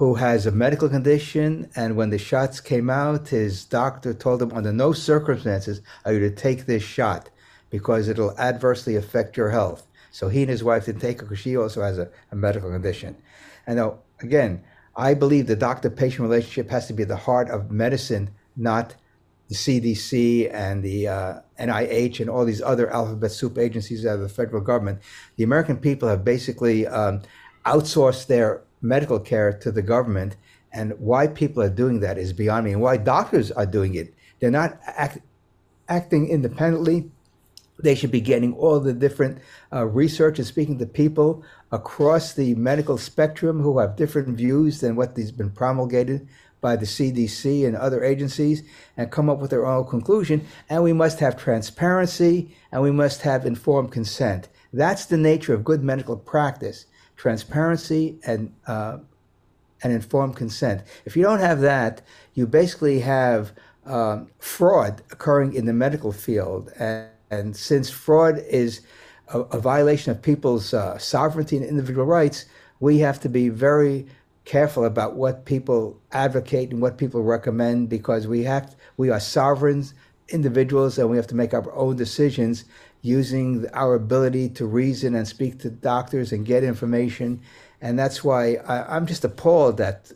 who 0.00 0.14
has 0.14 0.46
a 0.46 0.50
medical 0.50 0.88
condition, 0.88 1.68
and 1.76 1.94
when 1.94 2.08
the 2.08 2.16
shots 2.16 2.58
came 2.58 2.88
out, 2.88 3.28
his 3.28 3.66
doctor 3.66 4.14
told 4.14 4.40
him, 4.40 4.50
under 4.54 4.72
no 4.72 4.94
circumstances 4.94 5.82
are 6.06 6.14
you 6.14 6.20
to 6.20 6.30
take 6.30 6.64
this 6.64 6.82
shot 6.82 7.28
because 7.68 8.08
it'll 8.08 8.34
adversely 8.38 8.96
affect 8.96 9.36
your 9.36 9.50
health. 9.50 9.86
So 10.10 10.30
he 10.30 10.40
and 10.40 10.48
his 10.48 10.64
wife 10.64 10.86
didn't 10.86 11.02
take 11.02 11.18
it 11.18 11.24
because 11.24 11.40
she 11.40 11.54
also 11.54 11.82
has 11.82 11.98
a, 11.98 12.08
a 12.32 12.34
medical 12.34 12.70
condition. 12.70 13.14
And 13.66 13.76
now, 13.76 13.98
again, 14.20 14.64
I 14.96 15.12
believe 15.12 15.46
the 15.46 15.54
doctor 15.54 15.90
patient 15.90 16.22
relationship 16.22 16.70
has 16.70 16.86
to 16.86 16.94
be 16.94 17.02
at 17.02 17.08
the 17.10 17.16
heart 17.16 17.50
of 17.50 17.70
medicine, 17.70 18.30
not 18.56 18.94
the 19.50 19.54
CDC 19.54 20.50
and 20.50 20.82
the 20.82 21.08
uh, 21.08 21.40
NIH 21.58 22.20
and 22.20 22.30
all 22.30 22.46
these 22.46 22.62
other 22.62 22.90
alphabet 22.90 23.32
soup 23.32 23.58
agencies 23.58 24.06
out 24.06 24.14
of 24.14 24.22
the 24.22 24.30
federal 24.30 24.62
government. 24.62 25.02
The 25.36 25.44
American 25.44 25.76
people 25.76 26.08
have 26.08 26.24
basically 26.24 26.86
um, 26.86 27.20
outsourced 27.66 28.28
their 28.28 28.62
medical 28.82 29.20
care 29.20 29.52
to 29.52 29.70
the 29.70 29.82
government. 29.82 30.36
And 30.72 30.98
why 30.98 31.26
people 31.26 31.62
are 31.62 31.70
doing 31.70 32.00
that 32.00 32.18
is 32.18 32.32
beyond 32.32 32.64
me. 32.66 32.72
And 32.72 32.82
why 32.82 32.96
doctors 32.96 33.50
are 33.50 33.66
doing 33.66 33.94
it. 33.94 34.14
They're 34.38 34.50
not 34.50 34.78
act, 34.86 35.18
acting 35.88 36.28
independently 36.28 37.10
they 37.82 37.94
should 37.94 38.10
be 38.10 38.20
getting 38.20 38.54
all 38.54 38.80
the 38.80 38.92
different 38.92 39.38
uh, 39.72 39.86
research 39.86 40.38
and 40.38 40.46
speaking 40.46 40.78
to 40.78 40.86
people 40.86 41.42
across 41.72 42.34
the 42.34 42.54
medical 42.54 42.98
spectrum 42.98 43.60
who 43.60 43.78
have 43.78 43.96
different 43.96 44.36
views 44.36 44.80
than 44.80 44.96
what 44.96 45.16
has 45.16 45.32
been 45.32 45.50
promulgated 45.50 46.28
by 46.60 46.76
the 46.76 46.86
CDC 46.86 47.66
and 47.66 47.76
other 47.76 48.04
agencies 48.04 48.62
and 48.96 49.10
come 49.10 49.30
up 49.30 49.38
with 49.38 49.50
their 49.50 49.66
own 49.66 49.86
conclusion. 49.86 50.46
And 50.68 50.82
we 50.82 50.92
must 50.92 51.20
have 51.20 51.38
transparency 51.38 52.54
and 52.70 52.82
we 52.82 52.90
must 52.90 53.22
have 53.22 53.46
informed 53.46 53.92
consent. 53.92 54.48
That's 54.72 55.06
the 55.06 55.16
nature 55.16 55.54
of 55.54 55.64
good 55.64 55.82
medical 55.82 56.16
practice 56.16 56.86
transparency 57.20 58.18
and, 58.24 58.50
uh, 58.66 58.96
and 59.82 59.92
informed 59.92 60.36
consent. 60.36 60.82
If 61.04 61.16
you 61.18 61.22
don't 61.22 61.40
have 61.40 61.60
that, 61.60 62.00
you 62.32 62.46
basically 62.46 63.00
have 63.00 63.52
um, 63.84 64.28
fraud 64.38 65.02
occurring 65.12 65.52
in 65.52 65.66
the 65.66 65.74
medical 65.74 66.12
field. 66.12 66.72
And, 66.78 67.10
and 67.30 67.54
since 67.54 67.90
fraud 67.90 68.38
is 68.48 68.80
a, 69.28 69.40
a 69.40 69.60
violation 69.60 70.10
of 70.12 70.22
people's 70.22 70.72
uh, 70.72 70.96
sovereignty 70.96 71.58
and 71.58 71.66
individual 71.66 72.06
rights, 72.06 72.46
we 72.80 73.00
have 73.00 73.20
to 73.20 73.28
be 73.28 73.50
very 73.50 74.06
careful 74.46 74.86
about 74.86 75.14
what 75.14 75.44
people 75.44 76.00
advocate 76.12 76.70
and 76.70 76.80
what 76.80 76.96
people 76.96 77.22
recommend 77.22 77.90
because 77.90 78.26
we 78.26 78.42
have 78.44 78.74
we 78.96 79.10
are 79.10 79.20
sovereigns 79.20 79.92
individuals 80.30 80.98
and 80.98 81.10
we 81.10 81.18
have 81.18 81.26
to 81.26 81.36
make 81.36 81.52
our 81.52 81.70
own 81.74 81.96
decisions 81.96 82.64
using 83.02 83.66
our 83.72 83.94
ability 83.94 84.48
to 84.48 84.66
reason 84.66 85.14
and 85.14 85.26
speak 85.26 85.58
to 85.60 85.70
doctors 85.70 86.32
and 86.32 86.44
get 86.46 86.62
information 86.62 87.40
and 87.80 87.98
that's 87.98 88.22
why 88.22 88.54
I, 88.66 88.96
i'm 88.96 89.06
just 89.06 89.24
appalled 89.24 89.78
that 89.78 90.10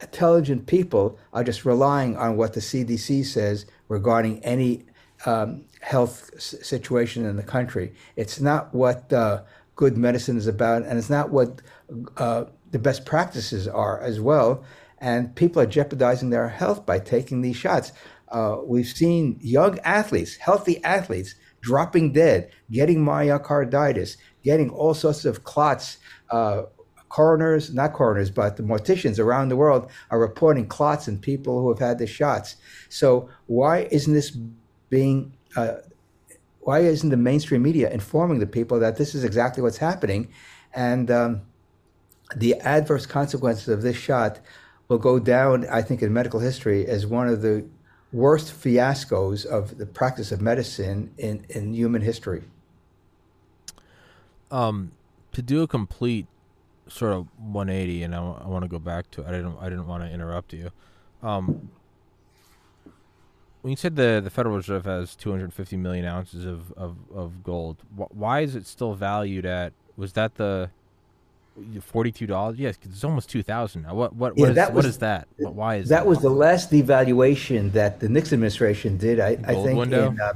intelligent 0.00 0.66
people 0.66 1.18
are 1.32 1.44
just 1.44 1.64
relying 1.64 2.16
on 2.16 2.36
what 2.36 2.52
the 2.54 2.60
cdc 2.60 3.24
says 3.24 3.66
regarding 3.88 4.42
any 4.44 4.84
um, 5.26 5.64
health 5.80 6.40
situation 6.40 7.24
in 7.24 7.36
the 7.36 7.42
country. 7.42 7.92
It's 8.16 8.40
not 8.40 8.74
what 8.74 9.12
uh, 9.12 9.42
good 9.76 9.96
medicine 9.96 10.36
is 10.36 10.46
about, 10.46 10.82
and 10.82 10.98
it's 10.98 11.10
not 11.10 11.30
what 11.30 11.60
uh, 12.16 12.44
the 12.70 12.78
best 12.78 13.04
practices 13.04 13.68
are 13.68 14.00
as 14.00 14.20
well. 14.20 14.64
And 14.98 15.34
people 15.34 15.60
are 15.60 15.66
jeopardizing 15.66 16.30
their 16.30 16.48
health 16.48 16.86
by 16.86 17.00
taking 17.00 17.42
these 17.42 17.56
shots. 17.56 17.92
Uh, 18.28 18.58
we've 18.64 18.86
seen 18.86 19.38
young 19.40 19.78
athletes, 19.80 20.36
healthy 20.36 20.82
athletes, 20.84 21.34
dropping 21.62 22.12
dead, 22.12 22.50
getting 22.70 23.04
myocarditis, 23.04 24.16
getting 24.42 24.70
all 24.70 24.94
sorts 24.94 25.24
of 25.24 25.44
clots. 25.44 25.98
Uh, 26.30 26.64
coroners, 27.08 27.74
not 27.74 27.92
coroners, 27.92 28.30
but 28.30 28.56
the 28.56 28.62
morticians 28.62 29.18
around 29.18 29.50
the 29.50 29.56
world 29.56 29.90
are 30.10 30.18
reporting 30.18 30.66
clots 30.66 31.06
in 31.06 31.18
people 31.18 31.60
who 31.60 31.68
have 31.68 31.78
had 31.78 31.98
the 31.98 32.06
shots. 32.06 32.56
So 32.88 33.28
why 33.46 33.86
isn't 33.90 34.14
this 34.14 34.34
being 34.88 35.36
uh, 35.56 35.76
why 36.60 36.80
isn't 36.80 37.10
the 37.10 37.16
mainstream 37.16 37.62
media 37.62 37.90
informing 37.90 38.38
the 38.38 38.46
people 38.46 38.78
that 38.80 38.96
this 38.96 39.14
is 39.14 39.24
exactly 39.24 39.62
what's 39.62 39.78
happening 39.78 40.28
and 40.74 41.10
um, 41.10 41.42
the 42.36 42.54
adverse 42.60 43.04
consequences 43.04 43.68
of 43.68 43.82
this 43.82 43.96
shot 43.96 44.38
will 44.88 44.98
go 44.98 45.18
down 45.18 45.66
i 45.70 45.82
think 45.82 46.02
in 46.02 46.12
medical 46.12 46.40
history 46.40 46.86
as 46.86 47.06
one 47.06 47.28
of 47.28 47.42
the 47.42 47.66
worst 48.12 48.52
fiascos 48.52 49.44
of 49.46 49.78
the 49.78 49.86
practice 49.86 50.32
of 50.32 50.40
medicine 50.40 51.12
in, 51.18 51.44
in 51.48 51.74
human 51.74 52.02
history 52.02 52.44
um, 54.50 54.92
to 55.32 55.42
do 55.42 55.62
a 55.62 55.66
complete 55.66 56.26
sort 56.88 57.12
of 57.12 57.26
180 57.38 58.02
and 58.02 58.14
i, 58.14 58.18
I 58.18 58.46
want 58.46 58.64
to 58.64 58.68
go 58.68 58.78
back 58.78 59.10
to 59.12 59.24
i 59.24 59.30
didn't 59.30 59.56
i 59.60 59.68
didn't 59.68 59.86
want 59.86 60.02
to 60.04 60.10
interrupt 60.10 60.52
you 60.52 60.70
um, 61.22 61.70
when 63.62 63.70
you 63.70 63.76
said 63.76 63.96
the 63.96 64.20
the 64.22 64.30
Federal 64.30 64.56
Reserve 64.56 64.84
has 64.84 65.16
250 65.16 65.76
million 65.76 66.04
ounces 66.04 66.44
of 66.44 66.72
of, 66.72 66.96
of 67.14 67.42
gold, 67.42 67.78
wh- 67.96 68.14
why 68.14 68.40
is 68.40 68.54
it 68.54 68.66
still 68.66 68.94
valued 68.94 69.46
at? 69.46 69.72
Was 69.96 70.12
that 70.14 70.34
the 70.34 70.70
forty-two 71.80 72.26
dollars? 72.26 72.58
Yes, 72.58 72.78
it's 72.82 73.04
almost 73.04 73.28
two 73.28 73.42
thousand 73.42 73.82
now. 73.82 73.94
What 73.94 74.14
what 74.14 74.36
yeah, 74.36 74.42
what, 74.42 74.50
is, 74.50 74.56
was, 74.56 74.74
what 74.74 74.84
is 74.84 74.98
that? 74.98 75.28
Why 75.36 75.76
is 75.76 75.88
that? 75.88 75.96
That 75.96 76.06
was 76.06 76.20
the 76.20 76.30
last 76.30 76.70
devaluation 76.70 77.72
that 77.72 78.00
the 78.00 78.08
Nixon 78.08 78.36
administration 78.36 78.96
did. 78.96 79.20
I, 79.20 79.38
I 79.44 79.54
think 79.54 79.78
window? 79.78 80.08
in. 80.08 80.20
Uh, 80.20 80.34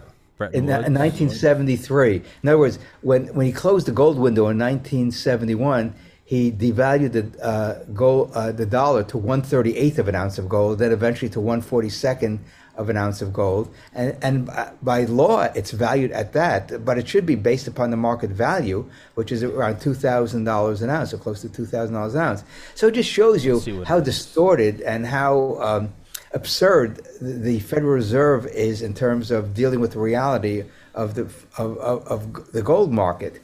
in, 0.53 0.65
in 0.65 0.67
1973. 0.67 2.17
In 2.43 2.49
other 2.49 2.59
words, 2.59 2.79
when, 3.01 3.29
when 3.29 3.47
he 3.47 3.53
closed 3.53 3.87
the 3.87 3.93
gold 3.93 4.19
window 4.19 4.49
in 4.49 4.59
1971, 4.59 5.95
he 6.27 6.53
devalued 6.53 7.13
the 7.13 7.43
uh, 7.43 7.85
gold, 7.95 8.33
uh, 8.35 8.53
the 8.53 8.67
dollar 8.67 9.03
to 9.05 9.17
138th 9.17 9.99
of 9.99 10.09
an 10.09 10.15
ounce 10.15 10.39
of 10.39 10.49
gold, 10.49 10.79
then 10.79 10.93
eventually 10.93 11.31
to 11.31 11.39
142nd 11.39 12.39
of 12.77 12.91
an 12.91 12.97
ounce 12.97 13.23
of 13.23 13.33
gold. 13.33 13.73
And, 13.95 14.17
and 14.23 14.51
by 14.83 15.05
law, 15.05 15.43
it's 15.55 15.71
valued 15.71 16.13
at 16.13 16.33
that, 16.35 16.85
but 16.85 16.99
it 16.99 17.09
should 17.09 17.27
be 17.27 17.35
based 17.35 17.67
upon 17.67 17.91
the 17.91 17.97
market 17.97 18.31
value, 18.31 18.89
which 19.15 19.33
is 19.33 19.43
around 19.43 19.77
$2,000 19.77 20.83
an 20.83 20.91
ounce, 20.91 21.13
or 21.15 21.19
close 21.19 21.43
to 21.43 21.49
$2,000 21.49 22.11
an 22.11 22.17
ounce. 22.17 22.45
So 22.75 22.89
it 22.89 22.95
just 22.95 23.11
shows 23.11 23.45
you 23.45 23.85
how 23.85 24.01
distorted 24.01 24.81
and 24.83 25.07
how 25.07 25.61
um, 25.61 25.93
absurd 26.33 27.01
the 27.21 27.61
Federal 27.61 27.93
Reserve 27.93 28.47
is 28.47 28.83
in 28.83 28.95
terms 28.95 29.31
of 29.31 29.55
dealing 29.55 29.81
with 29.81 29.93
the 29.93 30.01
reality 30.01 30.65
of 30.95 31.15
the, 31.15 31.23
of, 31.59 31.79
of, 31.79 32.07
of 32.07 32.53
the 32.53 32.63
gold 32.63 32.93
market 32.93 33.43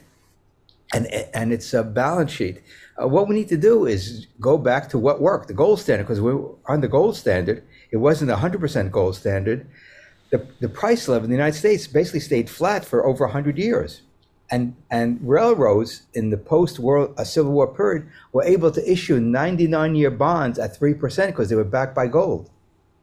and, 0.93 1.07
and 1.33 1.51
its 1.51 1.73
uh, 1.73 1.83
balance 1.83 2.31
sheet. 2.31 2.61
Uh, 3.01 3.07
what 3.07 3.27
we 3.27 3.35
need 3.35 3.49
to 3.49 3.57
do 3.57 3.85
is 3.85 4.27
go 4.39 4.57
back 4.57 4.89
to 4.89 4.99
what 4.99 5.19
worked, 5.19 5.47
the 5.47 5.53
gold 5.53 5.79
standard, 5.79 6.03
because 6.03 6.21
we're 6.21 6.39
on 6.67 6.81
the 6.81 6.87
gold 6.87 7.15
standard 7.15 7.63
it 7.93 7.97
wasn't 7.97 8.31
a 8.31 8.35
100% 8.35 8.91
gold 8.91 9.15
standard. 9.15 9.67
The, 10.31 10.47
the 10.59 10.67
price 10.67 11.07
level 11.07 11.25
in 11.25 11.29
the 11.29 11.37
United 11.37 11.57
States 11.57 11.85
basically 11.85 12.21
stayed 12.21 12.49
flat 12.49 12.83
for 12.83 13.05
over 13.05 13.23
100 13.25 13.57
years. 13.59 14.01
And, 14.49 14.75
and 14.89 15.19
railroads 15.21 16.01
in 16.13 16.31
the 16.31 16.37
post 16.37 16.79
world 16.79 17.13
uh, 17.17 17.23
Civil 17.23 17.51
War 17.51 17.67
period 17.67 18.07
were 18.33 18.43
able 18.43 18.71
to 18.71 18.91
issue 18.91 19.19
99 19.19 19.95
year 19.95 20.09
bonds 20.09 20.57
at 20.57 20.77
3% 20.77 21.27
because 21.27 21.49
they 21.49 21.55
were 21.55 21.63
backed 21.63 21.93
by 21.93 22.07
gold. 22.07 22.49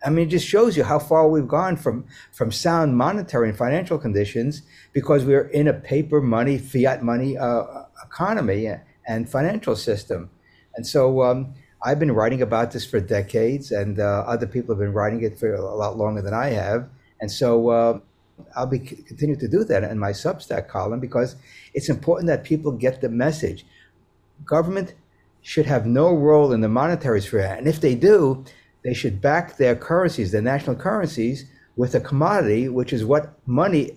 I 0.04 0.10
mean, 0.10 0.26
it 0.26 0.30
just 0.30 0.46
shows 0.46 0.76
you 0.76 0.82
how 0.82 0.98
far 0.98 1.28
we've 1.28 1.46
gone 1.46 1.76
from, 1.76 2.04
from 2.32 2.50
sound 2.50 2.96
monetary 2.96 3.48
and 3.48 3.56
financial 3.56 3.96
conditions 3.96 4.62
because 4.92 5.24
we're 5.24 5.48
in 5.48 5.68
a 5.68 5.72
paper 5.72 6.20
money, 6.20 6.58
fiat 6.58 7.02
money 7.02 7.38
uh, 7.38 7.84
economy 8.04 8.74
and 9.06 9.30
financial 9.30 9.76
system. 9.76 10.30
And 10.74 10.86
so 10.86 11.22
um, 11.22 11.54
I've 11.82 11.98
been 11.98 12.12
writing 12.12 12.42
about 12.42 12.72
this 12.72 12.84
for 12.84 13.00
decades, 13.00 13.72
and 13.72 13.98
uh, 13.98 14.24
other 14.26 14.46
people 14.46 14.74
have 14.74 14.80
been 14.80 14.92
writing 14.92 15.22
it 15.22 15.38
for 15.38 15.54
a 15.54 15.74
lot 15.74 15.96
longer 15.96 16.20
than 16.20 16.34
I 16.34 16.48
have. 16.48 16.88
And 17.20 17.30
so 17.30 17.68
uh, 17.70 18.00
I'll 18.54 18.66
be 18.66 18.78
continue 18.78 19.36
to 19.36 19.48
do 19.48 19.64
that 19.64 19.84
in 19.84 19.98
my 19.98 20.10
Substack 20.10 20.68
column 20.68 21.00
because 21.00 21.36
it's 21.72 21.88
important 21.88 22.26
that 22.26 22.44
people 22.44 22.72
get 22.72 23.00
the 23.00 23.08
message. 23.08 23.64
Government 24.44 24.94
should 25.42 25.66
have 25.66 25.86
no 25.86 26.14
role 26.14 26.52
in 26.52 26.60
the 26.60 26.68
monetary 26.68 27.22
sphere, 27.22 27.56
and 27.56 27.66
if 27.66 27.80
they 27.80 27.94
do, 27.94 28.44
they 28.84 28.94
should 28.94 29.20
back 29.20 29.56
their 29.56 29.74
currencies, 29.74 30.32
their 30.32 30.42
national 30.42 30.76
currencies, 30.76 31.46
with 31.76 31.94
a 31.94 32.00
commodity, 32.00 32.68
which 32.68 32.92
is 32.92 33.04
what 33.04 33.38
money 33.46 33.96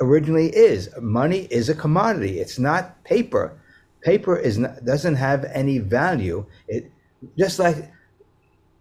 originally 0.00 0.48
is. 0.54 0.88
Money 1.00 1.46
is 1.50 1.68
a 1.68 1.74
commodity. 1.74 2.38
It's 2.40 2.58
not 2.58 3.02
paper 3.04 3.58
paper 4.06 4.36
is 4.36 4.56
not, 4.56 4.84
doesn't 4.84 5.16
have 5.16 5.44
any 5.52 5.78
value. 5.80 6.46
It 6.68 6.92
just 7.36 7.58
like 7.58 7.90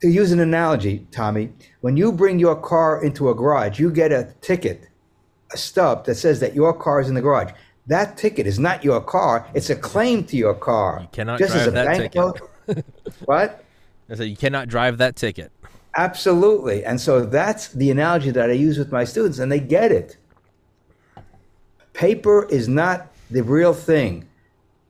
to 0.01 0.07
use 0.07 0.31
an 0.31 0.39
analogy, 0.39 1.07
Tommy, 1.09 1.51
when 1.81 1.97
you 1.97 2.11
bring 2.11 2.37
your 2.37 2.55
car 2.55 3.03
into 3.03 3.29
a 3.31 3.33
garage, 3.33 3.79
you 3.79 3.89
get 3.89 4.11
a 4.11 4.35
ticket, 4.41 4.87
a 5.51 5.57
stub 5.57 6.05
that 6.05 6.15
says 6.15 6.39
that 6.41 6.53
your 6.53 6.73
car 6.73 7.01
is 7.01 7.09
in 7.09 7.15
the 7.15 7.21
garage. 7.21 7.51
That 7.87 8.17
ticket 8.17 8.45
is 8.45 8.59
not 8.59 8.83
your 8.83 9.01
car; 9.01 9.47
it's 9.55 9.71
a 9.71 9.75
claim 9.75 10.25
to 10.25 10.37
your 10.37 10.53
car. 10.53 10.99
You 11.01 11.07
cannot 11.11 11.39
just 11.39 11.53
drive 11.53 11.61
as 11.61 11.67
a 11.67 11.71
that 11.71 11.97
ticket. 12.67 12.85
what? 13.25 13.63
I 14.09 14.15
said 14.15 14.27
you 14.27 14.37
cannot 14.37 14.67
drive 14.67 14.99
that 14.99 15.15
ticket. 15.15 15.51
Absolutely. 15.97 16.85
And 16.85 17.01
so 17.01 17.25
that's 17.25 17.69
the 17.69 17.89
analogy 17.89 18.29
that 18.31 18.49
I 18.49 18.53
use 18.53 18.77
with 18.77 18.91
my 18.91 19.05
students, 19.05 19.39
and 19.39 19.51
they 19.51 19.59
get 19.59 19.91
it. 19.91 20.17
Paper 21.93 22.47
is 22.49 22.67
not 22.67 23.07
the 23.31 23.41
real 23.41 23.73
thing. 23.73 24.27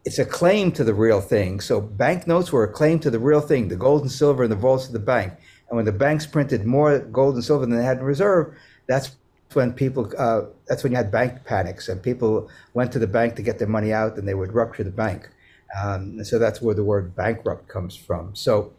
It's 0.06 0.20
a 0.20 0.26
claim 0.26 0.72
to 0.74 0.84
the 0.84 0.94
real 0.94 1.20
thing. 1.20 1.60
So 1.60 1.82
banknotes 1.82 2.52
were 2.52 2.64
a 2.64 2.72
claim 2.72 3.00
to 3.00 3.10
the 3.10 3.20
real 3.20 3.42
thing, 3.42 3.68
the 3.68 3.76
gold 3.76 4.04
and 4.04 4.12
silver 4.12 4.44
in 4.44 4.50
the 4.50 4.56
vaults 4.56 4.86
of 4.86 4.94
the 4.94 5.00
bank. 5.00 5.34
And 5.68 5.76
when 5.76 5.86
the 5.86 5.92
banks 5.92 6.28
printed 6.28 6.66
more 6.66 7.00
gold 7.00 7.36
and 7.36 7.44
silver 7.44 7.66
than 7.66 7.76
they 7.76 7.84
had 7.84 7.98
in 7.98 8.04
reserve, 8.04 8.56
that's 8.88 9.16
when 9.54 9.74
people, 9.74 10.12
uh, 10.18 10.44
that's 10.68 10.84
when 10.84 10.92
you 10.92 10.98
had 10.98 11.12
bank 11.12 11.44
panics 11.44 11.90
and 11.90 12.04
people 12.04 12.50
went 12.74 12.92
to 12.92 13.00
the 13.00 13.08
bank 13.08 13.36
to 13.36 13.42
get 13.42 13.58
their 13.58 13.68
money 13.68 13.92
out 13.94 14.18
and 14.18 14.28
they 14.28 14.36
would 14.36 14.54
rupture 14.54 14.84
the 14.84 14.92
bank. 14.92 15.30
Um, 15.76 16.24
so 16.24 16.38
that's 16.38 16.62
where 16.62 16.76
the 16.76 16.84
word 16.84 17.16
bankrupt 17.16 17.68
comes 17.68 17.96
from. 17.96 18.36
So 18.36 18.74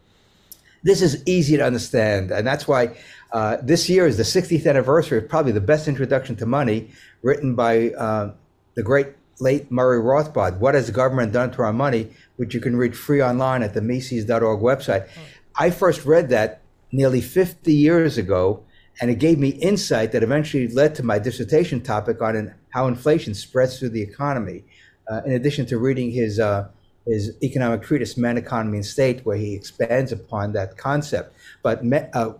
this 0.83 1.01
is 1.01 1.23
easy 1.25 1.57
to 1.57 1.65
understand. 1.65 2.31
And 2.31 2.47
that's 2.47 2.67
why 2.67 2.97
uh, 3.33 3.57
this 3.61 3.89
year 3.89 4.07
is 4.07 4.17
the 4.17 4.23
60th 4.23 4.65
anniversary 4.65 5.17
of 5.17 5.27
probably 5.27 5.51
the 5.51 5.61
best 5.61 5.87
introduction 5.87 6.35
to 6.37 6.45
money 6.45 6.91
written 7.21 7.55
by 7.55 7.89
uh, 7.91 8.33
the 8.75 8.83
great 8.83 9.07
late 9.39 9.71
Murray 9.71 9.99
Rothbard. 9.99 10.57
What 10.57 10.75
has 10.75 10.87
the 10.87 10.91
government 10.91 11.31
done 11.31 11.51
to 11.51 11.61
our 11.61 11.73
money? 11.73 12.09
Which 12.37 12.53
you 12.53 12.61
can 12.61 12.75
read 12.75 12.97
free 12.97 13.21
online 13.21 13.63
at 13.63 13.73
the 13.73 13.81
Mises.org 13.81 14.61
website. 14.61 15.07
I 15.55 15.69
first 15.69 16.05
read 16.05 16.29
that 16.29 16.61
nearly 16.91 17.21
50 17.21 17.73
years 17.73 18.17
ago, 18.17 18.63
and 19.01 19.11
it 19.11 19.19
gave 19.19 19.39
me 19.39 19.49
insight 19.49 20.11
that 20.11 20.23
eventually 20.23 20.67
led 20.67 20.95
to 20.95 21.03
my 21.03 21.19
dissertation 21.19 21.81
topic 21.81 22.21
on 22.21 22.53
how 22.69 22.87
inflation 22.87 23.33
spreads 23.33 23.79
through 23.79 23.89
the 23.89 24.01
economy. 24.01 24.63
Uh, 25.09 25.21
in 25.25 25.31
addition 25.33 25.65
to 25.65 25.77
reading 25.77 26.11
his 26.11 26.39
uh, 26.39 26.67
his 27.05 27.31
economic 27.41 27.81
treatise, 27.83 28.17
Man, 28.17 28.37
Economy, 28.37 28.77
and 28.77 28.85
State, 28.85 29.25
where 29.25 29.37
he 29.37 29.55
expands 29.55 30.11
upon 30.11 30.51
that 30.53 30.77
concept. 30.77 31.33
But 31.63 31.81
uh, 32.13 32.33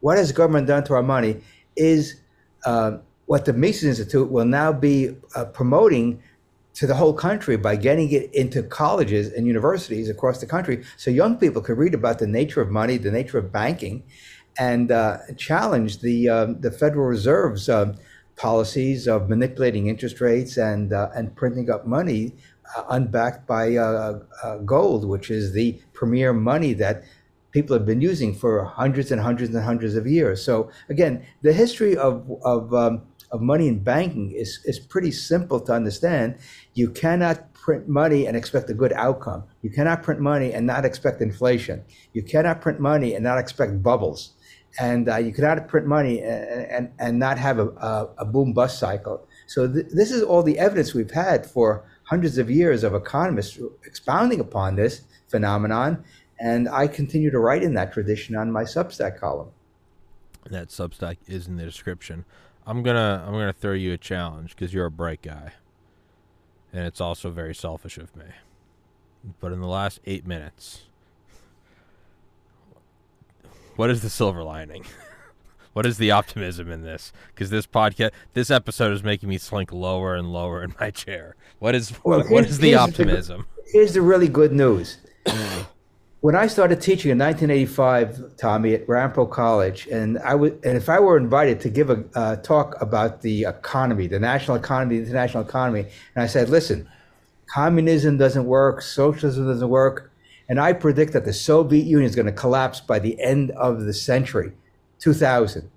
what 0.00 0.16
has 0.16 0.32
government 0.32 0.66
done 0.66 0.84
to 0.84 0.94
our 0.94 1.02
money 1.02 1.42
is 1.76 2.20
uh, 2.64 2.98
what 3.26 3.44
the 3.44 3.52
Mises 3.52 3.84
Institute 3.98 4.30
will 4.30 4.46
now 4.46 4.72
be 4.72 5.14
uh, 5.34 5.44
promoting 5.44 6.22
to 6.78 6.86
the 6.86 6.94
whole 6.94 7.12
country 7.12 7.56
by 7.56 7.74
getting 7.74 8.08
it 8.12 8.32
into 8.32 8.62
colleges 8.62 9.32
and 9.32 9.48
universities 9.48 10.08
across 10.08 10.38
the 10.38 10.46
country 10.46 10.84
so 10.96 11.10
young 11.10 11.36
people 11.36 11.60
could 11.60 11.76
read 11.76 11.92
about 11.92 12.20
the 12.20 12.26
nature 12.26 12.60
of 12.60 12.70
money, 12.70 12.96
the 12.96 13.10
nature 13.10 13.36
of 13.36 13.50
banking, 13.50 14.04
and 14.60 14.92
uh, 14.92 15.18
challenge 15.36 15.98
the, 16.02 16.28
uh, 16.28 16.46
the 16.60 16.70
Federal 16.70 17.06
Reserve's 17.06 17.68
uh, 17.68 17.96
policies 18.36 19.08
of 19.08 19.28
manipulating 19.28 19.88
interest 19.88 20.20
rates 20.20 20.56
and, 20.56 20.92
uh, 20.92 21.08
and 21.16 21.34
printing 21.34 21.68
up 21.68 21.84
money 21.84 22.36
uh, 22.76 22.84
unbacked 22.90 23.44
by 23.44 23.74
uh, 23.74 24.20
uh, 24.44 24.58
gold, 24.58 25.04
which 25.04 25.32
is 25.32 25.54
the 25.54 25.80
premier 25.94 26.32
money 26.32 26.74
that 26.74 27.02
people 27.50 27.76
have 27.76 27.86
been 27.86 28.00
using 28.00 28.32
for 28.32 28.64
hundreds 28.64 29.10
and 29.10 29.20
hundreds 29.20 29.52
and 29.52 29.64
hundreds 29.64 29.96
of 29.96 30.06
years. 30.06 30.44
So 30.44 30.70
again, 30.88 31.26
the 31.42 31.52
history 31.52 31.96
of 31.96 32.30
of 32.44 32.72
um, 32.72 33.02
of 33.30 33.40
money 33.40 33.68
in 33.68 33.78
banking 33.78 34.32
is 34.32 34.60
is 34.64 34.78
pretty 34.78 35.10
simple 35.10 35.60
to 35.60 35.72
understand. 35.72 36.38
You 36.74 36.90
cannot 36.90 37.52
print 37.52 37.88
money 37.88 38.26
and 38.26 38.36
expect 38.36 38.70
a 38.70 38.74
good 38.74 38.92
outcome. 38.94 39.44
You 39.62 39.70
cannot 39.70 40.02
print 40.02 40.20
money 40.20 40.52
and 40.52 40.66
not 40.66 40.84
expect 40.84 41.20
inflation. 41.20 41.84
You 42.12 42.22
cannot 42.22 42.60
print 42.60 42.80
money 42.80 43.14
and 43.14 43.22
not 43.22 43.38
expect 43.38 43.82
bubbles. 43.82 44.32
And 44.80 45.08
uh, 45.08 45.16
you 45.16 45.32
cannot 45.32 45.66
print 45.68 45.86
money 45.86 46.20
and, 46.22 46.66
and, 46.70 46.92
and 46.98 47.18
not 47.18 47.38
have 47.38 47.58
a, 47.58 47.68
a, 47.68 48.08
a 48.18 48.24
boom 48.24 48.52
bust 48.52 48.78
cycle. 48.78 49.26
So 49.46 49.70
th- 49.70 49.86
this 49.92 50.10
is 50.10 50.22
all 50.22 50.42
the 50.42 50.58
evidence 50.58 50.94
we've 50.94 51.10
had 51.10 51.46
for 51.46 51.84
hundreds 52.04 52.38
of 52.38 52.50
years 52.50 52.84
of 52.84 52.94
economists 52.94 53.58
expounding 53.84 54.40
upon 54.40 54.76
this 54.76 55.02
phenomenon. 55.28 56.04
And 56.40 56.68
I 56.68 56.86
continue 56.86 57.30
to 57.30 57.38
write 57.38 57.62
in 57.62 57.74
that 57.74 57.92
tradition 57.92 58.36
on 58.36 58.52
my 58.52 58.62
Substack 58.62 59.18
column. 59.18 59.48
That 60.50 60.68
Substack 60.68 61.16
is 61.26 61.48
in 61.48 61.56
the 61.56 61.64
description. 61.64 62.24
I'm 62.68 62.82
gonna 62.82 63.24
I'm 63.26 63.32
gonna 63.32 63.54
throw 63.54 63.72
you 63.72 63.94
a 63.94 63.96
challenge 63.96 64.50
because 64.50 64.74
you're 64.74 64.84
a 64.84 64.90
bright 64.90 65.22
guy, 65.22 65.52
and 66.70 66.84
it's 66.86 67.00
also 67.00 67.30
very 67.30 67.54
selfish 67.54 67.96
of 67.96 68.14
me. 68.14 68.26
But 69.40 69.52
in 69.52 69.60
the 69.62 69.66
last 69.66 70.00
eight 70.04 70.26
minutes, 70.26 70.82
what 73.76 73.88
is 73.88 74.02
the 74.02 74.10
silver 74.10 74.42
lining? 74.44 74.84
What 75.74 75.86
is 75.86 75.98
the 75.98 76.10
optimism 76.10 76.72
in 76.72 76.82
this? 76.82 77.12
Because 77.28 77.50
this 77.50 77.64
podcast, 77.64 78.10
this 78.32 78.50
episode 78.50 78.92
is 78.92 79.04
making 79.04 79.28
me 79.28 79.38
slink 79.38 79.70
lower 79.70 80.16
and 80.16 80.32
lower 80.32 80.64
in 80.64 80.74
my 80.80 80.90
chair. 80.90 81.36
What 81.60 81.76
is 81.76 81.92
well, 82.02 82.24
what 82.24 82.46
is 82.46 82.58
the 82.58 82.74
optimism? 82.74 83.46
The, 83.56 83.62
here's 83.74 83.92
the 83.94 84.02
really 84.02 84.26
good 84.26 84.50
news. 84.50 84.96
when 86.20 86.34
I 86.34 86.48
started 86.48 86.80
teaching 86.80 87.12
in 87.12 87.18
1985, 87.18 88.36
Tommy 88.36 88.74
at 88.74 88.88
Ramapo 88.88 89.24
College, 89.26 89.86
and 89.86 90.18
I 90.18 90.34
would, 90.34 90.58
and 90.64 90.76
if 90.76 90.88
I 90.88 90.98
were 90.98 91.16
invited 91.16 91.60
to 91.60 91.70
give 91.70 91.90
a 91.90 92.04
uh, 92.14 92.36
talk 92.36 92.80
about 92.80 93.22
the 93.22 93.44
economy, 93.44 94.08
the 94.08 94.18
national 94.18 94.56
economy, 94.56 94.98
the 94.98 95.06
international 95.06 95.44
economy, 95.44 95.86
and 96.14 96.24
I 96.24 96.26
said, 96.26 96.48
listen, 96.48 96.88
communism 97.46 98.18
doesn't 98.18 98.46
work, 98.46 98.82
socialism 98.82 99.46
doesn't 99.46 99.68
work, 99.68 100.10
and 100.48 100.58
I 100.58 100.72
predict 100.72 101.12
that 101.12 101.24
the 101.24 101.32
Soviet 101.32 101.86
Union 101.86 102.08
is 102.08 102.16
going 102.16 102.26
to 102.26 102.32
collapse 102.32 102.80
by 102.80 102.98
the 102.98 103.20
end 103.20 103.52
of 103.52 103.82
the 103.82 103.94
century. 103.94 104.52
2000. 104.98 105.70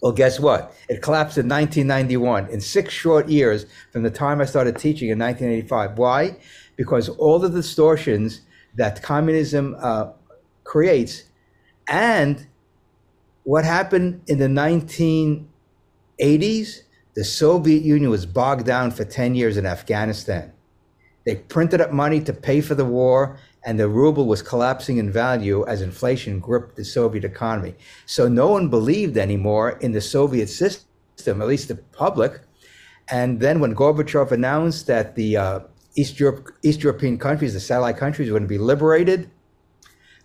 Well, 0.00 0.10
guess 0.10 0.40
what? 0.40 0.74
It 0.88 1.02
collapsed 1.02 1.38
in 1.38 1.48
1991, 1.48 2.48
in 2.48 2.60
six 2.60 2.92
short 2.92 3.28
years 3.28 3.66
from 3.92 4.02
the 4.02 4.10
time 4.10 4.40
I 4.40 4.46
started 4.46 4.76
teaching 4.76 5.10
in 5.10 5.20
1985. 5.20 5.96
Why? 5.96 6.36
Because 6.74 7.08
all 7.08 7.38
the 7.38 7.48
distortions 7.48 8.40
that 8.74 9.02
communism 9.02 9.76
uh, 9.78 10.12
creates 10.64 11.24
and 11.88 12.46
what 13.44 13.64
happened 13.64 14.22
in 14.26 14.38
the 14.38 14.46
1980s, 14.46 16.82
the 17.14 17.24
Soviet 17.24 17.82
Union 17.82 18.10
was 18.10 18.24
bogged 18.24 18.66
down 18.66 18.90
for 18.90 19.04
10 19.04 19.34
years 19.34 19.56
in 19.56 19.66
Afghanistan. 19.66 20.52
They 21.24 21.36
printed 21.36 21.80
up 21.80 21.92
money 21.92 22.20
to 22.20 22.32
pay 22.32 22.60
for 22.60 22.74
the 22.74 22.84
war 22.84 23.38
and 23.64 23.78
the 23.78 23.88
ruble 23.88 24.26
was 24.26 24.42
collapsing 24.42 24.96
in 24.96 25.10
value 25.10 25.64
as 25.66 25.82
inflation 25.82 26.40
gripped 26.40 26.76
the 26.76 26.84
Soviet 26.84 27.24
economy. 27.24 27.74
So 28.06 28.28
no 28.28 28.48
one 28.48 28.68
believed 28.68 29.16
anymore 29.16 29.78
in 29.80 29.92
the 29.92 30.00
Soviet 30.00 30.48
system, 30.48 31.40
at 31.40 31.46
least 31.46 31.68
the 31.68 31.76
public. 31.76 32.40
And 33.08 33.38
then 33.38 33.60
when 33.60 33.76
Gorbachev 33.76 34.32
announced 34.32 34.88
that 34.88 35.14
the 35.14 35.36
uh, 35.36 35.60
East, 35.94 36.18
Europe, 36.18 36.48
East 36.62 36.82
European 36.82 37.18
countries, 37.18 37.54
the 37.54 37.60
satellite 37.60 37.96
countries, 37.96 38.28
were 38.28 38.38
going 38.38 38.48
to 38.48 38.48
be 38.48 38.58
liberated, 38.58 39.30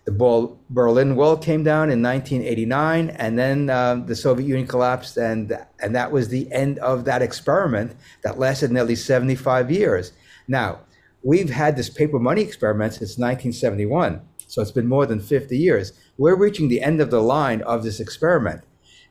the 0.08 0.56
Berlin 0.70 1.16
Wall 1.16 1.36
came 1.36 1.62
down 1.62 1.90
in 1.90 2.00
1989, 2.00 3.10
and 3.10 3.38
then 3.38 3.68
uh, 3.68 3.96
the 3.96 4.16
Soviet 4.16 4.46
Union 4.46 4.66
collapsed, 4.66 5.18
and 5.18 5.52
and 5.80 5.94
that 5.94 6.10
was 6.10 6.28
the 6.28 6.50
end 6.50 6.78
of 6.78 7.04
that 7.04 7.20
experiment 7.20 7.94
that 8.22 8.38
lasted 8.38 8.72
nearly 8.72 8.96
75 8.96 9.70
years. 9.70 10.14
Now, 10.46 10.80
we've 11.22 11.50
had 11.50 11.76
this 11.76 11.90
paper 11.90 12.18
money 12.18 12.40
experiment 12.40 12.94
since 12.94 13.18
1971. 13.18 14.22
So 14.46 14.62
it's 14.62 14.70
been 14.70 14.86
more 14.86 15.04
than 15.04 15.20
50 15.20 15.58
years. 15.58 15.92
We're 16.16 16.36
reaching 16.36 16.68
the 16.68 16.80
end 16.80 17.02
of 17.02 17.10
the 17.10 17.20
line 17.20 17.60
of 17.60 17.82
this 17.82 18.00
experiment. 18.00 18.62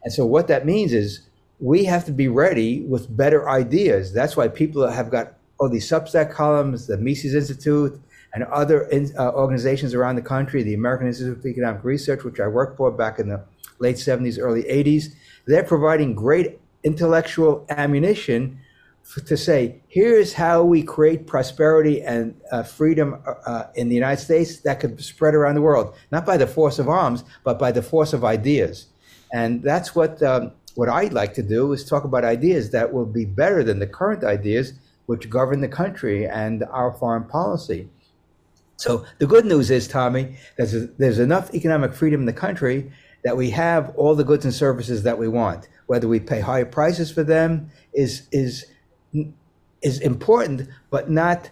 And 0.03 0.11
so 0.11 0.25
what 0.25 0.47
that 0.47 0.65
means 0.65 0.93
is 0.93 1.27
we 1.59 1.85
have 1.85 2.05
to 2.05 2.11
be 2.11 2.27
ready 2.27 2.81
with 2.81 3.15
better 3.15 3.47
ideas. 3.47 4.13
That's 4.13 4.35
why 4.35 4.47
people 4.47 4.87
have 4.87 5.11
got 5.11 5.36
all 5.59 5.69
these 5.69 5.89
Substack 5.89 6.31
columns, 6.31 6.87
the 6.87 6.97
Mises 6.97 7.33
Institute, 7.35 7.99
and 8.33 8.43
other 8.45 8.83
in, 8.83 9.11
uh, 9.17 9.31
organizations 9.31 9.93
around 9.93 10.15
the 10.15 10.21
country, 10.21 10.61
the 10.63 10.73
American 10.73 11.07
Institute 11.07 11.37
of 11.37 11.45
Economic 11.45 11.83
Research, 11.83 12.23
which 12.23 12.39
I 12.39 12.47
worked 12.47 12.77
for 12.77 12.91
back 12.91 13.19
in 13.19 13.29
the 13.29 13.43
late 13.79 13.95
70s, 13.95 14.37
early 14.39 14.63
80s. 14.63 15.13
They're 15.45 15.63
providing 15.63 16.13
great 16.13 16.59
intellectual 16.83 17.65
ammunition 17.69 18.59
to 19.25 19.37
say, 19.37 19.81
here's 19.87 20.33
how 20.33 20.63
we 20.63 20.83
create 20.83 21.27
prosperity 21.27 22.01
and 22.01 22.39
uh, 22.51 22.61
freedom 22.61 23.21
uh, 23.25 23.31
uh, 23.45 23.67
in 23.75 23.87
the 23.87 23.95
United 23.95 24.21
States 24.21 24.59
that 24.59 24.81
could 24.81 25.01
spread 25.01 25.33
around 25.33 25.55
the 25.55 25.61
world, 25.61 25.95
not 26.11 26.25
by 26.25 26.35
the 26.35 26.45
force 26.45 26.77
of 26.77 26.89
arms, 26.89 27.23
but 27.43 27.57
by 27.57 27.71
the 27.71 27.81
force 27.81 28.11
of 28.11 28.25
ideas. 28.25 28.87
And 29.33 29.63
that's 29.63 29.95
what 29.95 30.21
um, 30.21 30.51
what 30.75 30.89
I'd 30.89 31.13
like 31.13 31.33
to 31.35 31.43
do 31.43 31.71
is 31.73 31.83
talk 31.83 32.03
about 32.03 32.23
ideas 32.23 32.71
that 32.71 32.93
will 32.93 33.05
be 33.05 33.25
better 33.25 33.63
than 33.63 33.79
the 33.79 33.87
current 33.87 34.23
ideas 34.23 34.73
which 35.07 35.29
govern 35.29 35.61
the 35.61 35.67
country 35.67 36.27
and 36.27 36.63
our 36.65 36.93
foreign 36.93 37.23
policy. 37.23 37.89
So 38.77 39.05
the 39.17 39.25
good 39.25 39.45
news 39.45 39.71
is, 39.71 39.87
Tommy, 39.87 40.37
there's, 40.57 40.89
there's 40.97 41.17
enough 41.17 41.53
economic 41.53 41.93
freedom 41.93 42.21
in 42.21 42.25
the 42.27 42.33
country 42.33 42.91
that 43.23 43.35
we 43.35 43.49
have 43.49 43.93
all 43.95 44.15
the 44.15 44.23
goods 44.23 44.45
and 44.45 44.53
services 44.53 45.03
that 45.03 45.17
we 45.17 45.27
want. 45.27 45.67
Whether 45.87 46.07
we 46.07 46.19
pay 46.19 46.39
higher 46.39 46.65
prices 46.65 47.11
for 47.11 47.23
them 47.23 47.71
is 47.93 48.27
is 48.31 48.65
is 49.81 49.99
important, 49.99 50.69
but 50.89 51.09
not 51.09 51.49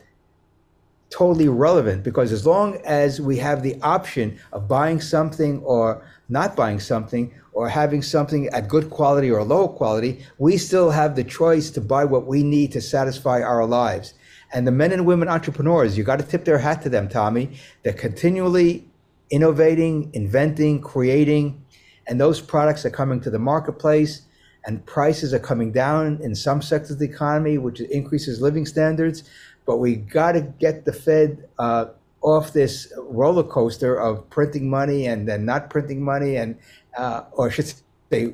totally 1.10 1.47
relevant 1.47 2.03
because 2.03 2.32
as 2.32 2.45
long 2.45 2.78
as 2.86 3.22
we 3.22 3.38
have 3.38 3.64
the 3.64 3.80
option 3.82 4.38
of 4.51 4.68
buying 4.68 4.99
something 4.99 5.60
or 5.64 6.06
not 6.30 6.56
buying 6.56 6.80
something 6.80 7.34
or 7.54 7.70
having 7.70 8.02
something 8.02 8.48
at 8.48 8.68
good 8.68 8.90
quality 8.90 9.32
or 9.32 9.44
low 9.44 9.68
quality, 9.68 10.26
we 10.38 10.58
still 10.58 10.92
have 10.92 11.16
the 11.16 11.24
choice 11.24 11.70
to 11.72 11.82
buy 11.82 12.04
what 12.04 12.26
we 12.26 12.44
need 12.44 12.72
to 12.72 12.82
satisfy 12.82 13.42
our 13.42 13.66
lives. 13.66 14.14
And 14.54 14.68
the 14.68 14.72
men 14.72 14.92
and 14.92 15.06
women 15.06 15.28
entrepreneurs, 15.28 15.98
you 15.98 16.04
got 16.04 16.20
to 16.20 16.26
tip 16.26 16.46
their 16.46 16.60
hat 16.60 16.82
to 16.84 16.90
them, 16.90 17.10
Tommy. 17.10 17.58
They're 17.84 17.94
continually 17.94 18.88
innovating, 19.30 20.12
inventing, 20.14 20.82
creating, 20.82 21.64
and 22.08 22.20
those 22.20 22.42
products 22.42 22.86
are 22.86 22.92
coming 22.92 23.20
to 23.22 23.30
the 23.30 23.40
marketplace, 23.40 24.22
and 24.66 24.86
prices 24.86 25.34
are 25.34 25.40
coming 25.40 25.72
down 25.72 26.20
in 26.22 26.36
some 26.36 26.62
sectors 26.62 26.92
of 26.92 27.00
the 27.00 27.06
economy, 27.06 27.58
which 27.58 27.80
increases 27.80 28.42
living 28.42 28.66
standards. 28.66 29.24
But 29.66 29.78
we 29.78 29.96
got 29.96 30.34
to 30.34 30.42
get 30.42 30.86
the 30.86 30.94
Fed 30.94 31.48
uh, 31.58 31.86
off 32.22 32.53
this 32.53 32.91
roller 32.97 33.43
coaster 33.43 33.95
of 33.95 34.30
printing 34.30 34.70
money 34.70 35.05
and 35.05 35.28
then 35.28 35.45
not 35.45 35.70
printing 35.70 36.03
money, 36.03 36.36
and 36.36 36.57
uh, 36.97 37.24
or 37.34 37.51
should 37.51 37.72
say, 38.11 38.34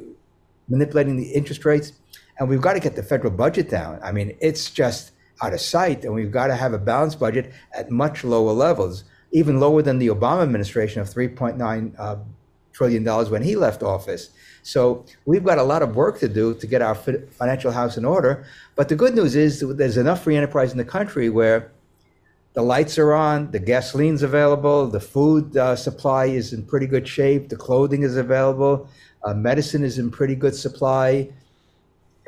manipulating 0.70 1.18
the 1.18 1.32
interest 1.32 1.66
rates. 1.66 1.94
And 2.40 2.50
we've 2.50 2.62
got 2.62 2.74
to 2.74 2.80
get 2.80 2.96
the 2.96 3.04
federal 3.04 3.32
budget 3.32 3.70
down. 3.70 4.00
I 4.04 4.12
mean, 4.12 4.36
it's 4.40 4.72
just 4.72 5.12
out 5.42 5.54
of 5.54 5.62
sight, 5.62 6.06
and 6.06 6.14
we've 6.14 6.32
got 6.32 6.48
to 6.48 6.56
have 6.56 6.74
a 6.74 6.80
balanced 6.80 7.20
budget 7.20 7.52
at 7.74 7.92
much 7.92 8.24
lower 8.24 8.54
levels, 8.54 9.04
even 9.32 9.60
lower 9.60 9.82
than 9.82 10.00
the 10.00 10.08
Obama 10.08 10.44
administration 10.44 11.02
of 11.02 11.10
3.9 11.10 11.94
uh, 12.00 12.16
trillion 12.74 13.04
dollars 13.04 13.30
when 13.30 13.44
he 13.44 13.56
left 13.56 13.84
office. 13.84 14.30
So 14.64 15.06
we've 15.26 15.44
got 15.44 15.58
a 15.58 15.64
lot 15.64 15.82
of 15.82 15.96
work 15.96 16.20
to 16.20 16.30
do 16.30 16.54
to 16.56 16.68
get 16.68 16.82
our 16.82 16.96
financial 16.96 17.72
house 17.72 17.98
in 17.98 18.06
order. 18.06 18.46
But 18.76 18.90
the 18.90 18.96
good 18.96 19.16
news 19.16 19.36
is 19.36 19.60
there's 19.60 19.98
enough 19.98 20.24
free 20.24 20.38
enterprise 20.38 20.72
in 20.72 20.78
the 20.78 20.86
country 20.86 21.30
where 21.30 21.72
the 22.54 22.62
lights 22.62 22.98
are 22.98 23.14
on, 23.14 23.52
the 23.52 23.60
gasoline's 23.60 24.24
available, 24.24 24.88
the 24.88 25.00
food 25.00 25.56
uh, 25.56 25.76
supply 25.76 26.26
is 26.26 26.52
in 26.52 26.66
pretty 26.66 26.88
good 26.88 27.08
shape, 27.08 27.48
the 27.50 27.56
clothing 27.56 28.04
is 28.04 28.18
available, 28.18 28.90
uh, 29.24 29.34
medicine 29.34 29.84
is 29.84 29.98
in 29.98 30.12
pretty 30.12 30.36
good 30.36 30.56
supply. 30.56 31.30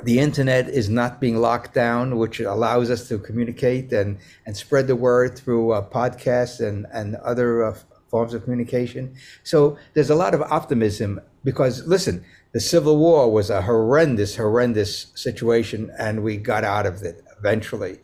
The 0.04 0.20
internet 0.20 0.68
is 0.70 0.90
not 0.90 1.22
being 1.22 1.38
locked 1.38 1.74
down, 1.74 2.18
which 2.18 2.40
allows 2.40 2.90
us 2.90 3.08
to 3.10 3.18
communicate 3.18 3.92
and, 3.94 4.18
and 4.46 4.56
spread 4.56 4.88
the 4.88 4.96
word 4.96 5.38
through 5.38 5.72
uh, 5.72 5.90
podcasts 5.90 6.66
and, 6.66 6.86
and 6.92 7.16
other 7.18 7.64
uh, 7.64 7.78
forms 8.10 8.34
of 8.34 8.44
communication. 8.44 9.16
So 9.44 9.78
there's 9.94 10.10
a 10.10 10.16
lot 10.16 10.34
of 10.34 10.42
optimism 10.42 11.22
because, 11.44 11.86
listen, 11.88 12.24
the 12.54 12.60
Civil 12.60 12.98
War 12.98 13.32
was 13.32 13.50
a 13.50 13.62
horrendous, 13.62 14.36
horrendous 14.36 15.08
situation, 15.16 15.92
and 15.98 16.24
we 16.24 16.38
got 16.38 16.64
out 16.64 16.86
of 16.86 17.02
it 17.02 17.24
eventually. 17.40 18.00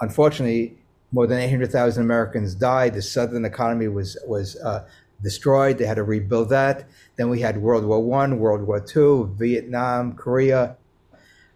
Unfortunately, 0.00 0.76
more 1.12 1.26
than 1.26 1.38
800,000 1.38 2.02
Americans 2.02 2.54
died. 2.54 2.94
The 2.94 3.02
southern 3.02 3.44
economy 3.44 3.88
was 3.88 4.16
was 4.26 4.56
uh, 4.56 4.84
destroyed. 5.22 5.78
They 5.78 5.86
had 5.86 5.96
to 5.96 6.02
rebuild 6.02 6.48
that. 6.48 6.88
Then 7.16 7.28
we 7.28 7.40
had 7.40 7.58
World 7.58 7.84
War 7.84 8.02
One, 8.02 8.38
World 8.38 8.62
War 8.66 8.80
Two, 8.80 9.34
Vietnam, 9.38 10.14
Korea. 10.14 10.76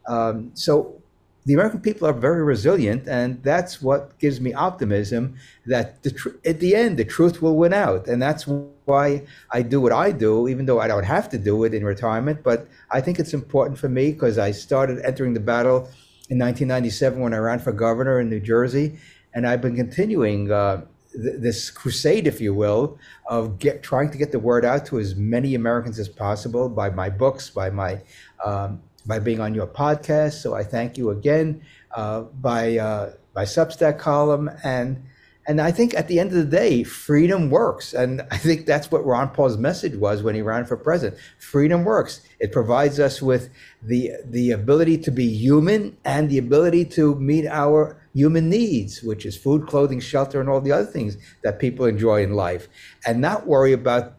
Um, 0.07 0.53
so 0.55 1.03
the 1.47 1.55
American 1.55 1.81
people 1.81 2.09
are 2.09 2.13
very 2.13 2.43
resilient, 2.43 3.07
and 3.07 3.43
that's 3.43 3.81
what 3.81 4.19
gives 4.19 4.41
me 4.41 4.53
optimism 4.53 5.37
that 5.65 6.03
the 6.03 6.11
tr- 6.11 6.37
at 6.45 6.61
the 6.61 6.75
end 6.75 6.99
the 6.99 7.05
truth 7.05 7.41
will 7.41 7.57
win 7.57 7.73
out, 7.73 8.09
and 8.09 8.21
that's 8.21 8.47
why 8.85 9.23
I 9.51 9.63
do 9.63 9.81
what 9.81 9.93
I 9.93 10.11
do, 10.13 10.49
even 10.49 10.67
though 10.67 10.81
I 10.81 10.89
don't 10.89 11.05
have 11.05 11.29
to 11.31 11.39
do 11.39 11.65
it 11.65 11.73
in 11.73 11.85
retirement. 11.85 12.43
But 12.43 12.69
I 12.91 13.01
think 13.01 13.19
it's 13.19 13.33
important 13.33 13.79
for 13.79 13.89
me 13.89 14.13
because 14.13 14.39
I 14.39 14.51
started 14.51 15.01
entering 15.05 15.35
the 15.35 15.41
battle 15.41 15.89
in 16.29 16.39
1997 16.39 17.21
when 17.21 17.33
I 17.33 17.39
ran 17.39 17.61
for 17.61 17.71
governor 17.71 18.21
in 18.21 18.29
New 18.29 18.41
Jersey, 18.41 18.99
and 19.37 19.47
I've 19.47 19.61
been 19.61 19.77
continuing 19.77 20.51
uh, 20.51 20.87
th- 21.13 21.37
this 21.39 21.71
crusade, 21.71 22.27
if 22.27 22.41
you 22.41 22.55
will, 22.55 22.99
of 23.29 23.59
get, 23.59 23.83
trying 23.83 24.11
to 24.11 24.17
get 24.17 24.33
the 24.33 24.39
word 24.39 24.65
out 24.65 24.87
to 24.87 24.99
as 24.99 25.15
many 25.15 25.55
Americans 25.55 25.99
as 25.99 26.09
possible 26.09 26.71
by 26.71 26.89
my 26.89 27.11
books, 27.11 27.51
by 27.51 27.69
my 27.69 28.01
um, 28.43 28.81
by 29.05 29.19
being 29.19 29.41
on 29.41 29.55
your 29.55 29.67
podcast. 29.67 30.41
So 30.43 30.55
I 30.55 30.65
thank 30.65 30.97
you 30.97 31.11
again 31.11 31.63
uh, 31.95 32.23
by 32.23 32.79
uh, 32.79 33.13
by 33.35 33.45
Substack 33.45 33.99
column 33.99 34.51
and. 34.65 35.05
And 35.49 35.61
I 35.61 35.71
think 35.71 35.95
at 35.95 36.09
the 36.09 36.19
end 36.19 36.31
of 36.31 36.37
the 36.37 36.57
day, 36.57 36.83
freedom 36.83 37.51
works. 37.51 37.95
And 37.95 38.23
I 38.31 38.37
think 38.37 38.67
that's 38.67 38.91
what 38.91 39.05
Ron 39.05 39.31
Paul's 39.31 39.57
message 39.57 39.95
was 39.95 40.23
when 40.23 40.35
he 40.35 40.43
ran 40.43 40.65
for 40.65 40.77
president. 40.77 41.21
Freedom 41.39 41.85
works. 41.85 42.21
It 42.41 42.53
provides 42.53 42.99
us 42.99 43.23
with 43.23 43.51
the, 43.83 44.13
the 44.25 44.51
ability 44.51 44.99
to 44.99 45.11
be 45.11 45.29
human 45.29 45.97
and 46.05 46.29
the 46.29 46.39
ability 46.39 46.87
to 46.87 47.15
meet 47.17 47.47
our 47.47 47.97
human 48.15 48.49
needs, 48.49 49.03
which 49.03 49.27
is 49.27 49.37
food, 49.37 49.67
clothing, 49.67 50.01
shelter, 50.01 50.41
and 50.41 50.49
all 50.49 50.61
the 50.61 50.73
other 50.73 50.87
things 50.87 51.17
that 51.43 51.59
people 51.59 51.87
enjoy 51.87 52.23
in 52.23 52.33
life, 52.33 52.69
and 53.07 53.21
not 53.21 53.47
worry 53.47 53.73
about 53.73 54.15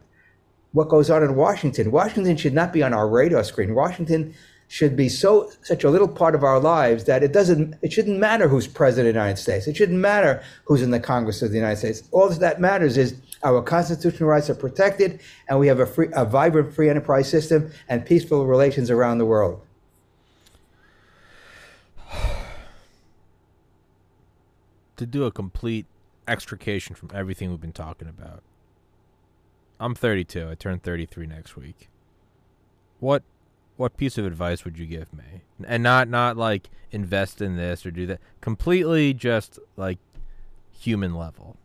what 0.72 0.90
goes 0.90 1.10
on 1.10 1.24
in 1.24 1.36
Washington. 1.36 1.92
Washington 1.92 2.38
should 2.38 2.54
not 2.54 2.72
be 2.72 2.84
on 2.84 2.94
our 2.94 3.10
radar 3.10 3.44
screen. 3.44 3.74
Washington 3.74 4.36
should 4.70 4.96
be 4.96 5.08
so 5.08 5.50
such 5.64 5.84
a 5.84 5.90
little 5.90 6.08
part 6.08 6.36
of 6.36 6.44
our 6.44 6.60
lives 6.60 7.06
that 7.06 7.24
it 7.24 7.32
doesn't 7.32 7.76
it 7.82 7.94
shouldn't 7.94 8.20
matter 8.20 8.48
who's 8.48 8.68
president 8.68 9.10
of 9.10 9.14
the 9.14 9.20
United 9.20 9.42
States. 9.42 9.68
It 9.68 9.78
shouldn't 9.78 10.00
matter 10.00 10.44
who's 10.66 10.82
in 10.82 10.92
the 10.92 11.00
Congress 11.00 11.42
of 11.42 11.52
the 11.52 11.58
United 11.58 11.78
States. 11.78 12.04
All 12.12 12.30
that 12.30 12.60
matters 12.60 12.98
is 12.98 13.16
our 13.44 13.62
constitutional 13.62 14.30
rights 14.30 14.50
are 14.50 14.56
protected 14.56 15.22
and 15.48 15.60
we 15.60 15.68
have 15.68 15.80
a 15.80 15.86
free 15.86 16.10
a 16.14 16.26
vibrant 16.26 16.74
free 16.74 16.90
enterprise 16.90 17.30
system 17.30 17.72
and 17.88 18.06
peaceful 18.06 18.46
relations 18.46 18.92
around 18.92 19.20
the 19.20 19.26
world. 19.26 19.62
to 24.98 25.06
do 25.06 25.24
a 25.24 25.32
complete 25.32 25.86
extrication 26.28 26.96
from 26.96 27.10
everything 27.14 27.50
we've 27.50 27.62
been 27.62 27.72
talking 27.72 28.08
about. 28.08 28.44
I'm 29.80 29.96
32. 29.96 30.50
I 30.50 30.56
turn 30.56 30.80
33 30.80 31.28
next 31.28 31.56
week. 31.56 31.88
What 33.00 33.24
what 33.78 33.98
piece 33.98 34.18
of 34.18 34.26
advice 34.26 34.66
would 34.66 34.78
you 34.78 34.86
give 34.86 35.14
me? 35.14 35.42
And 35.66 35.84
not 35.84 36.10
not 36.10 36.38
like 36.38 36.70
invest 36.92 37.42
in 37.42 37.56
this 37.56 37.86
or 37.86 37.92
do 37.92 38.06
that. 38.08 38.20
Completely 38.42 39.14
just 39.14 39.60
like 39.76 40.00
human 40.78 41.16
level. 41.16 41.58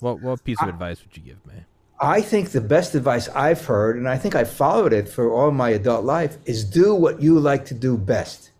What 0.00 0.20
what 0.20 0.42
piece 0.44 0.60
of 0.60 0.68
I, 0.68 0.70
advice 0.70 1.02
would 1.02 1.16
you 1.16 1.22
give 1.22 1.44
me? 1.46 1.64
I 2.00 2.20
think 2.20 2.50
the 2.50 2.60
best 2.60 2.94
advice 2.94 3.28
I've 3.30 3.64
heard, 3.64 3.96
and 3.96 4.08
I 4.08 4.18
think 4.18 4.34
I 4.34 4.44
followed 4.44 4.92
it 4.92 5.08
for 5.08 5.32
all 5.32 5.50
my 5.50 5.70
adult 5.70 6.04
life, 6.04 6.36
is 6.44 6.64
do 6.64 6.94
what 6.94 7.22
you 7.22 7.38
like 7.38 7.64
to 7.66 7.74
do 7.74 7.96
best. 7.96 8.50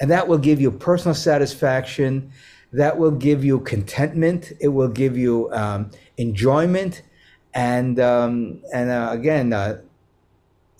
And 0.00 0.10
that 0.10 0.26
will 0.26 0.38
give 0.38 0.60
you 0.60 0.72
personal 0.72 1.14
satisfaction 1.14 2.32
that 2.74 2.98
will 2.98 3.12
give 3.12 3.44
you 3.44 3.60
contentment. 3.60 4.52
It 4.60 4.68
will 4.68 4.88
give 4.88 5.16
you 5.16 5.48
um, 5.52 5.92
enjoyment, 6.16 7.02
and 7.54 8.00
um, 8.00 8.62
and 8.72 8.90
uh, 8.90 9.10
again, 9.12 9.52
uh, 9.52 9.78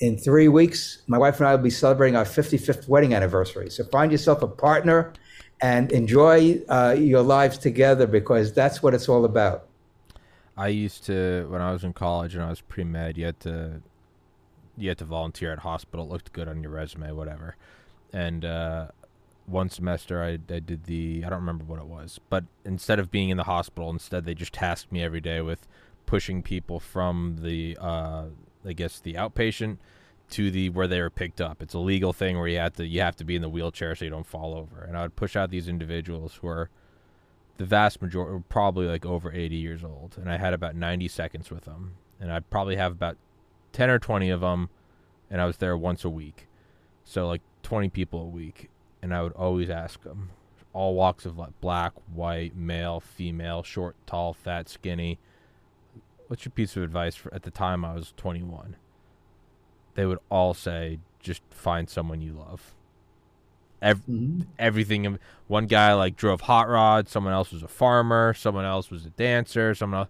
in 0.00 0.16
three 0.16 0.48
weeks, 0.48 1.02
my 1.06 1.18
wife 1.18 1.38
and 1.38 1.48
I 1.48 1.54
will 1.54 1.62
be 1.62 1.70
celebrating 1.70 2.16
our 2.16 2.24
55th 2.24 2.88
wedding 2.88 3.14
anniversary. 3.14 3.70
So 3.70 3.84
find 3.84 4.10
yourself 4.10 4.42
a 4.42 4.48
partner 4.48 5.12
and 5.60 5.92
enjoy 5.92 6.60
uh, 6.68 6.96
your 6.98 7.22
lives 7.22 7.58
together 7.58 8.06
because 8.06 8.52
that's 8.52 8.82
what 8.82 8.94
it's 8.94 9.08
all 9.08 9.24
about. 9.24 9.68
I 10.56 10.68
used 10.68 11.04
to 11.06 11.46
when 11.50 11.60
I 11.60 11.72
was 11.72 11.84
in 11.84 11.92
college 11.92 12.34
and 12.34 12.44
I 12.44 12.50
was 12.50 12.60
pre 12.60 12.84
med. 12.84 13.18
You 13.18 13.26
had 13.26 13.40
to 13.40 13.82
you 14.76 14.88
had 14.88 14.98
to 14.98 15.04
volunteer 15.04 15.52
at 15.52 15.60
hospital. 15.60 16.06
It 16.06 16.12
looked 16.12 16.32
good 16.32 16.48
on 16.48 16.62
your 16.62 16.72
resume, 16.72 17.12
whatever. 17.12 17.56
And 18.12 18.44
uh, 18.44 18.88
one 19.46 19.68
semester 19.68 20.22
I, 20.22 20.38
I 20.52 20.60
did 20.60 20.84
the 20.84 21.22
I 21.24 21.30
don't 21.30 21.40
remember 21.40 21.64
what 21.64 21.80
it 21.80 21.86
was, 21.86 22.20
but 22.28 22.44
instead 22.64 22.98
of 22.98 23.10
being 23.10 23.30
in 23.30 23.36
the 23.36 23.44
hospital, 23.44 23.90
instead 23.90 24.24
they 24.24 24.34
just 24.34 24.52
tasked 24.52 24.92
me 24.92 25.02
every 25.02 25.20
day 25.20 25.40
with 25.40 25.66
pushing 26.06 26.42
people 26.42 26.78
from 26.78 27.38
the 27.40 27.76
uh, 27.80 28.24
I 28.66 28.72
guess 28.72 29.00
the 29.00 29.14
outpatient 29.14 29.78
to 30.30 30.50
the 30.50 30.70
where 30.70 30.88
they 30.88 31.00
were 31.00 31.10
picked 31.10 31.40
up. 31.40 31.62
It's 31.62 31.74
a 31.74 31.78
legal 31.78 32.12
thing 32.12 32.38
where 32.38 32.48
you 32.48 32.58
have 32.58 32.74
to 32.74 32.86
you 32.86 33.00
have 33.00 33.16
to 33.16 33.24
be 33.24 33.36
in 33.36 33.42
the 33.42 33.48
wheelchair 33.48 33.94
so 33.94 34.04
you 34.04 34.10
don't 34.10 34.26
fall 34.26 34.54
over. 34.54 34.82
And 34.82 34.96
I 34.96 35.02
would 35.02 35.16
push 35.16 35.36
out 35.36 35.50
these 35.50 35.68
individuals 35.68 36.38
who 36.40 36.48
are 36.48 36.70
the 37.56 37.64
vast 37.64 38.02
majority 38.02 38.42
probably 38.48 38.86
like 38.86 39.06
over 39.06 39.32
80 39.32 39.56
years 39.56 39.84
old, 39.84 40.16
and 40.18 40.30
I 40.30 40.38
had 40.38 40.54
about 40.54 40.74
90 40.74 41.08
seconds 41.08 41.50
with 41.50 41.64
them, 41.64 41.94
and 42.20 42.32
I'd 42.32 42.50
probably 42.50 42.76
have 42.76 42.92
about 42.92 43.16
10 43.72 43.90
or 43.90 43.98
20 43.98 44.30
of 44.30 44.40
them, 44.40 44.70
and 45.30 45.40
I 45.40 45.46
was 45.46 45.58
there 45.58 45.76
once 45.76 46.04
a 46.04 46.10
week, 46.10 46.48
so 47.04 47.28
like 47.28 47.42
20 47.62 47.90
people 47.90 48.22
a 48.22 48.28
week, 48.28 48.70
and 49.02 49.14
I 49.14 49.22
would 49.22 49.34
always 49.34 49.70
ask 49.70 50.02
them, 50.02 50.30
all 50.72 50.94
walks 50.94 51.24
of 51.24 51.38
life, 51.38 51.52
black, 51.60 51.92
white, 52.12 52.56
male, 52.56 52.98
female, 52.98 53.62
short, 53.62 53.94
tall, 54.06 54.34
fat, 54.34 54.68
skinny. 54.68 55.18
What's 56.28 56.44
your 56.44 56.52
piece 56.52 56.76
of 56.76 56.82
advice 56.82 57.14
for, 57.14 57.32
at 57.34 57.42
the 57.42 57.50
time 57.50 57.84
I 57.84 57.94
was 57.94 58.12
21? 58.16 58.76
They 59.94 60.06
would 60.06 60.18
all 60.30 60.54
say, 60.54 60.98
just 61.20 61.42
find 61.50 61.88
someone 61.88 62.20
you 62.20 62.32
love. 62.32 62.74
Every, 63.80 64.02
mm-hmm. 64.14 64.40
Everything. 64.58 65.18
One 65.46 65.66
guy 65.66 65.92
like 65.92 66.16
drove 66.16 66.42
hot 66.42 66.68
rods. 66.68 67.10
Someone 67.10 67.32
else 67.32 67.52
was 67.52 67.62
a 67.62 67.68
farmer. 67.68 68.32
Someone 68.34 68.64
else 68.64 68.90
was 68.90 69.04
a 69.04 69.10
dancer. 69.10 69.74
Someone 69.74 70.00
else 70.00 70.08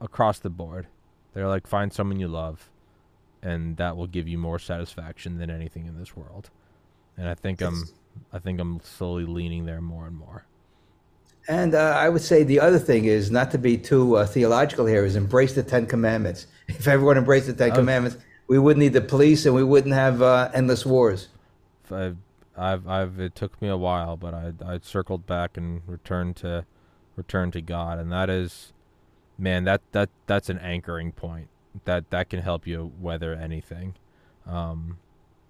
across 0.00 0.38
the 0.38 0.50
board. 0.50 0.86
They're 1.32 1.48
like, 1.48 1.66
find 1.66 1.92
someone 1.92 2.20
you 2.20 2.28
love, 2.28 2.70
and 3.42 3.76
that 3.78 3.96
will 3.96 4.06
give 4.06 4.28
you 4.28 4.38
more 4.38 4.58
satisfaction 4.58 5.38
than 5.38 5.50
anything 5.50 5.86
in 5.86 5.98
this 5.98 6.14
world. 6.14 6.50
And 7.16 7.28
I 7.28 7.34
think 7.34 7.60
I'm 7.60 7.84
I 8.32 8.38
think 8.38 8.60
I'm 8.60 8.80
slowly 8.80 9.24
leaning 9.24 9.66
there 9.66 9.80
more 9.80 10.06
and 10.06 10.16
more. 10.16 10.46
And 11.48 11.74
uh, 11.74 11.96
I 11.98 12.08
would 12.08 12.22
say 12.22 12.42
the 12.42 12.60
other 12.60 12.78
thing 12.78 13.04
is 13.04 13.30
not 13.30 13.50
to 13.50 13.58
be 13.58 13.76
too 13.76 14.16
uh, 14.16 14.26
theological 14.26 14.86
here 14.86 15.04
is 15.04 15.16
embrace 15.16 15.54
the 15.54 15.62
Ten 15.62 15.86
Commandments. 15.86 16.46
If 16.66 16.88
everyone 16.88 17.18
embraced 17.18 17.46
the 17.46 17.52
Ten 17.52 17.72
oh. 17.72 17.74
Commandments, 17.74 18.16
we 18.46 18.58
wouldn't 18.58 18.80
need 18.80 18.94
the 18.94 19.02
police 19.02 19.44
and 19.44 19.54
we 19.54 19.62
wouldn't 19.62 19.92
have 19.92 20.22
uh, 20.22 20.50
endless 20.54 20.86
wars. 20.86 21.28
I've, 21.90 22.16
I've, 22.56 22.88
I've, 22.88 23.20
it 23.20 23.34
took 23.34 23.60
me 23.60 23.68
a 23.68 23.76
while, 23.76 24.16
but 24.16 24.32
I, 24.32 24.52
I 24.64 24.78
circled 24.82 25.26
back 25.26 25.58
and 25.58 25.82
returned 25.86 26.36
to, 26.36 26.64
returned 27.16 27.52
to 27.52 27.60
God, 27.60 27.98
and 27.98 28.10
that 28.10 28.30
is, 28.30 28.72
man, 29.36 29.64
that 29.64 29.82
that 29.92 30.08
that's 30.26 30.48
an 30.48 30.58
anchoring 30.60 31.12
point 31.12 31.48
that 31.84 32.10
that 32.10 32.30
can 32.30 32.40
help 32.40 32.66
you 32.66 32.92
weather 33.00 33.34
anything. 33.34 33.94
Um, 34.46 34.98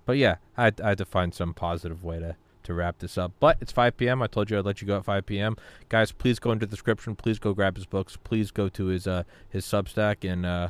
but 0.07 0.17
yeah, 0.17 0.37
I 0.57 0.73
I 0.83 0.91
had 0.91 0.99
to 0.99 1.05
find 1.05 1.35
some 1.35 1.55
positive 1.55 2.03
way 2.03 2.19
to 2.19 2.37
to 2.65 2.75
wrap 2.75 2.99
this 2.99 3.17
up. 3.17 3.33
But 3.41 3.59
it's 3.61 3.73
5 3.73 3.97
p.m. 3.97 4.23
I 4.23 4.27
told 4.27 4.51
you 4.51 4.59
I'd 4.59 4.65
let 4.65 4.81
you 4.81 4.87
go 4.87 4.99
at 4.99 5.05
5 5.05 5.27
p.m. 5.27 5.57
Guys, 5.89 6.13
please 6.13 6.39
go 6.39 6.53
into 6.53 6.67
the 6.67 6.71
description. 6.71 7.15
Please 7.15 7.39
go 7.39 7.55
grab 7.55 7.77
his 7.77 7.87
books. 7.87 8.19
Please 8.23 8.51
go 8.51 8.69
to 8.69 8.87
his 8.87 9.07
uh 9.07 9.23
his 9.49 9.65
Substack 9.65 10.31
and 10.31 10.45
uh 10.45 10.69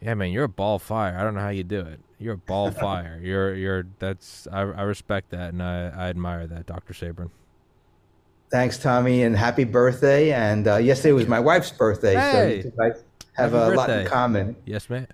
yeah, 0.00 0.14
man, 0.14 0.30
you're 0.30 0.44
a 0.44 0.48
ball 0.48 0.76
of 0.76 0.82
fire. 0.82 1.16
I 1.18 1.22
don't 1.22 1.34
know 1.34 1.40
how 1.40 1.48
you 1.48 1.64
do 1.64 1.80
it. 1.80 2.00
You're 2.18 2.34
a 2.34 2.38
ball 2.38 2.68
of 2.68 2.76
fire. 2.78 3.18
You're 3.22 3.54
you're 3.54 3.86
that's 3.98 4.46
I 4.52 4.60
I 4.60 4.82
respect 4.82 5.30
that 5.30 5.52
and 5.52 5.62
I 5.62 5.88
I 5.88 6.08
admire 6.08 6.46
that, 6.46 6.66
Dr. 6.66 6.92
Sabrin. 6.92 7.30
Thanks, 8.50 8.78
Tommy, 8.78 9.24
and 9.24 9.36
happy 9.36 9.64
birthday. 9.64 10.32
And 10.32 10.68
uh, 10.68 10.76
yesterday 10.76 11.12
was 11.12 11.26
my 11.26 11.40
wife's 11.40 11.72
birthday, 11.72 12.14
Hey! 12.14 12.62
so 12.62 12.68
you 12.68 12.94
have 13.32 13.52
Happy 13.52 13.72
a 13.72 13.76
lot 13.76 13.90
in 13.90 14.06
common. 14.06 14.56
Yes, 14.64 14.88
ma'am. 14.88 15.08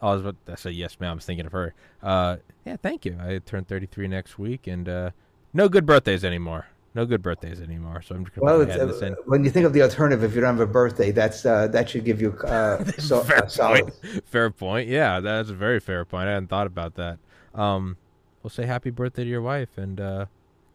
I 0.00 0.12
was 0.12 0.22
about 0.22 0.36
to 0.46 0.56
say 0.56 0.70
yes, 0.70 0.98
ma'am. 1.00 1.12
I 1.12 1.14
was 1.14 1.24
thinking 1.24 1.46
of 1.46 1.52
her. 1.52 1.74
Uh, 2.02 2.36
yeah, 2.64 2.76
thank 2.76 3.04
you. 3.04 3.16
I 3.20 3.38
turn 3.38 3.64
33 3.64 4.08
next 4.08 4.38
week, 4.38 4.66
and 4.66 4.88
uh, 4.88 5.10
no 5.52 5.68
good 5.68 5.86
birthdays 5.86 6.24
anymore. 6.24 6.66
No 6.94 7.04
good 7.06 7.22
birthdays 7.22 7.60
anymore. 7.60 8.02
So 8.02 8.14
I'm 8.14 8.24
just 8.24 8.36
Well, 8.38 8.58
gonna 8.58 8.70
it's, 8.70 8.72
put 8.72 8.78
my 8.78 8.84
hand 8.86 8.90
this 8.94 9.02
in. 9.02 9.12
uh, 9.12 9.16
when 9.26 9.44
you 9.44 9.50
think 9.50 9.66
of 9.66 9.72
the 9.72 9.82
alternative, 9.82 10.24
if 10.24 10.34
you 10.34 10.40
don't 10.40 10.56
have 10.58 10.68
a 10.68 10.70
birthday, 10.72 11.10
that's 11.12 11.44
uh, 11.46 11.68
that 11.68 11.90
should 11.90 12.04
give 12.04 12.20
you 12.20 12.32
uh, 12.44 12.82
so, 12.98 13.20
fair 13.22 13.38
a 13.44 13.50
solid. 13.50 13.82
point. 14.02 14.24
Fair 14.26 14.50
point. 14.50 14.88
Yeah, 14.88 15.20
that's 15.20 15.50
a 15.50 15.54
very 15.54 15.80
fair 15.80 16.04
point. 16.04 16.28
I 16.28 16.32
hadn't 16.32 16.48
thought 16.48 16.66
about 16.66 16.94
that. 16.94 17.18
Um, 17.54 17.96
we'll 18.42 18.50
say 18.50 18.66
happy 18.66 18.90
birthday 18.90 19.24
to 19.24 19.30
your 19.30 19.42
wife, 19.42 19.76
and 19.76 20.00
uh, 20.00 20.26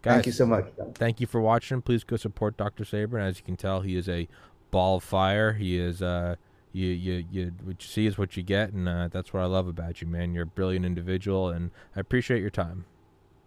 guys, 0.02 0.14
Thank 0.14 0.26
you 0.26 0.32
so 0.32 0.46
much. 0.46 0.66
thank 0.94 1.20
you 1.20 1.26
for 1.26 1.40
watching. 1.40 1.82
Please 1.82 2.04
go 2.04 2.16
support 2.16 2.56
Dr. 2.56 2.84
Sabrin. 2.84 3.14
And 3.20 3.28
as 3.28 3.38
you 3.38 3.44
can 3.44 3.56
tell, 3.56 3.80
he 3.82 3.96
is 3.96 4.08
a 4.08 4.28
ball 4.70 4.96
of 4.96 5.04
fire. 5.04 5.52
He 5.52 5.78
is 5.78 6.00
uh 6.00 6.36
you 6.72 6.86
you 6.88 7.24
you 7.30 7.52
what 7.64 7.82
you 7.82 7.88
see 7.88 8.06
is 8.06 8.16
what 8.16 8.36
you 8.36 8.42
get, 8.42 8.72
and 8.72 8.88
uh, 8.88 9.08
that's 9.08 9.32
what 9.34 9.42
I 9.42 9.46
love 9.46 9.66
about 9.68 10.00
you, 10.00 10.06
man. 10.06 10.32
You're 10.32 10.44
a 10.44 10.46
brilliant 10.46 10.86
individual, 10.86 11.50
and 11.50 11.70
I 11.94 12.00
appreciate 12.00 12.40
your 12.40 12.50
time. 12.50 12.84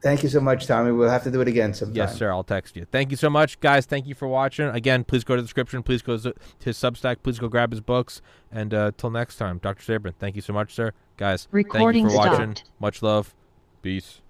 Thank 0.01 0.21
you 0.21 0.29
so 0.29 0.39
much, 0.39 0.67
Tommy. 0.67 0.91
We'll 0.91 1.09
have 1.09 1.23
to 1.23 1.31
do 1.31 1.41
it 1.41 1.47
again 1.47 1.73
sometime. 1.73 1.95
Yes, 1.95 2.17
sir. 2.17 2.31
I'll 2.31 2.43
text 2.43 2.75
you. 2.75 2.85
Thank 2.85 3.09
you 3.09 3.17
so 3.17 3.29
much, 3.29 3.59
guys. 3.59 3.85
Thank 3.85 4.05
you 4.05 4.13
for 4.13 4.27
watching. 4.27 4.67
Again, 4.67 5.03
please 5.03 5.23
go 5.23 5.35
to 5.35 5.41
the 5.41 5.45
description. 5.45 5.81
Please 5.81 6.01
go 6.03 6.17
to 6.17 6.33
his 6.63 6.77
Substack. 6.77 7.17
Please 7.23 7.39
go 7.39 7.47
grab 7.47 7.71
his 7.71 7.81
books. 7.81 8.21
And 8.51 8.73
uh, 8.73 8.91
till 8.95 9.09
next 9.09 9.37
time, 9.37 9.57
Dr. 9.57 9.99
Sabrin, 9.99 10.13
thank 10.19 10.35
you 10.35 10.41
so 10.41 10.53
much, 10.53 10.73
sir. 10.73 10.91
Guys, 11.17 11.47
Recording 11.51 12.07
thank 12.07 12.13
you 12.13 12.23
for 12.23 12.29
watching. 12.29 12.57
Much 12.79 13.01
love. 13.01 13.33
Peace. 13.81 14.21